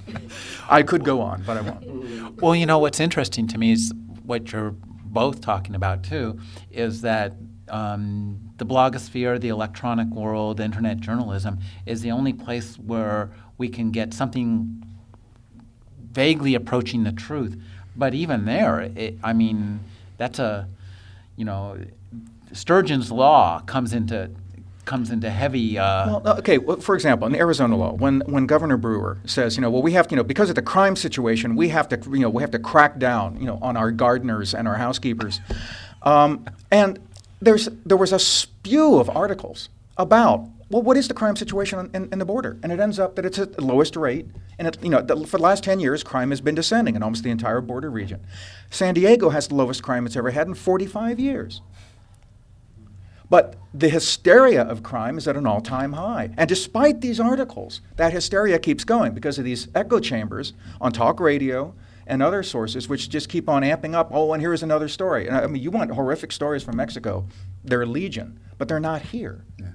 I 0.68 0.82
could 0.82 1.04
go 1.04 1.20
on, 1.20 1.42
but 1.44 1.56
I 1.56 1.60
won't. 1.62 2.42
Well, 2.42 2.54
you 2.54 2.66
know 2.66 2.78
what's 2.78 3.00
interesting 3.00 3.46
to 3.48 3.58
me 3.58 3.72
is 3.72 3.92
what 4.24 4.52
you're 4.52 4.74
both 5.04 5.40
talking 5.40 5.74
about 5.74 6.02
too, 6.02 6.38
is 6.70 7.00
that 7.02 7.34
um, 7.68 8.38
the 8.58 8.66
blogosphere, 8.66 9.40
the 9.40 9.48
electronic 9.48 10.08
world, 10.08 10.60
internet 10.60 11.00
journalism 11.00 11.58
is 11.84 12.02
the 12.02 12.10
only 12.10 12.32
place 12.32 12.76
where 12.78 13.30
we 13.58 13.68
can 13.68 13.90
get 13.90 14.14
something 14.14 14.82
vaguely 16.12 16.54
approaching 16.54 17.04
the 17.04 17.12
truth. 17.12 17.56
But 17.94 18.14
even 18.14 18.44
there, 18.44 18.80
it, 18.80 19.18
I 19.22 19.32
mean, 19.32 19.80
that's 20.18 20.38
a, 20.38 20.68
you 21.36 21.44
know, 21.44 21.78
Sturgeon's 22.52 23.10
law 23.10 23.60
comes 23.60 23.92
into 23.92 24.30
comes 24.84 25.10
into 25.10 25.28
heavy. 25.28 25.78
Uh, 25.78 26.20
well, 26.20 26.38
okay. 26.38 26.58
Well, 26.58 26.76
for 26.78 26.94
example, 26.94 27.26
in 27.26 27.32
the 27.32 27.38
Arizona 27.38 27.76
law, 27.76 27.92
when 27.92 28.20
when 28.26 28.46
Governor 28.46 28.76
Brewer 28.76 29.18
says, 29.24 29.56
you 29.56 29.62
know, 29.62 29.70
well, 29.70 29.82
we 29.82 29.92
have, 29.92 30.06
to, 30.08 30.12
you 30.12 30.16
know, 30.16 30.22
because 30.22 30.48
of 30.48 30.54
the 30.54 30.62
crime 30.62 30.94
situation, 30.96 31.56
we 31.56 31.68
have 31.70 31.88
to, 31.88 31.98
you 32.10 32.20
know, 32.20 32.30
we 32.30 32.42
have 32.42 32.52
to 32.52 32.58
crack 32.58 32.98
down, 32.98 33.38
you 33.40 33.46
know, 33.46 33.58
on 33.60 33.76
our 33.76 33.90
gardeners 33.90 34.54
and 34.54 34.68
our 34.68 34.76
housekeepers, 34.76 35.40
um, 36.02 36.46
and 36.70 36.98
there's 37.40 37.68
there 37.84 37.96
was 37.96 38.12
a 38.12 38.18
spew 38.18 38.98
of 38.98 39.10
articles 39.10 39.68
about 39.98 40.48
well, 40.68 40.82
what 40.82 40.96
is 40.96 41.06
the 41.06 41.14
crime 41.14 41.36
situation 41.36 41.90
in, 41.94 42.08
in, 42.12 42.18
the 42.18 42.24
border? 42.24 42.58
And 42.62 42.72
it 42.72 42.80
ends 42.80 42.98
up 42.98 43.14
that 43.14 43.24
it's 43.24 43.38
at 43.38 43.52
the 43.52 43.64
lowest 43.64 43.94
rate. 43.94 44.26
And 44.58 44.66
it, 44.66 44.82
you 44.82 44.88
know, 44.88 45.00
the, 45.00 45.24
for 45.26 45.36
the 45.36 45.42
last 45.42 45.62
10 45.62 45.78
years, 45.78 46.02
crime 46.02 46.30
has 46.30 46.40
been 46.40 46.56
descending 46.56 46.96
in 46.96 47.02
almost 47.04 47.22
the 47.22 47.30
entire 47.30 47.60
border 47.60 47.88
region. 47.88 48.24
San 48.70 48.94
Diego 48.94 49.30
has 49.30 49.46
the 49.46 49.54
lowest 49.54 49.82
crime 49.82 50.06
it's 50.06 50.16
ever 50.16 50.30
had 50.30 50.48
in 50.48 50.54
45 50.54 51.20
years. 51.20 51.60
But 53.30 53.56
the 53.72 53.88
hysteria 53.88 54.62
of 54.62 54.82
crime 54.82 55.18
is 55.18 55.28
at 55.28 55.36
an 55.36 55.46
all 55.46 55.60
time 55.60 55.92
high. 55.92 56.30
And 56.36 56.48
despite 56.48 57.00
these 57.00 57.20
articles, 57.20 57.80
that 57.96 58.12
hysteria 58.12 58.58
keeps 58.58 58.84
going 58.84 59.14
because 59.14 59.38
of 59.38 59.44
these 59.44 59.68
echo 59.74 60.00
chambers 60.00 60.52
on 60.80 60.92
talk 60.92 61.20
radio 61.20 61.74
and 62.08 62.22
other 62.22 62.42
sources, 62.42 62.88
which 62.88 63.08
just 63.08 63.28
keep 63.28 63.48
on 63.48 63.62
amping 63.62 63.94
up. 63.94 64.10
Oh, 64.12 64.32
and 64.32 64.40
here's 64.40 64.62
another 64.62 64.88
story. 64.88 65.26
And 65.26 65.36
I 65.36 65.46
mean, 65.46 65.62
you 65.62 65.70
want 65.70 65.90
horrific 65.92 66.32
stories 66.32 66.62
from 66.62 66.76
Mexico, 66.76 67.26
they're 67.64 67.86
legion, 67.86 68.38
but 68.58 68.68
they're 68.68 68.80
not 68.80 69.02
here. 69.02 69.44
Yeah. 69.58 69.70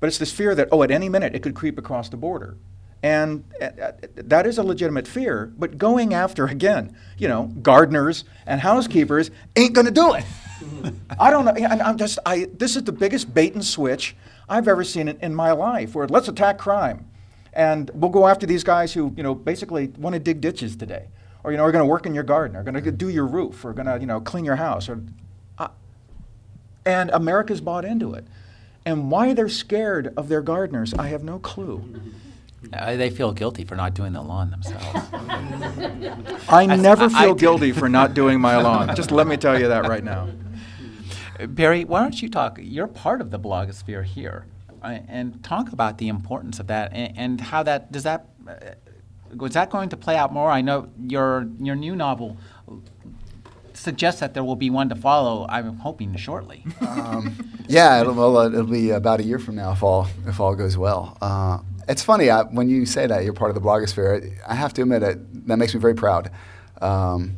But 0.00 0.08
it's 0.08 0.18
this 0.18 0.32
fear 0.32 0.54
that, 0.54 0.68
oh, 0.72 0.82
at 0.82 0.90
any 0.90 1.08
minute 1.08 1.34
it 1.34 1.42
could 1.42 1.54
creep 1.54 1.78
across 1.78 2.08
the 2.08 2.16
border. 2.16 2.56
And 3.02 3.44
uh, 3.60 3.64
uh, 3.64 3.92
that 4.14 4.46
is 4.46 4.58
a 4.58 4.62
legitimate 4.62 5.06
fear, 5.06 5.52
but 5.56 5.78
going 5.78 6.14
after, 6.14 6.46
again, 6.46 6.96
you 7.18 7.28
know, 7.28 7.44
gardeners 7.62 8.24
and 8.46 8.60
housekeepers 8.60 9.30
ain't 9.54 9.74
going 9.74 9.86
to 9.86 9.92
do 9.92 10.14
it. 10.14 10.24
I 11.20 11.30
don't 11.30 11.44
know. 11.44 11.52
And 11.52 11.82
I'm 11.82 11.98
just, 11.98 12.18
I, 12.24 12.48
this 12.56 12.74
is 12.74 12.84
the 12.84 12.92
biggest 12.92 13.32
bait 13.32 13.54
and 13.54 13.64
switch 13.64 14.16
I've 14.48 14.66
ever 14.66 14.82
seen 14.82 15.08
in, 15.08 15.18
in 15.20 15.34
my 15.34 15.52
life, 15.52 15.94
where 15.94 16.06
let's 16.08 16.28
attack 16.28 16.58
crime. 16.58 17.08
And 17.52 17.90
we'll 17.94 18.10
go 18.10 18.26
after 18.26 18.46
these 18.46 18.64
guys 18.64 18.92
who, 18.92 19.12
you 19.16 19.22
know, 19.22 19.34
basically 19.34 19.88
want 19.98 20.14
to 20.14 20.20
dig 20.20 20.40
ditches 20.40 20.76
today. 20.76 21.06
Or, 21.44 21.52
you 21.52 21.58
know, 21.58 21.64
are 21.64 21.72
going 21.72 21.84
to 21.84 21.88
work 21.88 22.06
in 22.06 22.14
your 22.14 22.24
garden, 22.24 22.56
or 22.56 22.64
going 22.64 22.82
to 22.82 22.90
do 22.90 23.08
your 23.08 23.26
roof, 23.26 23.64
or 23.64 23.72
going 23.72 23.86
to, 23.86 23.98
you 24.00 24.06
know, 24.06 24.20
clean 24.20 24.44
your 24.44 24.56
house. 24.56 24.88
Or, 24.88 25.00
uh, 25.58 25.68
and 26.84 27.10
America's 27.10 27.60
bought 27.60 27.84
into 27.84 28.14
it. 28.14 28.26
And 28.86 29.10
why 29.10 29.34
they're 29.34 29.48
scared 29.48 30.14
of 30.16 30.28
their 30.28 30.40
gardeners, 30.40 30.94
I 30.94 31.08
have 31.08 31.24
no 31.24 31.40
clue. 31.40 32.00
Uh, 32.72 32.96
they 32.96 33.10
feel 33.10 33.32
guilty 33.32 33.64
for 33.64 33.74
not 33.74 33.94
doing 33.94 34.12
the 34.12 34.22
lawn 34.22 34.50
themselves. 34.50 34.84
I 36.48 36.66
never 36.66 37.08
feel 37.08 37.32
I, 37.32 37.34
guilty 37.34 37.72
for 37.72 37.88
not 37.88 38.14
doing 38.14 38.40
my 38.40 38.56
lawn. 38.56 38.94
Just 38.96 39.10
let 39.10 39.26
me 39.26 39.36
tell 39.36 39.58
you 39.58 39.68
that 39.68 39.88
right 39.88 40.04
now. 40.04 40.28
Barry, 41.48 41.84
why 41.84 42.00
don't 42.00 42.22
you 42.22 42.28
talk? 42.28 42.58
You're 42.62 42.86
part 42.86 43.20
of 43.20 43.30
the 43.30 43.38
blogosphere 43.38 44.04
here, 44.04 44.46
uh, 44.82 44.98
and 45.08 45.42
talk 45.42 45.72
about 45.72 45.98
the 45.98 46.08
importance 46.08 46.60
of 46.60 46.68
that 46.68 46.92
and, 46.92 47.12
and 47.16 47.40
how 47.40 47.62
that 47.64 47.92
does 47.92 48.04
that. 48.04 48.28
Uh, 48.48 48.54
was 49.36 49.52
that 49.52 49.70
going 49.70 49.88
to 49.90 49.96
play 49.96 50.16
out 50.16 50.32
more? 50.32 50.50
I 50.50 50.62
know 50.62 50.88
your 50.98 51.48
your 51.58 51.76
new 51.76 51.94
novel 51.94 52.38
suggests 53.76 54.20
that 54.20 54.34
there 54.34 54.44
will 54.44 54.56
be 54.56 54.70
one 54.70 54.88
to 54.88 54.94
follow. 54.96 55.46
I'm 55.48 55.76
hoping 55.78 56.16
shortly. 56.16 56.64
Um, 56.86 57.36
yeah, 57.68 58.00
it'll, 58.00 58.14
well, 58.14 58.38
it'll 58.38 58.64
be 58.64 58.90
about 58.90 59.20
a 59.20 59.24
year 59.24 59.38
from 59.38 59.56
now 59.56 59.72
if 59.72 59.82
all 59.82 60.06
if 60.26 60.40
all 60.40 60.54
goes 60.54 60.76
well. 60.78 61.16
Uh, 61.20 61.58
it's 61.88 62.02
funny 62.02 62.30
I, 62.30 62.42
when 62.42 62.68
you 62.68 62.86
say 62.86 63.06
that 63.06 63.24
you're 63.24 63.32
part 63.32 63.50
of 63.50 63.54
the 63.54 63.60
blogosphere. 63.60 64.36
I 64.46 64.54
have 64.54 64.72
to 64.74 64.82
admit 64.82 65.02
it. 65.02 65.46
That 65.48 65.56
makes 65.56 65.74
me 65.74 65.80
very 65.80 65.94
proud. 65.94 66.30
Um, 66.80 67.36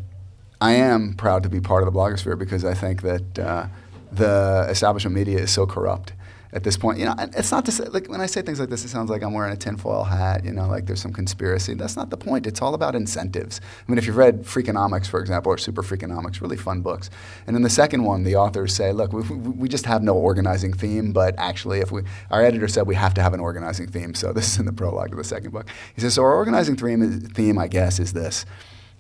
I 0.60 0.72
am 0.72 1.14
proud 1.14 1.42
to 1.44 1.48
be 1.48 1.60
part 1.60 1.82
of 1.82 1.92
the 1.92 1.98
blogosphere 1.98 2.38
because 2.38 2.64
I 2.64 2.74
think 2.74 3.02
that 3.02 3.38
uh, 3.38 3.66
the 4.12 4.66
establishment 4.68 5.14
media 5.14 5.38
is 5.38 5.50
so 5.50 5.66
corrupt 5.66 6.12
at 6.52 6.64
this 6.64 6.76
point. 6.76 6.98
You 6.98 7.06
know, 7.06 7.14
it's 7.18 7.50
not 7.50 7.64
to 7.66 7.72
say, 7.72 7.84
like 7.84 8.08
when 8.08 8.20
I 8.20 8.26
say 8.26 8.42
things 8.42 8.60
like 8.60 8.68
this, 8.68 8.84
it 8.84 8.88
sounds 8.88 9.10
like 9.10 9.22
I'm 9.22 9.32
wearing 9.32 9.52
a 9.52 9.56
tinfoil 9.56 10.04
hat. 10.04 10.44
You 10.44 10.52
know, 10.52 10.66
like 10.66 10.86
there's 10.86 11.00
some 11.00 11.12
conspiracy. 11.12 11.74
That's 11.74 11.96
not 11.96 12.10
the 12.10 12.16
point. 12.16 12.46
It's 12.46 12.62
all 12.62 12.74
about 12.74 12.94
incentives. 12.94 13.60
I 13.60 13.90
mean, 13.90 13.98
if 13.98 14.06
you've 14.06 14.16
read 14.16 14.44
Freakonomics, 14.44 15.06
for 15.06 15.20
example, 15.20 15.52
or 15.52 15.58
Super 15.58 15.82
Freakonomics, 15.82 16.40
really 16.40 16.56
fun 16.56 16.80
books. 16.80 17.10
And 17.46 17.56
in 17.56 17.62
the 17.62 17.70
second 17.70 18.04
one, 18.04 18.24
the 18.24 18.36
authors 18.36 18.74
say, 18.74 18.92
look, 18.92 19.12
we, 19.12 19.22
we 19.22 19.68
just 19.68 19.86
have 19.86 20.02
no 20.02 20.14
organizing 20.14 20.72
theme, 20.72 21.12
but 21.12 21.34
actually, 21.38 21.80
if 21.80 21.90
we, 21.90 22.02
our 22.30 22.44
editor 22.44 22.68
said 22.68 22.86
we 22.86 22.94
have 22.94 23.14
to 23.14 23.22
have 23.22 23.34
an 23.34 23.40
organizing 23.40 23.88
theme. 23.88 24.14
So 24.14 24.32
this 24.38 24.52
is 24.52 24.58
in 24.58 24.66
the 24.66 24.72
prologue 24.72 25.12
of 25.12 25.18
the 25.18 25.24
second 25.24 25.52
book. 25.52 25.68
He 25.94 26.00
says, 26.00 26.14
so 26.14 26.22
our 26.22 26.34
organizing 26.34 26.76
theme, 26.76 27.20
theme 27.20 27.58
I 27.58 27.68
guess, 27.68 27.98
is 27.98 28.12
this: 28.12 28.44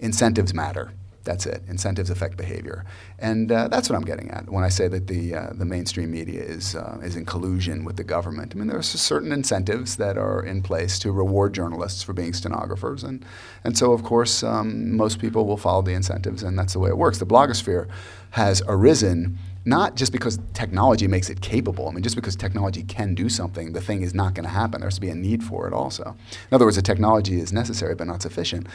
incentives 0.00 0.54
matter 0.54 0.92
That's 1.28 1.44
it. 1.44 1.62
Incentives 1.68 2.08
affect 2.08 2.38
behavior, 2.38 2.86
and 3.18 3.52
uh, 3.52 3.68
that's 3.68 3.90
what 3.90 3.96
I'm 3.96 4.04
getting 4.06 4.30
at 4.30 4.48
when 4.48 4.64
I 4.64 4.70
say 4.70 4.88
that 4.88 5.08
the 5.08 5.34
uh, 5.34 5.50
the 5.52 5.66
mainstream 5.66 6.10
media 6.10 6.42
is 6.42 6.74
uh, 6.74 6.98
is 7.02 7.16
in 7.16 7.26
collusion 7.26 7.84
with 7.84 7.96
the 7.96 8.02
government. 8.02 8.54
I 8.54 8.58
mean, 8.58 8.66
there 8.66 8.78
are 8.78 8.82
certain 8.82 9.30
incentives 9.30 9.96
that 9.96 10.16
are 10.16 10.42
in 10.42 10.62
place 10.62 10.98
to 11.00 11.12
reward 11.12 11.52
journalists 11.52 12.02
for 12.02 12.14
being 12.14 12.32
stenographers, 12.32 13.04
and 13.04 13.26
and 13.62 13.76
so 13.76 13.92
of 13.92 14.04
course 14.04 14.42
um, 14.42 14.96
most 14.96 15.18
people 15.18 15.44
will 15.44 15.58
follow 15.58 15.82
the 15.82 15.92
incentives, 15.92 16.42
and 16.42 16.58
that's 16.58 16.72
the 16.72 16.78
way 16.78 16.88
it 16.88 16.96
works. 16.96 17.18
The 17.18 17.26
blogosphere 17.26 17.88
has 18.30 18.62
arisen 18.66 19.38
not 19.66 19.96
just 19.96 20.12
because 20.12 20.38
technology 20.54 21.06
makes 21.06 21.28
it 21.28 21.42
capable. 21.42 21.88
I 21.88 21.92
mean, 21.92 22.02
just 22.02 22.16
because 22.16 22.34
technology 22.36 22.82
can 22.84 23.14
do 23.14 23.28
something, 23.28 23.74
the 23.74 23.82
thing 23.82 24.00
is 24.00 24.14
not 24.14 24.32
going 24.32 24.44
to 24.44 24.50
happen. 24.50 24.80
There 24.80 24.86
has 24.86 24.94
to 24.94 25.00
be 25.02 25.10
a 25.10 25.14
need 25.14 25.44
for 25.44 25.66
it 25.66 25.74
also. 25.74 26.16
In 26.50 26.54
other 26.54 26.64
words, 26.64 26.76
the 26.76 26.82
technology 26.82 27.38
is 27.38 27.52
necessary 27.52 27.94
but 27.94 28.06
not 28.06 28.22
sufficient. 28.22 28.66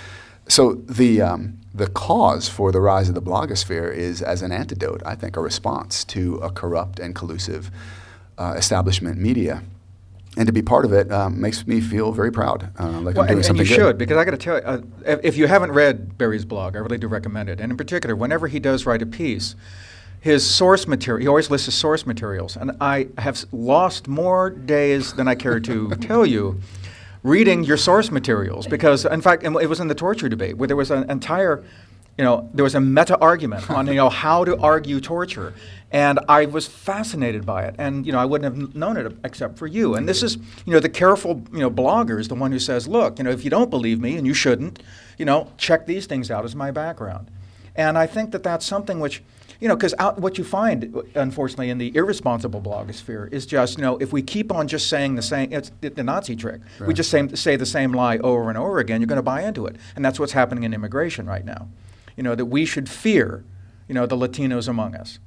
So 0.48 0.74
the 0.74 1.22
um, 1.22 1.60
the 1.74 1.88
cause 1.88 2.48
for 2.48 2.72
the 2.72 2.80
rise 2.80 3.10
of 3.10 3.16
the 3.16 3.22
blogosphere 3.22 3.94
is 3.94 4.22
as 4.22 4.41
an 4.41 4.52
antidote, 4.52 5.02
I 5.06 5.16
think, 5.16 5.36
a 5.36 5.41
response 5.41 6.04
to 6.06 6.36
a 6.36 6.52
corrupt 6.52 7.00
and 7.00 7.16
collusive 7.16 7.72
uh, 8.38 8.54
establishment 8.56 9.18
media. 9.18 9.64
And 10.36 10.48
to 10.48 10.54
be 10.54 10.64
part 10.64 10.84
of 10.86 10.94
it 10.94 11.12
um, 11.12 11.39
makes 11.39 11.68
me 11.68 11.80
feel 11.80 12.12
very 12.12 12.32
proud, 12.32 12.72
uh, 12.80 13.00
like 13.02 13.16
well, 13.16 13.24
I'm 13.24 13.28
doing 13.28 13.38
and, 13.38 13.46
something 13.46 13.62
and 13.62 13.70
you 13.70 13.76
good. 13.76 13.82
should, 13.84 13.98
because 14.00 14.18
I 14.18 14.26
got 14.26 14.32
to 14.32 14.38
tell 14.38 14.56
you, 14.56 14.64
uh, 14.64 14.82
if, 15.06 15.20
if 15.24 15.38
you 15.38 15.46
haven't 15.46 15.72
read 15.72 16.18
Barry's 16.18 16.44
blog, 16.44 16.76
I 16.76 16.80
really 16.80 16.98
do 16.98 17.08
recommend 17.08 17.50
it. 17.50 17.60
And 17.60 17.72
in 17.72 17.78
particular, 17.78 18.16
whenever 18.16 18.48
he 18.48 18.60
does 18.60 18.88
write 18.88 19.04
a 19.04 19.06
piece, 19.06 19.56
his 20.22 20.50
source 20.50 20.88
material, 20.88 21.22
he 21.22 21.28
always 21.28 21.52
lists 21.52 21.66
his 21.66 21.76
source 21.76 22.08
materials. 22.08 22.56
And 22.56 22.72
I 22.82 23.10
have 23.20 23.46
lost 23.52 24.08
more 24.08 24.50
days 24.50 25.14
than 25.14 25.28
I 25.28 25.36
care 25.36 25.60
to 25.60 25.89
tell 26.02 26.26
you 26.26 26.60
reading 27.24 27.63
your 27.63 27.78
source 27.78 28.11
materials 28.11 28.67
because, 28.67 29.05
in 29.05 29.21
fact, 29.21 29.43
it 29.43 29.49
was 29.49 29.80
in 29.80 29.88
the 29.88 29.95
torture 29.95 30.30
debate 30.30 30.57
where 30.57 30.67
there 30.67 30.76
was 30.76 30.91
an 30.91 31.09
entire, 31.09 31.63
you 32.17 32.24
know, 32.24 32.49
there 32.53 32.63
was 32.63 32.76
a 32.76 32.82
meta 32.82 33.17
argument 33.19 33.69
on 33.69 33.88
you 33.88 33.95
know 33.95 34.09
how 34.24 34.43
to 34.43 34.57
argue 34.59 34.99
torture, 34.99 35.53
and 35.91 36.19
I 36.28 36.45
was 36.45 36.67
fascinated 36.67 37.45
by 37.45 37.63
it, 37.63 37.76
and 37.78 38.05
you 38.05 38.11
know 38.11 38.19
I 38.19 38.26
wouldn't 38.26 38.53
have 38.53 38.76
known 38.76 38.97
it 38.97 39.15
except 39.24 39.57
for 39.57 39.67
you. 39.67 39.95
And 39.95 40.07
this 40.07 40.21
is, 40.21 40.36
you 40.65 40.74
know, 40.74 40.80
the 40.80 40.89
careful 40.89 41.41
you 41.51 41.59
know 41.59 41.71
blogger 41.71 42.19
is 42.19 42.28
the 42.28 42.36
one 42.36 42.51
who 42.51 42.59
says, 42.59 42.88
look, 42.88 43.17
you 43.17 43.24
know, 43.24 43.32
if 43.32 43.43
you 43.43 43.49
don't 43.49 43.69
believe 43.69 43.99
me, 43.99 44.17
and 44.17 44.28
you 44.28 44.34
shouldn't, 44.34 44.84
you 45.17 45.26
know, 45.26 45.51
check 45.57 45.86
these 45.86 46.05
things 46.05 46.30
out 46.30 46.43
as 46.43 46.55
my 46.55 46.71
background, 46.71 47.32
and 47.76 47.97
I 47.97 48.05
think 48.05 48.32
that 48.32 48.43
that's 48.43 48.65
something 48.65 48.99
which 48.99 49.24
you 49.64 49.70
know, 49.70 49.78
because 49.78 49.95
what 50.18 50.38
you 50.38 50.43
find, 50.43 50.93
unfortunately, 51.16 51.70
in 51.70 51.78
the 51.78 51.95
irresponsible 51.95 52.59
blogosphere 52.59 53.32
is 53.32 53.45
just, 53.45 53.78
you 53.78 53.82
know, 53.82 53.95
if 53.99 54.11
we 54.11 54.22
keep 54.22 54.51
on 54.51 54.68
just 54.68 54.89
saying 54.89 55.16
the 55.16 55.22
same, 55.22 55.53
it's 55.53 55.72
the, 55.80 55.88
the 55.88 56.03
Nazi 56.03 56.36
trick. 56.36 56.59
We 56.86 56.93
just 56.93 57.09
say, 57.09 57.26
say 57.30 57.55
the 57.55 57.66
same 57.66 57.93
lie 57.93 58.18
over 58.18 58.49
and 58.49 58.57
over 58.57 58.80
again, 58.80 58.99
you're 58.99 59.07
going 59.07 59.16
to 59.16 59.24
buy 59.24 59.41
into 59.43 59.66
it. 59.66 59.78
And 59.95 60.03
that's 60.03 60.20
what's 60.20 60.34
happening 60.34 60.66
in 60.66 60.74
immigration 60.74 61.28
right 61.28 61.45
now. 61.45 61.70
You 62.18 62.24
know, 62.24 62.36
that 62.36 62.47
we 62.47 62.66
should 62.66 62.89
fear, 62.89 63.45
you 63.88 63.95
know, 63.95 64.05
the 64.05 64.18
Latinos 64.18 64.68
among 64.68 64.95
us. 64.95 65.20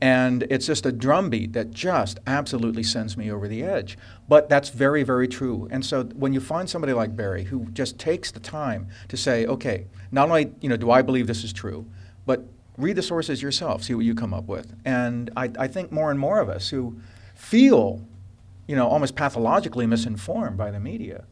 And 0.00 0.42
it's 0.50 0.66
just 0.66 0.84
a 0.84 0.90
drumbeat 0.90 1.52
that 1.52 1.70
just 1.70 2.18
absolutely 2.26 2.82
sends 2.82 3.16
me 3.16 3.30
over 3.30 3.46
the 3.46 3.62
edge. 3.62 3.96
But 4.28 4.48
that's 4.48 4.70
very, 4.70 5.04
very 5.04 5.28
true. 5.28 5.68
And 5.70 5.86
so 5.86 6.02
when 6.06 6.32
you 6.32 6.40
find 6.40 6.68
somebody 6.68 6.92
like 6.92 7.14
Barry 7.14 7.44
who 7.44 7.66
just 7.66 8.00
takes 8.00 8.32
the 8.32 8.40
time 8.40 8.88
to 9.06 9.16
say, 9.16 9.46
okay, 9.46 9.86
not 10.10 10.28
only 10.28 10.50
you 10.60 10.68
know 10.68 10.76
do 10.76 10.90
I 10.90 11.02
believe 11.02 11.28
this 11.28 11.44
is 11.44 11.52
true, 11.52 11.86
but 12.26 12.48
read 12.78 12.96
the 12.96 13.02
sources 13.02 13.42
yourself, 13.42 13.82
see 13.82 13.94
what 13.94 14.04
you 14.04 14.14
come 14.14 14.34
up 14.34 14.46
with. 14.46 14.74
And 14.84 15.30
I, 15.36 15.50
I 15.58 15.68
think 15.68 15.92
more 15.92 16.10
and 16.10 16.20
more 16.20 16.40
of 16.40 16.48
us 16.48 16.68
who 16.70 16.98
feel, 17.34 18.02
you 18.66 18.76
know, 18.76 18.88
almost 18.88 19.14
pathologically 19.16 19.86
misinformed 19.86 20.56
by 20.56 20.70
the 20.70 20.80
media, 20.80 21.24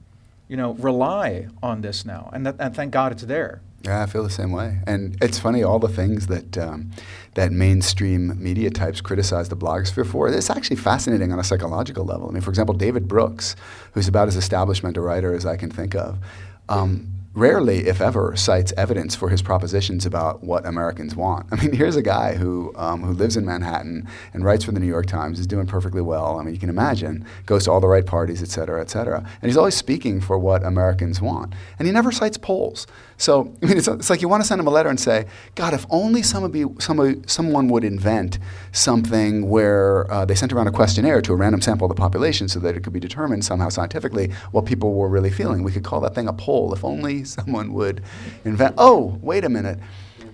you 0.49 0.57
know, 0.57 0.74
rely 0.74 1.49
on 1.62 1.80
this 1.80 2.05
now. 2.05 2.30
And, 2.32 2.47
that, 2.47 2.57
and 2.59 2.74
thank 2.74 2.92
God 2.92 3.12
it's 3.12 3.24
there. 3.24 3.61
Yeah, 3.82 4.03
I 4.03 4.07
feel 4.07 4.22
the 4.22 4.30
same 4.30 4.51
way. 4.51 4.78
And 4.86 5.18
it's 5.20 5.38
funny, 5.38 5.62
all 5.62 5.78
the 5.78 5.90
things 5.90 6.28
that 6.28 6.57
um, 6.57 6.90
that 7.34 7.53
mainstream 7.53 8.42
media 8.42 8.70
types 8.70 9.03
criticize 9.03 9.51
the 9.51 9.57
blogosphere 9.57 10.07
for, 10.07 10.26
it's 10.28 10.49
actually 10.49 10.76
fascinating 10.76 11.32
on 11.32 11.38
a 11.38 11.45
psychological 11.45 12.03
level. 12.03 12.28
I 12.28 12.32
mean, 12.32 12.40
for 12.40 12.49
example, 12.49 12.74
David 12.74 13.07
Brooks, 13.07 13.57
who's 13.92 14.09
about 14.09 14.26
as 14.28 14.36
establishment 14.36 14.97
a 14.97 15.03
writer 15.03 15.34
as 15.34 15.45
I 15.45 15.57
can 15.59 15.70
think 15.70 15.95
of, 15.95 16.18
um, 16.70 17.13
rarely, 17.35 17.87
if 17.89 18.01
ever, 18.01 18.37
cites 18.37 18.72
evidence 18.76 19.14
for 19.14 19.28
his 19.28 19.43
propositions 19.43 20.07
about 20.07 20.43
what 20.45 20.64
Americans 20.64 21.16
want. 21.16 21.47
I 21.51 21.57
mean, 21.57 21.72
here's 21.72 21.97
a 21.97 22.03
guy 22.03 22.35
who, 22.35 22.72
um, 22.76 23.03
who 23.03 23.12
lives 23.12 23.37
in 23.37 23.45
Manhattan 23.45 24.09
and 24.32 24.45
writes 24.45 24.64
for 24.64 24.72
the 24.72 24.80
New 24.80 24.87
York 24.87 25.07
Times, 25.07 25.41
is 25.41 25.47
doing 25.47 25.66
perfectly 25.66 26.01
well. 26.01 26.39
I 26.39 26.45
mean, 26.45 26.55
you 26.55 26.61
can 26.61 26.70
imagine, 26.70 27.24
goes 27.47 27.64
to 27.64 27.72
all 27.72 27.80
the 27.80 27.89
right 27.89 28.07
parties, 28.07 28.43
et 28.43 28.49
cetera, 28.49 28.80
et 28.80 28.89
cetera. 28.89 29.18
And 29.18 29.51
he's 29.51 29.57
always 29.57 29.74
speaking 29.74 30.20
for 30.20 30.39
what 30.39 30.64
Americans 30.64 31.20
want. 31.20 31.55
And 31.78 31.87
he 31.87 31.93
never 31.93 32.12
cites 32.12 32.37
polls. 32.37 32.87
So, 33.16 33.54
I 33.62 33.66
mean, 33.66 33.78
it's, 33.78 33.88
it's 33.88 34.10
like 34.10 34.22
you 34.22 34.28
want 34.28 34.42
to 34.42 34.46
send 34.46 34.60
him 34.60 34.66
a 34.66 34.70
letter 34.70 34.88
and 34.88 34.98
say, 34.98 35.26
God, 35.54 35.74
if 35.74 35.86
only 35.90 36.22
somebody, 36.22 36.64
somebody, 36.78 37.22
someone 37.26 37.68
would 37.68 37.84
invent 37.84 38.38
something 38.72 39.48
where 39.48 40.10
uh, 40.10 40.24
they 40.24 40.34
sent 40.34 40.52
around 40.52 40.66
a 40.66 40.72
questionnaire 40.72 41.20
to 41.22 41.32
a 41.32 41.36
random 41.36 41.60
sample 41.60 41.90
of 41.90 41.96
the 41.96 42.00
population 42.00 42.48
so 42.48 42.58
that 42.60 42.76
it 42.76 42.82
could 42.82 42.92
be 42.92 43.00
determined 43.00 43.44
somehow 43.44 43.68
scientifically 43.68 44.32
what 44.52 44.66
people 44.66 44.94
were 44.94 45.08
really 45.08 45.30
feeling. 45.30 45.62
We 45.62 45.72
could 45.72 45.84
call 45.84 46.00
that 46.00 46.14
thing 46.14 46.28
a 46.28 46.32
poll. 46.32 46.72
If 46.72 46.84
only 46.84 47.24
someone 47.36 47.72
would 47.72 48.02
invent, 48.44 48.74
oh, 48.78 49.18
wait 49.22 49.44
a 49.44 49.48
minute. 49.48 49.78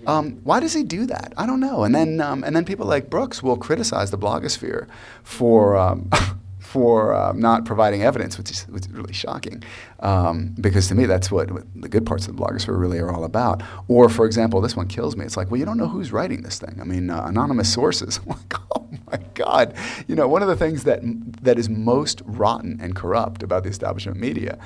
Um, 0.07 0.39
why 0.43 0.59
does 0.59 0.73
he 0.73 0.83
do 0.83 1.05
that? 1.05 1.31
I 1.37 1.45
don't 1.45 1.59
know. 1.59 1.83
And 1.83 1.93
then, 1.93 2.21
um, 2.21 2.43
and 2.43 2.55
then 2.55 2.65
people 2.65 2.87
like 2.87 3.09
Brooks 3.09 3.43
will 3.43 3.57
criticize 3.57 4.09
the 4.09 4.17
blogosphere 4.17 4.87
for, 5.23 5.75
um, 5.75 6.09
for 6.71 7.13
um, 7.13 7.37
not 7.37 7.65
providing 7.65 8.01
evidence, 8.01 8.37
which 8.37 8.49
is, 8.49 8.63
which 8.69 8.85
is 8.85 8.91
really 8.91 9.11
shocking. 9.11 9.61
Um, 9.99 10.55
because 10.61 10.87
to 10.87 10.95
me, 10.95 11.05
that's 11.05 11.29
what, 11.29 11.51
what 11.51 11.63
the 11.75 11.89
good 11.89 12.05
parts 12.05 12.27
of 12.27 12.35
the 12.35 12.41
blogosphere 12.41 12.79
really 12.79 12.97
are 12.99 13.11
all 13.11 13.25
about. 13.25 13.61
Or, 13.89 14.07
for 14.07 14.25
example, 14.25 14.61
this 14.61 14.75
one 14.75 14.87
kills 14.87 15.17
me. 15.17 15.25
It's 15.25 15.35
like, 15.35 15.51
well, 15.51 15.59
you 15.59 15.65
don't 15.65 15.77
know 15.77 15.89
who's 15.89 16.13
writing 16.13 16.43
this 16.43 16.59
thing. 16.59 16.79
I 16.79 16.85
mean, 16.85 17.09
uh, 17.09 17.25
anonymous 17.25 17.71
sources. 17.71 18.19
Like, 18.31 18.53
oh 18.77 18.87
my 19.11 19.19
God. 19.33 19.75
You 20.07 20.15
know, 20.15 20.25
one 20.25 20.41
of 20.41 20.47
the 20.47 20.55
things 20.55 20.85
that, 20.85 21.01
that 21.41 21.59
is 21.59 21.67
most 21.67 22.21
rotten 22.25 22.79
and 22.81 22.95
corrupt 22.95 23.43
about 23.43 23.63
the 23.63 23.69
establishment 23.69 24.17
media 24.17 24.57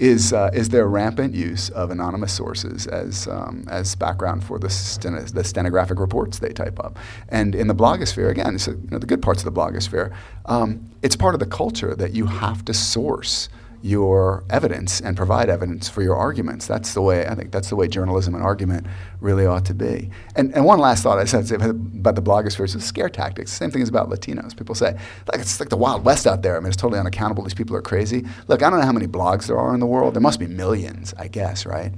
is, 0.00 0.32
uh, 0.32 0.50
is 0.52 0.70
rampant 0.86 1.34
use 1.34 1.68
of 1.70 1.90
anonymous 1.90 2.32
sources 2.32 2.86
as, 2.86 3.28
um, 3.28 3.64
as 3.68 3.94
background 3.94 4.42
for 4.42 4.58
the, 4.58 4.70
sten- 4.70 5.26
the 5.34 5.44
stenographic 5.44 5.98
reports 5.98 6.38
they 6.38 6.48
type 6.48 6.80
up. 6.80 6.98
And 7.28 7.54
in 7.54 7.68
the 7.68 7.74
blogosphere, 7.74 8.30
again, 8.30 8.54
it's, 8.54 8.66
you 8.66 8.88
know, 8.90 8.98
the 8.98 9.06
good 9.06 9.22
parts 9.22 9.44
of 9.44 9.52
the 9.52 9.60
blogosphere, 9.60 10.12
um, 10.46 10.90
it's 11.02 11.16
part 11.16 11.34
of 11.34 11.40
the 11.40 11.46
culture 11.46 11.94
that 11.94 12.14
you 12.14 12.26
have 12.26 12.64
to 12.64 12.74
source 12.74 13.48
your 13.82 14.44
evidence 14.50 15.00
and 15.00 15.16
provide 15.16 15.48
evidence 15.48 15.88
for 15.88 16.02
your 16.02 16.14
arguments. 16.14 16.66
That's 16.66 16.92
the 16.92 17.00
way 17.00 17.26
I 17.26 17.34
think 17.34 17.50
that's 17.50 17.70
the 17.70 17.76
way 17.76 17.88
journalism 17.88 18.34
and 18.34 18.44
argument 18.44 18.86
really 19.20 19.46
ought 19.46 19.64
to 19.66 19.74
be. 19.74 20.10
And, 20.36 20.54
and 20.54 20.66
one 20.66 20.78
last 20.78 21.02
thought 21.02 21.18
I 21.18 21.24
said 21.24 21.50
about 21.50 22.14
the 22.14 22.22
blogosphere 22.22 22.64
is 22.64 22.84
scare 22.84 23.08
tactics. 23.08 23.52
Same 23.52 23.70
thing 23.70 23.80
is 23.80 23.88
about 23.88 24.10
Latinos. 24.10 24.56
People 24.56 24.74
say 24.74 24.98
like 25.32 25.40
it's 25.40 25.60
like 25.60 25.70
the 25.70 25.78
Wild 25.78 26.04
West 26.04 26.26
out 26.26 26.42
there. 26.42 26.56
I 26.56 26.60
mean, 26.60 26.68
it's 26.68 26.76
totally 26.76 27.00
unaccountable. 27.00 27.42
These 27.42 27.54
people 27.54 27.74
are 27.74 27.82
crazy. 27.82 28.26
Look, 28.48 28.62
I 28.62 28.68
don't 28.68 28.80
know 28.80 28.86
how 28.86 28.92
many 28.92 29.06
blogs 29.06 29.46
there 29.46 29.58
are 29.58 29.72
in 29.72 29.80
the 29.80 29.86
world. 29.86 30.14
There 30.14 30.20
must 30.20 30.40
be 30.40 30.46
millions, 30.46 31.14
I 31.18 31.28
guess, 31.28 31.64
right? 31.64 31.92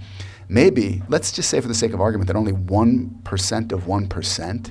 Maybe 0.48 1.02
let's 1.08 1.32
just 1.32 1.50
say, 1.50 1.60
for 1.60 1.68
the 1.68 1.74
sake 1.74 1.92
of 1.94 2.00
argument, 2.00 2.28
that 2.28 2.36
only 2.36 2.52
one 2.52 3.20
percent 3.24 3.72
of 3.72 3.88
one 3.88 4.06
percent, 4.06 4.70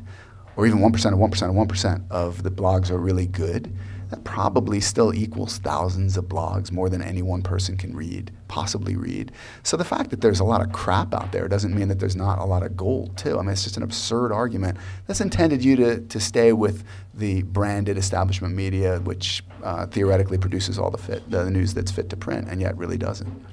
or 0.56 0.66
even 0.66 0.80
one 0.80 0.94
percent 0.94 1.14
of 1.14 1.20
one 1.20 1.32
percent 1.32 1.50
of 1.50 1.56
one 1.56 1.68
percent 1.68 2.04
of 2.10 2.44
the 2.44 2.52
blogs 2.52 2.90
are 2.90 2.98
really 2.98 3.28
good 3.28 3.76
that 4.12 4.24
probably 4.24 4.80
still 4.80 5.14
equals 5.14 5.58
thousands 5.58 6.18
of 6.18 6.26
blogs, 6.26 6.72
more 6.72 6.90
than 6.90 7.02
any 7.02 7.22
one 7.22 7.42
person 7.42 7.78
can 7.78 7.96
read, 7.96 8.30
possibly 8.50 8.96
read. 8.96 9.32
So 9.64 9.78
the 9.78 9.86
fact 9.86 10.10
that 10.12 10.20
there's 10.20 10.42
a 10.42 10.44
lot 10.44 10.62
of 10.62 10.72
crap 10.74 11.14
out 11.14 11.32
there 11.32 11.48
doesn't 11.48 11.74
mean 11.74 11.88
that 11.88 12.00
there's 12.00 12.16
not 12.16 12.38
a 12.38 12.44
lot 12.44 12.62
of 12.62 12.76
gold, 12.76 13.18
too. 13.18 13.40
I 13.40 13.42
mean, 13.42 13.52
it's 13.52 13.64
just 13.64 13.78
an 13.78 13.84
absurd 13.84 14.34
argument 14.34 14.78
that's 15.08 15.22
intended 15.22 15.64
you 15.64 15.78
to, 15.78 16.02
to 16.02 16.20
stay 16.20 16.52
with 16.52 16.84
the 17.14 17.44
branded 17.44 17.98
establishment 17.98 18.54
media, 18.54 19.00
which 19.00 19.44
uh, 19.64 19.86
theoretically 19.88 20.38
produces 20.38 20.78
all 20.78 20.92
the, 20.92 20.98
fit, 20.98 21.30
the 21.32 21.50
news 21.50 21.74
that's 21.74 21.90
fit 21.92 22.10
to 22.10 22.18
print, 22.18 22.50
and 22.50 22.60
yet 22.60 22.78
really 22.78 22.98
doesn't. 22.98 23.46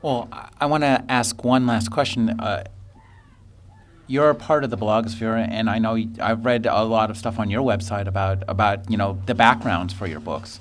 Well, 0.00 0.28
I- 0.60 0.66
want 0.66 0.82
to 0.84 1.04
ask 1.08 1.44
one 1.44 1.66
last 1.66 1.90
question. 1.90 2.30
Uh, 2.40 2.64
you're 4.08 4.30
a 4.30 4.34
part 4.34 4.64
of 4.64 4.70
the 4.70 4.78
blogosphere, 4.78 5.46
and 5.48 5.70
I 5.70 5.78
know 5.78 6.02
I've 6.20 6.44
read 6.44 6.66
a 6.66 6.82
lot 6.82 7.10
of 7.10 7.16
stuff 7.16 7.38
on 7.38 7.50
your 7.50 7.62
website 7.62 8.08
about 8.08 8.42
about 8.48 8.90
you 8.90 8.96
know 8.96 9.20
the 9.26 9.34
backgrounds 9.34 9.92
for 9.94 10.06
your 10.06 10.18
books. 10.18 10.58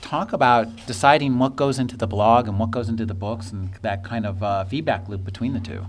Talk 0.00 0.32
about 0.32 0.86
deciding 0.86 1.38
what 1.38 1.56
goes 1.56 1.78
into 1.78 1.96
the 1.96 2.06
blog 2.06 2.48
and 2.48 2.58
what 2.58 2.70
goes 2.70 2.88
into 2.88 3.04
the 3.04 3.14
books, 3.14 3.52
and 3.52 3.74
that 3.82 4.02
kind 4.04 4.24
of 4.24 4.42
uh, 4.42 4.64
feedback 4.64 5.08
loop 5.08 5.24
between 5.24 5.52
the 5.52 5.60
two. 5.60 5.84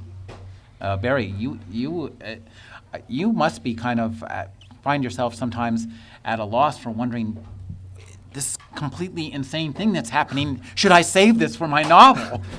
Uh, 0.82 0.98
Barry, 0.98 1.28
you 1.28 1.60
you 1.70 2.16
uh, 2.26 2.98
you 3.08 3.32
must 3.32 3.64
be 3.64 3.74
kind 3.76 4.00
of 4.00 4.24
uh, 4.24 4.46
find 4.84 5.04
yourself 5.04 5.36
sometimes 5.36 5.88
at 6.26 6.40
a 6.40 6.44
loss 6.44 6.78
for 6.78 6.90
wondering 6.90 7.38
this 8.34 8.58
completely 8.76 9.32
insane 9.32 9.74
thing 9.74 9.94
that's 9.94 10.10
happening. 10.10 10.62
Should 10.76 10.92
I 10.92 11.02
save 11.02 11.40
this 11.40 11.56
for 11.56 11.68
my 11.68 11.84
novel? 11.84 12.42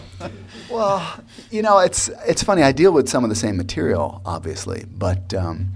Well, 0.70 1.20
you 1.50 1.60
know, 1.60 1.80
it's 1.80 2.08
it's 2.26 2.42
funny. 2.42 2.62
I 2.62 2.72
deal 2.72 2.92
with 2.92 3.06
some 3.06 3.24
of 3.24 3.28
the 3.28 3.36
same 3.36 3.58
material, 3.58 4.22
obviously, 4.24 4.86
but 4.90 5.34
um, 5.34 5.72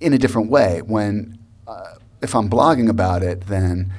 in 0.00 0.14
a 0.14 0.18
different 0.18 0.50
way. 0.50 0.80
When 0.80 1.38
uh, 1.68 1.96
if 2.22 2.34
I'm 2.34 2.48
blogging 2.48 2.88
about 2.88 3.22
it, 3.22 3.46
then 3.48 3.92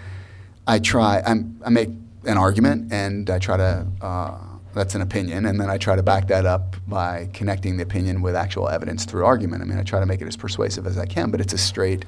I 0.66 0.80
try. 0.80 1.22
I'm, 1.24 1.62
I 1.64 1.70
make 1.70 1.90
an 2.26 2.38
argument, 2.40 2.92
and 2.92 3.30
I 3.30 3.38
try 3.38 3.58
to 3.58 3.86
uh, 4.02 4.38
that's 4.74 4.96
an 4.96 5.02
opinion, 5.02 5.46
and 5.46 5.60
then 5.60 5.70
I 5.70 5.78
try 5.78 5.96
to 5.96 6.04
back 6.04 6.28
that 6.30 6.48
up 6.48 6.76
by 6.88 7.30
connecting 7.34 7.78
the 7.78 7.84
opinion 7.84 8.24
with 8.24 8.36
actual 8.36 8.70
evidence 8.70 9.06
through 9.06 9.26
argument. 9.26 9.62
I 9.62 9.66
mean, 9.66 9.78
I 9.78 9.84
try 9.84 10.00
to 10.00 10.08
make 10.08 10.22
it 10.22 10.28
as 10.28 10.36
persuasive 10.36 10.88
as 10.88 10.98
I 10.98 11.06
can, 11.06 11.30
but 11.30 11.40
it's 11.40 11.54
a 11.54 11.58
straight 11.58 12.06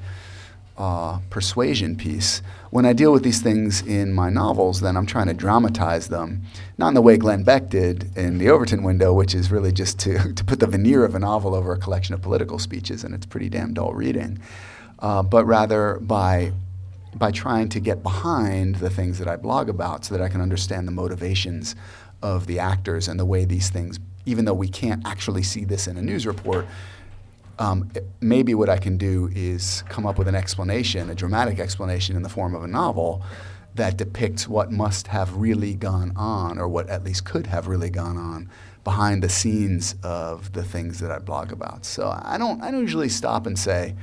uh, 0.78 1.20
persuasion 1.30 1.96
piece. 1.96 2.42
When 2.70 2.86
I 2.86 2.94
deal 2.94 3.12
with 3.14 3.24
these 3.24 3.42
things 3.42 3.82
in 3.82 4.14
my 4.14 4.30
novels, 4.30 4.82
then 4.82 4.98
I'm 4.98 5.06
trying 5.06 5.28
to 5.28 5.34
dramatize 5.34 6.10
them, 6.10 6.44
not 6.78 6.90
in 6.90 6.94
the 6.94 7.02
way 7.02 7.18
Glenn 7.18 7.44
Beck 7.44 7.70
did 7.70 8.16
in 8.18 8.38
The 8.38 8.50
Overton 8.50 8.84
Window, 8.84 9.14
which 9.14 9.34
is 9.34 9.52
really 9.52 9.72
just 9.72 10.00
to, 10.00 10.34
to 10.36 10.44
put 10.44 10.60
the 10.60 10.68
veneer 10.68 11.06
of 11.06 11.16
a 11.16 11.20
novel 11.20 11.56
over 11.56 11.74
a 11.74 11.78
collection 11.78 12.14
of 12.14 12.22
political 12.22 12.60
speeches, 12.60 13.04
and 13.04 13.14
it's 13.14 13.26
pretty 13.26 13.50
damn 13.50 13.74
dull 13.74 13.94
reading, 13.94 14.40
uh, 15.00 15.24
but 15.24 15.46
rather 15.46 16.00
by 16.02 16.52
by 17.16 17.32
trying 17.32 17.70
to 17.70 17.80
get 17.80 18.04
behind 18.04 18.76
the 18.76 18.90
things 18.90 19.20
that 19.20 19.28
I 19.30 19.38
blog 19.38 19.70
about 19.70 20.04
so 20.04 20.14
that 20.16 20.22
I 20.22 20.28
can 20.28 20.42
understand 20.42 20.86
the 20.86 20.92
motivations 20.92 21.74
of 22.22 22.46
the 22.46 22.60
actors 22.60 23.08
and 23.08 23.18
the 23.18 23.26
way 23.26 23.46
these 23.46 23.70
things, 23.70 24.00
even 24.26 24.44
though 24.44 24.54
we 24.54 24.68
can't 24.68 25.02
actually 25.08 25.44
see 25.44 25.64
this 25.64 25.88
in 25.88 25.96
a 25.96 26.02
news 26.02 26.28
report, 26.28 26.66
um, 27.60 27.92
maybe 28.22 28.54
what 28.54 28.70
I 28.70 28.78
can 28.78 28.98
do 28.98 29.30
is 29.34 29.84
come 29.90 30.06
up 30.06 30.18
with 30.18 30.28
an 30.28 30.36
explanation, 30.36 31.10
a 31.10 31.16
dramatic 31.16 31.60
explanation 31.60 32.16
in 32.16 32.22
the 32.22 32.30
form 32.30 32.56
of 32.56 32.64
a 32.64 32.68
novel 32.68 33.24
that 33.76 33.98
depicts 33.98 34.48
what 34.48 34.72
must 34.72 35.08
have 35.08 35.36
really 35.36 35.74
gone 35.74 36.14
on, 36.16 36.58
or 36.58 36.68
what 36.68 36.90
at 36.90 37.04
least 37.04 37.26
could 37.26 37.48
have 37.48 37.68
really 37.68 37.90
gone 37.90 38.18
on 38.18 38.50
behind 38.84 39.22
the 39.22 39.30
scenes 39.30 39.96
of 40.04 40.54
the 40.54 40.64
things 40.64 41.00
that 41.00 41.12
I 41.12 41.20
blog 41.20 41.52
about. 41.52 41.86
So 41.86 42.18
I 42.24 42.38
don't, 42.38 42.62
I 42.62 42.72
don't 42.72 42.82
usually 42.82 43.10
stop 43.10 43.46
and 43.46 43.58
say, 43.60 43.96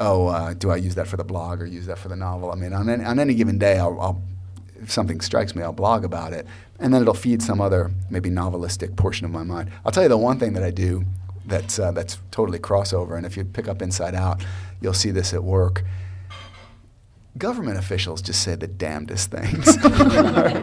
oh, 0.00 0.26
uh, 0.26 0.52
do 0.52 0.70
I 0.70 0.76
use 0.76 0.96
that 0.96 1.06
for 1.06 1.16
the 1.16 1.24
blog 1.24 1.62
or 1.62 1.66
use 1.66 1.86
that 1.86 1.98
for 1.98 2.08
the 2.08 2.16
novel? 2.16 2.52
I 2.52 2.56
mean, 2.56 2.74
on 2.74 2.90
any, 2.90 3.04
on 3.04 3.18
any 3.18 3.34
given 3.34 3.58
day, 3.58 3.78
I'll, 3.78 3.98
I'll, 4.00 4.22
if 4.82 4.90
something 4.90 5.20
strikes 5.20 5.54
me, 5.54 5.62
I'll 5.62 5.72
blog 5.72 6.04
about 6.04 6.34
it, 6.34 6.46
and 6.78 6.92
then 6.92 7.00
it'll 7.00 7.14
feed 7.14 7.40
some 7.40 7.62
other 7.62 7.90
maybe 8.10 8.28
novelistic 8.28 8.96
portion 8.96 9.24
of 9.24 9.30
my 9.30 9.42
mind. 9.42 9.70
I'll 9.84 9.92
tell 9.92 10.02
you 10.02 10.10
the 10.10 10.18
one 10.18 10.38
thing 10.38 10.52
that 10.52 10.62
I 10.62 10.70
do 10.70 11.06
that's 11.46 11.78
uh, 11.78 11.92
that's 11.92 12.18
totally 12.30 12.58
crossover. 12.58 13.16
And 13.16 13.24
if 13.24 13.36
you 13.36 13.44
pick 13.44 13.68
up 13.68 13.82
Inside 13.82 14.14
Out, 14.14 14.44
you'll 14.80 14.94
see 14.94 15.10
this 15.10 15.32
at 15.32 15.42
work. 15.42 15.84
Government 17.38 17.78
officials 17.78 18.22
just 18.22 18.42
say 18.42 18.54
the 18.54 18.66
damnedest 18.66 19.30
things. 19.30 19.66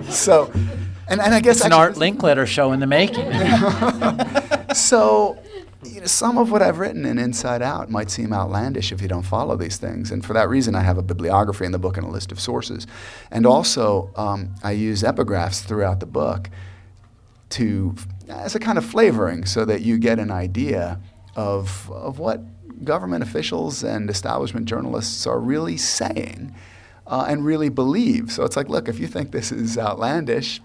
so, 0.16 0.52
and, 1.08 1.22
and 1.22 1.34
I 1.34 1.40
guess 1.40 1.58
it's 1.58 1.66
an 1.66 1.74
Art 1.74 1.96
Linkletter 1.96 2.48
show 2.48 2.72
in 2.72 2.80
the 2.80 2.88
making. 2.88 3.32
so, 4.74 5.38
you 5.84 6.00
know, 6.00 6.08
some 6.08 6.40
of 6.40 6.52
what 6.52 6.64
I've 6.64 6.80
written 6.80 7.06
in 7.06 7.20
Inside 7.20 7.62
Out 7.62 7.92
might 7.92 8.10
seem 8.10 8.34
outlandish 8.34 8.92
if 8.92 9.04
you 9.04 9.08
don't 9.08 9.22
follow 9.22 9.56
these 9.56 9.78
things. 9.78 10.10
And 10.10 10.26
for 10.26 10.34
that 10.34 10.50
reason, 10.50 10.74
I 10.74 10.82
have 10.82 10.98
a 10.98 11.04
bibliography 11.04 11.66
in 11.66 11.72
the 11.74 11.80
book 11.80 11.96
and 11.96 12.08
a 12.08 12.10
list 12.10 12.32
of 12.32 12.40
sources. 12.40 12.88
And 13.30 13.46
also, 13.46 14.10
um, 14.16 14.56
I 14.64 14.72
use 14.72 15.04
epigraphs 15.04 15.64
throughout 15.64 16.00
the 16.00 16.08
book 16.08 16.50
to 17.54 17.94
as 18.30 18.56
a 18.56 18.60
kind 18.60 18.78
of 18.78 18.86
flavoring 18.86 19.46
so 19.46 19.66
that 19.66 19.82
you 19.82 19.98
get 19.98 20.20
an 20.20 20.32
idea 20.32 21.00
of, 21.36 21.92
of 21.92 22.20
what 22.20 22.42
government 22.84 23.24
officials 23.24 23.84
and 23.84 24.10
establishment 24.10 24.66
journalists 24.66 25.26
are 25.26 25.40
really 25.40 25.78
saying 25.78 26.54
uh, 27.08 27.26
and 27.28 27.46
really 27.46 27.70
believe. 27.70 28.32
So 28.32 28.44
it's 28.44 28.56
like, 28.56 28.70
look, 28.70 28.88
if 28.88 29.00
you 29.00 29.08
think 29.08 29.32
this 29.32 29.52
is 29.52 29.78
outlandish, 29.78 30.62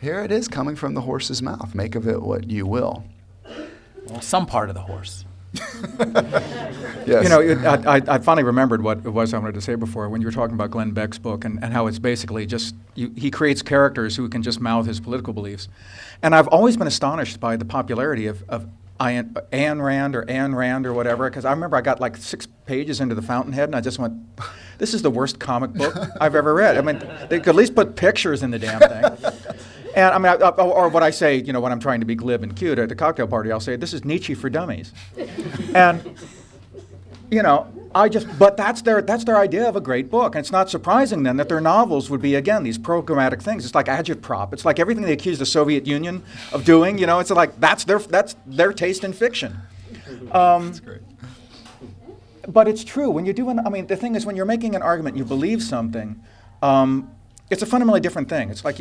here 0.00 0.20
it 0.20 0.30
is 0.30 0.48
coming 0.48 0.76
from 0.76 0.94
the 0.94 1.02
horse's 1.02 1.42
mouth. 1.42 1.74
Make 1.74 1.94
of 1.94 2.06
it 2.06 2.22
what 2.22 2.48
you 2.50 2.66
will. 2.66 3.04
Well, 4.06 4.20
some 4.20 4.46
part 4.46 4.68
of 4.68 4.74
the 4.74 4.82
horse. 4.82 5.24
yes. 5.54 7.22
You 7.22 7.28
know, 7.28 7.40
it, 7.40 7.58
I, 7.64 8.02
I, 8.06 8.18
finally 8.18 8.44
remembered 8.44 8.82
what 8.82 8.98
it 8.98 9.10
was 9.10 9.32
I 9.32 9.38
wanted 9.38 9.54
to 9.54 9.62
say 9.62 9.76
before 9.76 10.08
when 10.10 10.20
you 10.20 10.26
were 10.26 10.32
talking 10.32 10.54
about 10.54 10.70
Glenn 10.70 10.90
Beck's 10.90 11.16
book 11.16 11.44
and, 11.44 11.62
and 11.64 11.72
how 11.72 11.86
it's 11.86 11.98
basically 11.98 12.44
just 12.44 12.74
you, 12.94 13.12
he 13.16 13.30
creates 13.30 13.62
characters 13.62 14.14
who 14.14 14.28
can 14.28 14.42
just 14.42 14.60
mouth 14.60 14.86
his 14.86 15.00
political 15.00 15.32
beliefs. 15.32 15.68
And 16.22 16.34
I've 16.34 16.48
always 16.48 16.76
been 16.76 16.86
astonished 16.86 17.40
by 17.40 17.56
the 17.56 17.64
popularity 17.64 18.26
of, 18.26 18.44
of 18.48 18.68
Ayn, 19.00 19.32
Ayn 19.52 19.82
Rand 19.82 20.16
or 20.16 20.28
Anne 20.28 20.54
Rand 20.54 20.86
or 20.86 20.92
whatever, 20.92 21.30
because 21.30 21.44
I 21.44 21.50
remember 21.52 21.76
I 21.76 21.80
got 21.80 22.00
like 22.00 22.16
six 22.16 22.46
pages 22.66 23.00
into 23.00 23.14
the 23.14 23.22
Fountainhead 23.22 23.68
and 23.68 23.76
I 23.76 23.80
just 23.80 23.98
went, 23.98 24.14
this 24.78 24.92
is 24.92 25.02
the 25.02 25.10
worst 25.10 25.38
comic 25.38 25.72
book 25.72 25.94
I've 26.20 26.34
ever 26.34 26.52
read. 26.52 26.76
I 26.76 26.82
mean, 26.82 26.98
they 27.28 27.38
could 27.38 27.50
at 27.50 27.54
least 27.54 27.74
put 27.74 27.96
pictures 27.96 28.42
in 28.42 28.50
the 28.50 28.58
damn 28.58 28.80
thing. 28.80 29.32
And 29.98 30.14
I 30.14 30.18
mean, 30.18 30.40
I, 30.40 30.48
or 30.50 30.88
what 30.88 31.02
I 31.02 31.10
say, 31.10 31.38
you 31.38 31.52
know, 31.52 31.60
when 31.60 31.72
I'm 31.72 31.80
trying 31.80 31.98
to 31.98 32.06
be 32.06 32.14
glib 32.14 32.44
and 32.44 32.54
cute 32.54 32.78
at 32.78 32.88
the 32.88 32.94
cocktail 32.94 33.26
party, 33.26 33.50
I'll 33.50 33.58
say, 33.58 33.74
this 33.74 33.92
is 33.92 34.04
Nietzsche 34.04 34.32
for 34.32 34.48
dummies. 34.48 34.92
and, 35.74 36.16
you 37.32 37.42
know, 37.42 37.66
I 37.92 38.08
just, 38.08 38.28
but 38.38 38.56
that's 38.56 38.82
their, 38.82 39.02
that's 39.02 39.24
their 39.24 39.36
idea 39.36 39.68
of 39.68 39.74
a 39.74 39.80
great 39.80 40.08
book. 40.08 40.36
And 40.36 40.40
it's 40.40 40.52
not 40.52 40.70
surprising 40.70 41.24
then 41.24 41.36
that 41.38 41.48
their 41.48 41.60
novels 41.60 42.10
would 42.10 42.22
be, 42.22 42.36
again, 42.36 42.62
these 42.62 42.78
programmatic 42.78 43.42
things. 43.42 43.64
It's 43.64 43.74
like 43.74 43.86
agitprop. 43.86 44.52
It's 44.52 44.64
like 44.64 44.78
everything 44.78 45.02
they 45.02 45.14
accuse 45.14 45.40
the 45.40 45.46
Soviet 45.46 45.84
Union 45.84 46.22
of 46.52 46.64
doing, 46.64 46.96
you 46.96 47.06
know, 47.06 47.18
it's 47.18 47.30
like 47.30 47.58
that's 47.58 47.82
their, 47.82 47.98
that's 47.98 48.36
their 48.46 48.72
taste 48.72 49.02
in 49.02 49.12
fiction. 49.12 49.58
Um, 50.30 50.66
that's 50.66 50.78
great. 50.78 51.00
But 52.46 52.68
it's 52.68 52.84
true. 52.84 53.10
When 53.10 53.26
you 53.26 53.32
do 53.32 53.48
an, 53.48 53.66
I 53.66 53.68
mean, 53.68 53.88
the 53.88 53.96
thing 53.96 54.14
is, 54.14 54.24
when 54.24 54.36
you're 54.36 54.46
making 54.46 54.76
an 54.76 54.82
argument, 54.82 55.16
you 55.16 55.24
believe 55.24 55.60
something, 55.60 56.22
um, 56.62 57.10
it's 57.50 57.62
a 57.62 57.66
fundamentally 57.66 58.00
different 58.00 58.28
thing. 58.28 58.50
It's 58.50 58.64
like, 58.64 58.78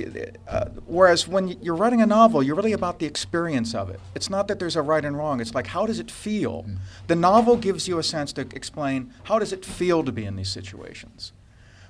uh, 0.48 0.66
whereas 0.86 1.28
when 1.28 1.50
you're 1.62 1.76
writing 1.76 2.02
a 2.02 2.06
novel, 2.06 2.44
you're 2.44 2.56
really 2.56 2.74
about 2.74 3.00
the 3.00 3.06
experience 3.06 3.74
of 3.74 3.90
it. 3.90 4.00
It's 4.14 4.30
not 4.30 4.48
that 4.50 4.60
there's 4.60 4.76
a 4.76 4.82
right 4.82 5.04
and 5.06 5.18
wrong. 5.18 5.40
It's 5.40 5.56
like, 5.56 5.68
how 5.68 5.86
does 5.86 6.00
it 6.00 6.12
feel? 6.12 6.64
Mm. 6.64 6.78
The 7.08 7.16
novel 7.16 7.56
gives 7.56 7.88
you 7.88 7.98
a 7.98 8.04
sense 8.04 8.34
to 8.34 8.42
explain 8.42 9.14
how 9.24 9.40
does 9.40 9.54
it 9.54 9.64
feel 9.64 10.04
to 10.04 10.12
be 10.12 10.26
in 10.26 10.36
these 10.36 10.50
situations? 10.50 11.32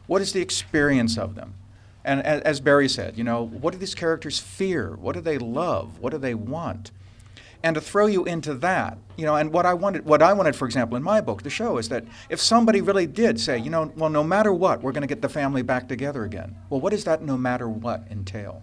What 0.06 0.22
is 0.22 0.34
the 0.34 0.42
experience 0.42 1.18
of 1.18 1.36
them? 1.36 1.56
And 2.06 2.22
as 2.22 2.62
Barry 2.62 2.88
said, 2.88 3.18
you 3.18 3.24
know, 3.26 3.46
what 3.46 3.74
do 3.74 3.80
these 3.80 3.96
characters 3.96 4.40
fear? 4.40 4.96
What 4.96 5.14
do 5.14 5.20
they 5.20 5.38
love? 5.38 6.00
What 6.00 6.12
do 6.12 6.18
they 6.18 6.36
want? 6.36 6.92
And 7.64 7.76
to 7.76 7.82
throw 7.82 8.06
you 8.06 8.26
into 8.26 8.54
that 8.54 8.98
you 9.18 9.26
know 9.26 9.36
and 9.36 9.52
what 9.52 9.66
i 9.66 9.74
wanted 9.74 10.06
what 10.06 10.22
i 10.22 10.32
wanted 10.32 10.56
for 10.56 10.66
example 10.66 10.96
in 10.96 11.04
my 11.04 11.20
book 11.20 11.42
to 11.42 11.50
show 11.50 11.78
is 11.78 11.90
that 11.90 12.04
if 12.30 12.40
somebody 12.40 12.82
really 12.82 13.08
did 13.08 13.40
say 13.40 13.58
you 13.58 13.70
know 13.70 13.92
well 13.96 14.10
no 14.10 14.24
matter 14.24 14.54
what 14.54 14.82
we're 14.82 14.92
going 14.92 15.02
to 15.02 15.08
get 15.08 15.22
the 15.22 15.30
family 15.30 15.62
back 15.62 15.88
together 15.88 16.24
again. 16.24 16.56
Well 16.70 16.80
what 16.80 16.92
does 16.92 17.04
that 17.06 17.22
no 17.22 17.38
matter 17.38 17.68
what 17.68 18.04
entail? 18.10 18.62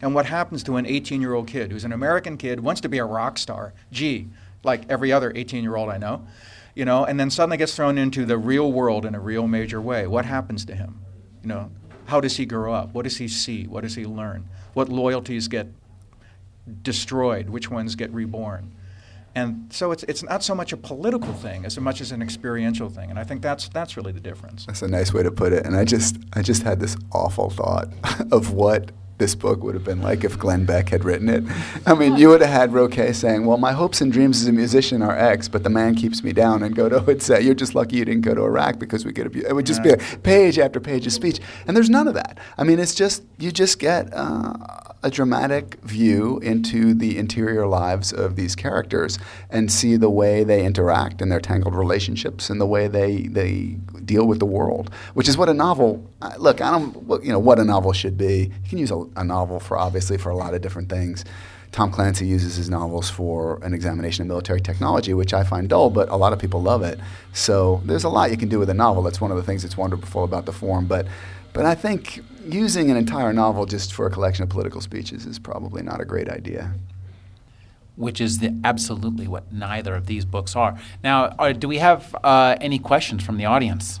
And 0.00 0.14
what 0.14 0.26
happens 0.26 0.62
to 0.64 0.76
an 0.76 0.86
18 0.86 1.20
year 1.20 1.34
old 1.34 1.46
kid 1.46 1.70
who's 1.70 1.84
an 1.84 1.92
american 1.92 2.36
kid 2.36 2.60
wants 2.60 2.80
to 2.82 2.88
be 2.88 2.98
a 2.98 3.04
rock 3.04 3.38
star 3.38 3.72
gee 3.92 4.28
like 4.62 4.84
every 4.88 5.12
other 5.12 5.32
18 5.34 5.62
year 5.62 5.76
old 5.76 5.88
i 5.88 5.96
know 5.96 6.26
you 6.74 6.84
know 6.84 7.04
and 7.04 7.18
then 7.18 7.30
suddenly 7.30 7.56
gets 7.56 7.74
thrown 7.74 7.96
into 7.96 8.24
the 8.26 8.36
real 8.36 8.72
world 8.72 9.06
in 9.06 9.14
a 9.14 9.20
real 9.20 9.46
major 9.46 9.80
way 9.80 10.06
what 10.06 10.24
happens 10.24 10.64
to 10.64 10.74
him? 10.74 11.00
You 11.42 11.48
know 11.48 11.70
how 12.06 12.20
does 12.20 12.36
he 12.36 12.44
grow 12.44 12.72
up? 12.72 12.92
What 12.92 13.04
does 13.04 13.16
he 13.16 13.28
see? 13.28 13.66
What 13.66 13.82
does 13.82 13.94
he 13.94 14.04
learn? 14.04 14.48
What 14.74 14.88
loyalties 14.88 15.48
get 15.48 15.68
destroyed, 16.82 17.50
which 17.50 17.70
ones 17.70 17.94
get 17.94 18.12
reborn. 18.12 18.72
And 19.34 19.72
so 19.72 19.90
it's, 19.90 20.04
it's 20.04 20.22
not 20.22 20.44
so 20.44 20.54
much 20.54 20.72
a 20.72 20.76
political 20.76 21.32
thing 21.32 21.64
as 21.64 21.78
much 21.78 22.00
as 22.00 22.12
an 22.12 22.22
experiential 22.22 22.88
thing. 22.88 23.10
And 23.10 23.18
I 23.18 23.24
think 23.24 23.42
that's, 23.42 23.68
that's 23.68 23.96
really 23.96 24.12
the 24.12 24.20
difference. 24.20 24.66
That's 24.66 24.82
a 24.82 24.88
nice 24.88 25.12
way 25.12 25.24
to 25.24 25.30
put 25.30 25.52
it. 25.52 25.66
And 25.66 25.76
I 25.76 25.84
just, 25.84 26.16
I 26.34 26.42
just 26.42 26.62
had 26.62 26.78
this 26.78 26.96
awful 27.12 27.50
thought 27.50 27.88
of 28.30 28.52
what 28.52 28.92
this 29.18 29.34
book 29.34 29.62
would 29.62 29.74
have 29.74 29.84
been 29.84 30.02
like 30.02 30.24
if 30.24 30.38
Glenn 30.38 30.64
Beck 30.64 30.88
had 30.88 31.04
written 31.04 31.28
it. 31.28 31.44
I 31.86 31.94
mean, 31.94 32.16
you 32.16 32.28
would 32.28 32.40
have 32.40 32.50
had 32.50 32.72
Roque 32.72 33.14
saying, 33.14 33.46
Well, 33.46 33.58
my 33.58 33.72
hopes 33.72 34.00
and 34.00 34.12
dreams 34.12 34.40
as 34.40 34.48
a 34.48 34.52
musician 34.52 35.02
are 35.02 35.16
X, 35.16 35.48
but 35.48 35.62
the 35.62 35.70
man 35.70 35.94
keeps 35.94 36.24
me 36.24 36.32
down. 36.32 36.62
And 36.62 36.74
Godo 36.74 37.04
would 37.06 37.22
say, 37.22 37.40
You're 37.40 37.54
just 37.54 37.74
lucky 37.74 37.96
you 37.96 38.04
didn't 38.04 38.22
go 38.22 38.34
to 38.34 38.42
Iraq 38.42 38.78
because 38.78 39.04
we 39.04 39.12
could 39.12 39.24
have. 39.24 39.36
It 39.36 39.54
would 39.54 39.66
just 39.66 39.82
be 39.82 39.90
a 39.90 39.96
page 39.96 40.58
after 40.58 40.80
page 40.80 41.06
of 41.06 41.12
speech. 41.12 41.40
And 41.66 41.76
there's 41.76 41.90
none 41.90 42.08
of 42.08 42.14
that. 42.14 42.38
I 42.58 42.64
mean, 42.64 42.78
it's 42.78 42.94
just, 42.94 43.22
you 43.38 43.52
just 43.52 43.78
get. 43.78 44.12
Uh, 44.12 44.54
a 45.04 45.10
dramatic 45.10 45.74
view 45.82 46.38
into 46.38 46.94
the 46.94 47.18
interior 47.18 47.66
lives 47.66 48.10
of 48.10 48.36
these 48.36 48.56
characters 48.56 49.18
and 49.50 49.70
see 49.70 49.96
the 49.96 50.08
way 50.08 50.44
they 50.44 50.64
interact 50.64 51.20
in 51.20 51.28
their 51.28 51.40
tangled 51.40 51.74
relationships 51.74 52.48
and 52.48 52.58
the 52.58 52.66
way 52.66 52.88
they, 52.88 53.24
they 53.24 53.76
deal 54.06 54.26
with 54.26 54.38
the 54.38 54.46
world, 54.46 54.90
which 55.12 55.28
is 55.28 55.36
what 55.36 55.50
a 55.50 55.54
novel. 55.54 56.10
Look, 56.38 56.62
I 56.62 56.70
don't, 56.70 57.22
you 57.22 57.30
know, 57.30 57.38
what 57.38 57.58
a 57.58 57.64
novel 57.64 57.92
should 57.92 58.16
be. 58.16 58.50
You 58.62 58.68
can 58.68 58.78
use 58.78 58.90
a, 58.90 59.03
a 59.16 59.24
novel 59.24 59.60
for 59.60 59.78
obviously 59.78 60.18
for 60.18 60.30
a 60.30 60.36
lot 60.36 60.54
of 60.54 60.62
different 60.62 60.88
things. 60.88 61.24
Tom 61.72 61.90
Clancy 61.90 62.24
uses 62.24 62.54
his 62.54 62.70
novels 62.70 63.10
for 63.10 63.58
an 63.64 63.74
examination 63.74 64.22
of 64.22 64.28
military 64.28 64.60
technology, 64.60 65.12
which 65.12 65.34
I 65.34 65.42
find 65.42 65.68
dull, 65.68 65.90
but 65.90 66.08
a 66.08 66.16
lot 66.16 66.32
of 66.32 66.38
people 66.38 66.62
love 66.62 66.82
it. 66.82 67.00
So 67.32 67.82
there's 67.84 68.04
a 68.04 68.08
lot 68.08 68.30
you 68.30 68.36
can 68.36 68.48
do 68.48 68.60
with 68.60 68.70
a 68.70 68.74
novel. 68.74 69.02
That's 69.02 69.20
one 69.20 69.32
of 69.32 69.36
the 69.36 69.42
things 69.42 69.62
that's 69.62 69.76
wonderful 69.76 70.22
about 70.22 70.46
the 70.46 70.52
form. 70.52 70.86
But 70.86 71.06
but 71.52 71.64
I 71.64 71.74
think 71.74 72.20
using 72.46 72.90
an 72.90 72.96
entire 72.96 73.32
novel 73.32 73.66
just 73.66 73.92
for 73.92 74.06
a 74.06 74.10
collection 74.10 74.42
of 74.42 74.50
political 74.50 74.80
speeches 74.80 75.24
is 75.24 75.38
probably 75.38 75.82
not 75.82 76.00
a 76.00 76.04
great 76.04 76.28
idea. 76.28 76.74
Which 77.96 78.20
is 78.20 78.38
the, 78.38 78.52
absolutely 78.64 79.28
what 79.28 79.52
neither 79.52 79.94
of 79.94 80.06
these 80.06 80.24
books 80.24 80.56
are. 80.56 80.78
Now, 81.02 81.28
are, 81.38 81.52
do 81.52 81.68
we 81.68 81.78
have 81.78 82.14
uh, 82.24 82.56
any 82.60 82.80
questions 82.80 83.22
from 83.24 83.36
the 83.36 83.44
audience? 83.44 84.00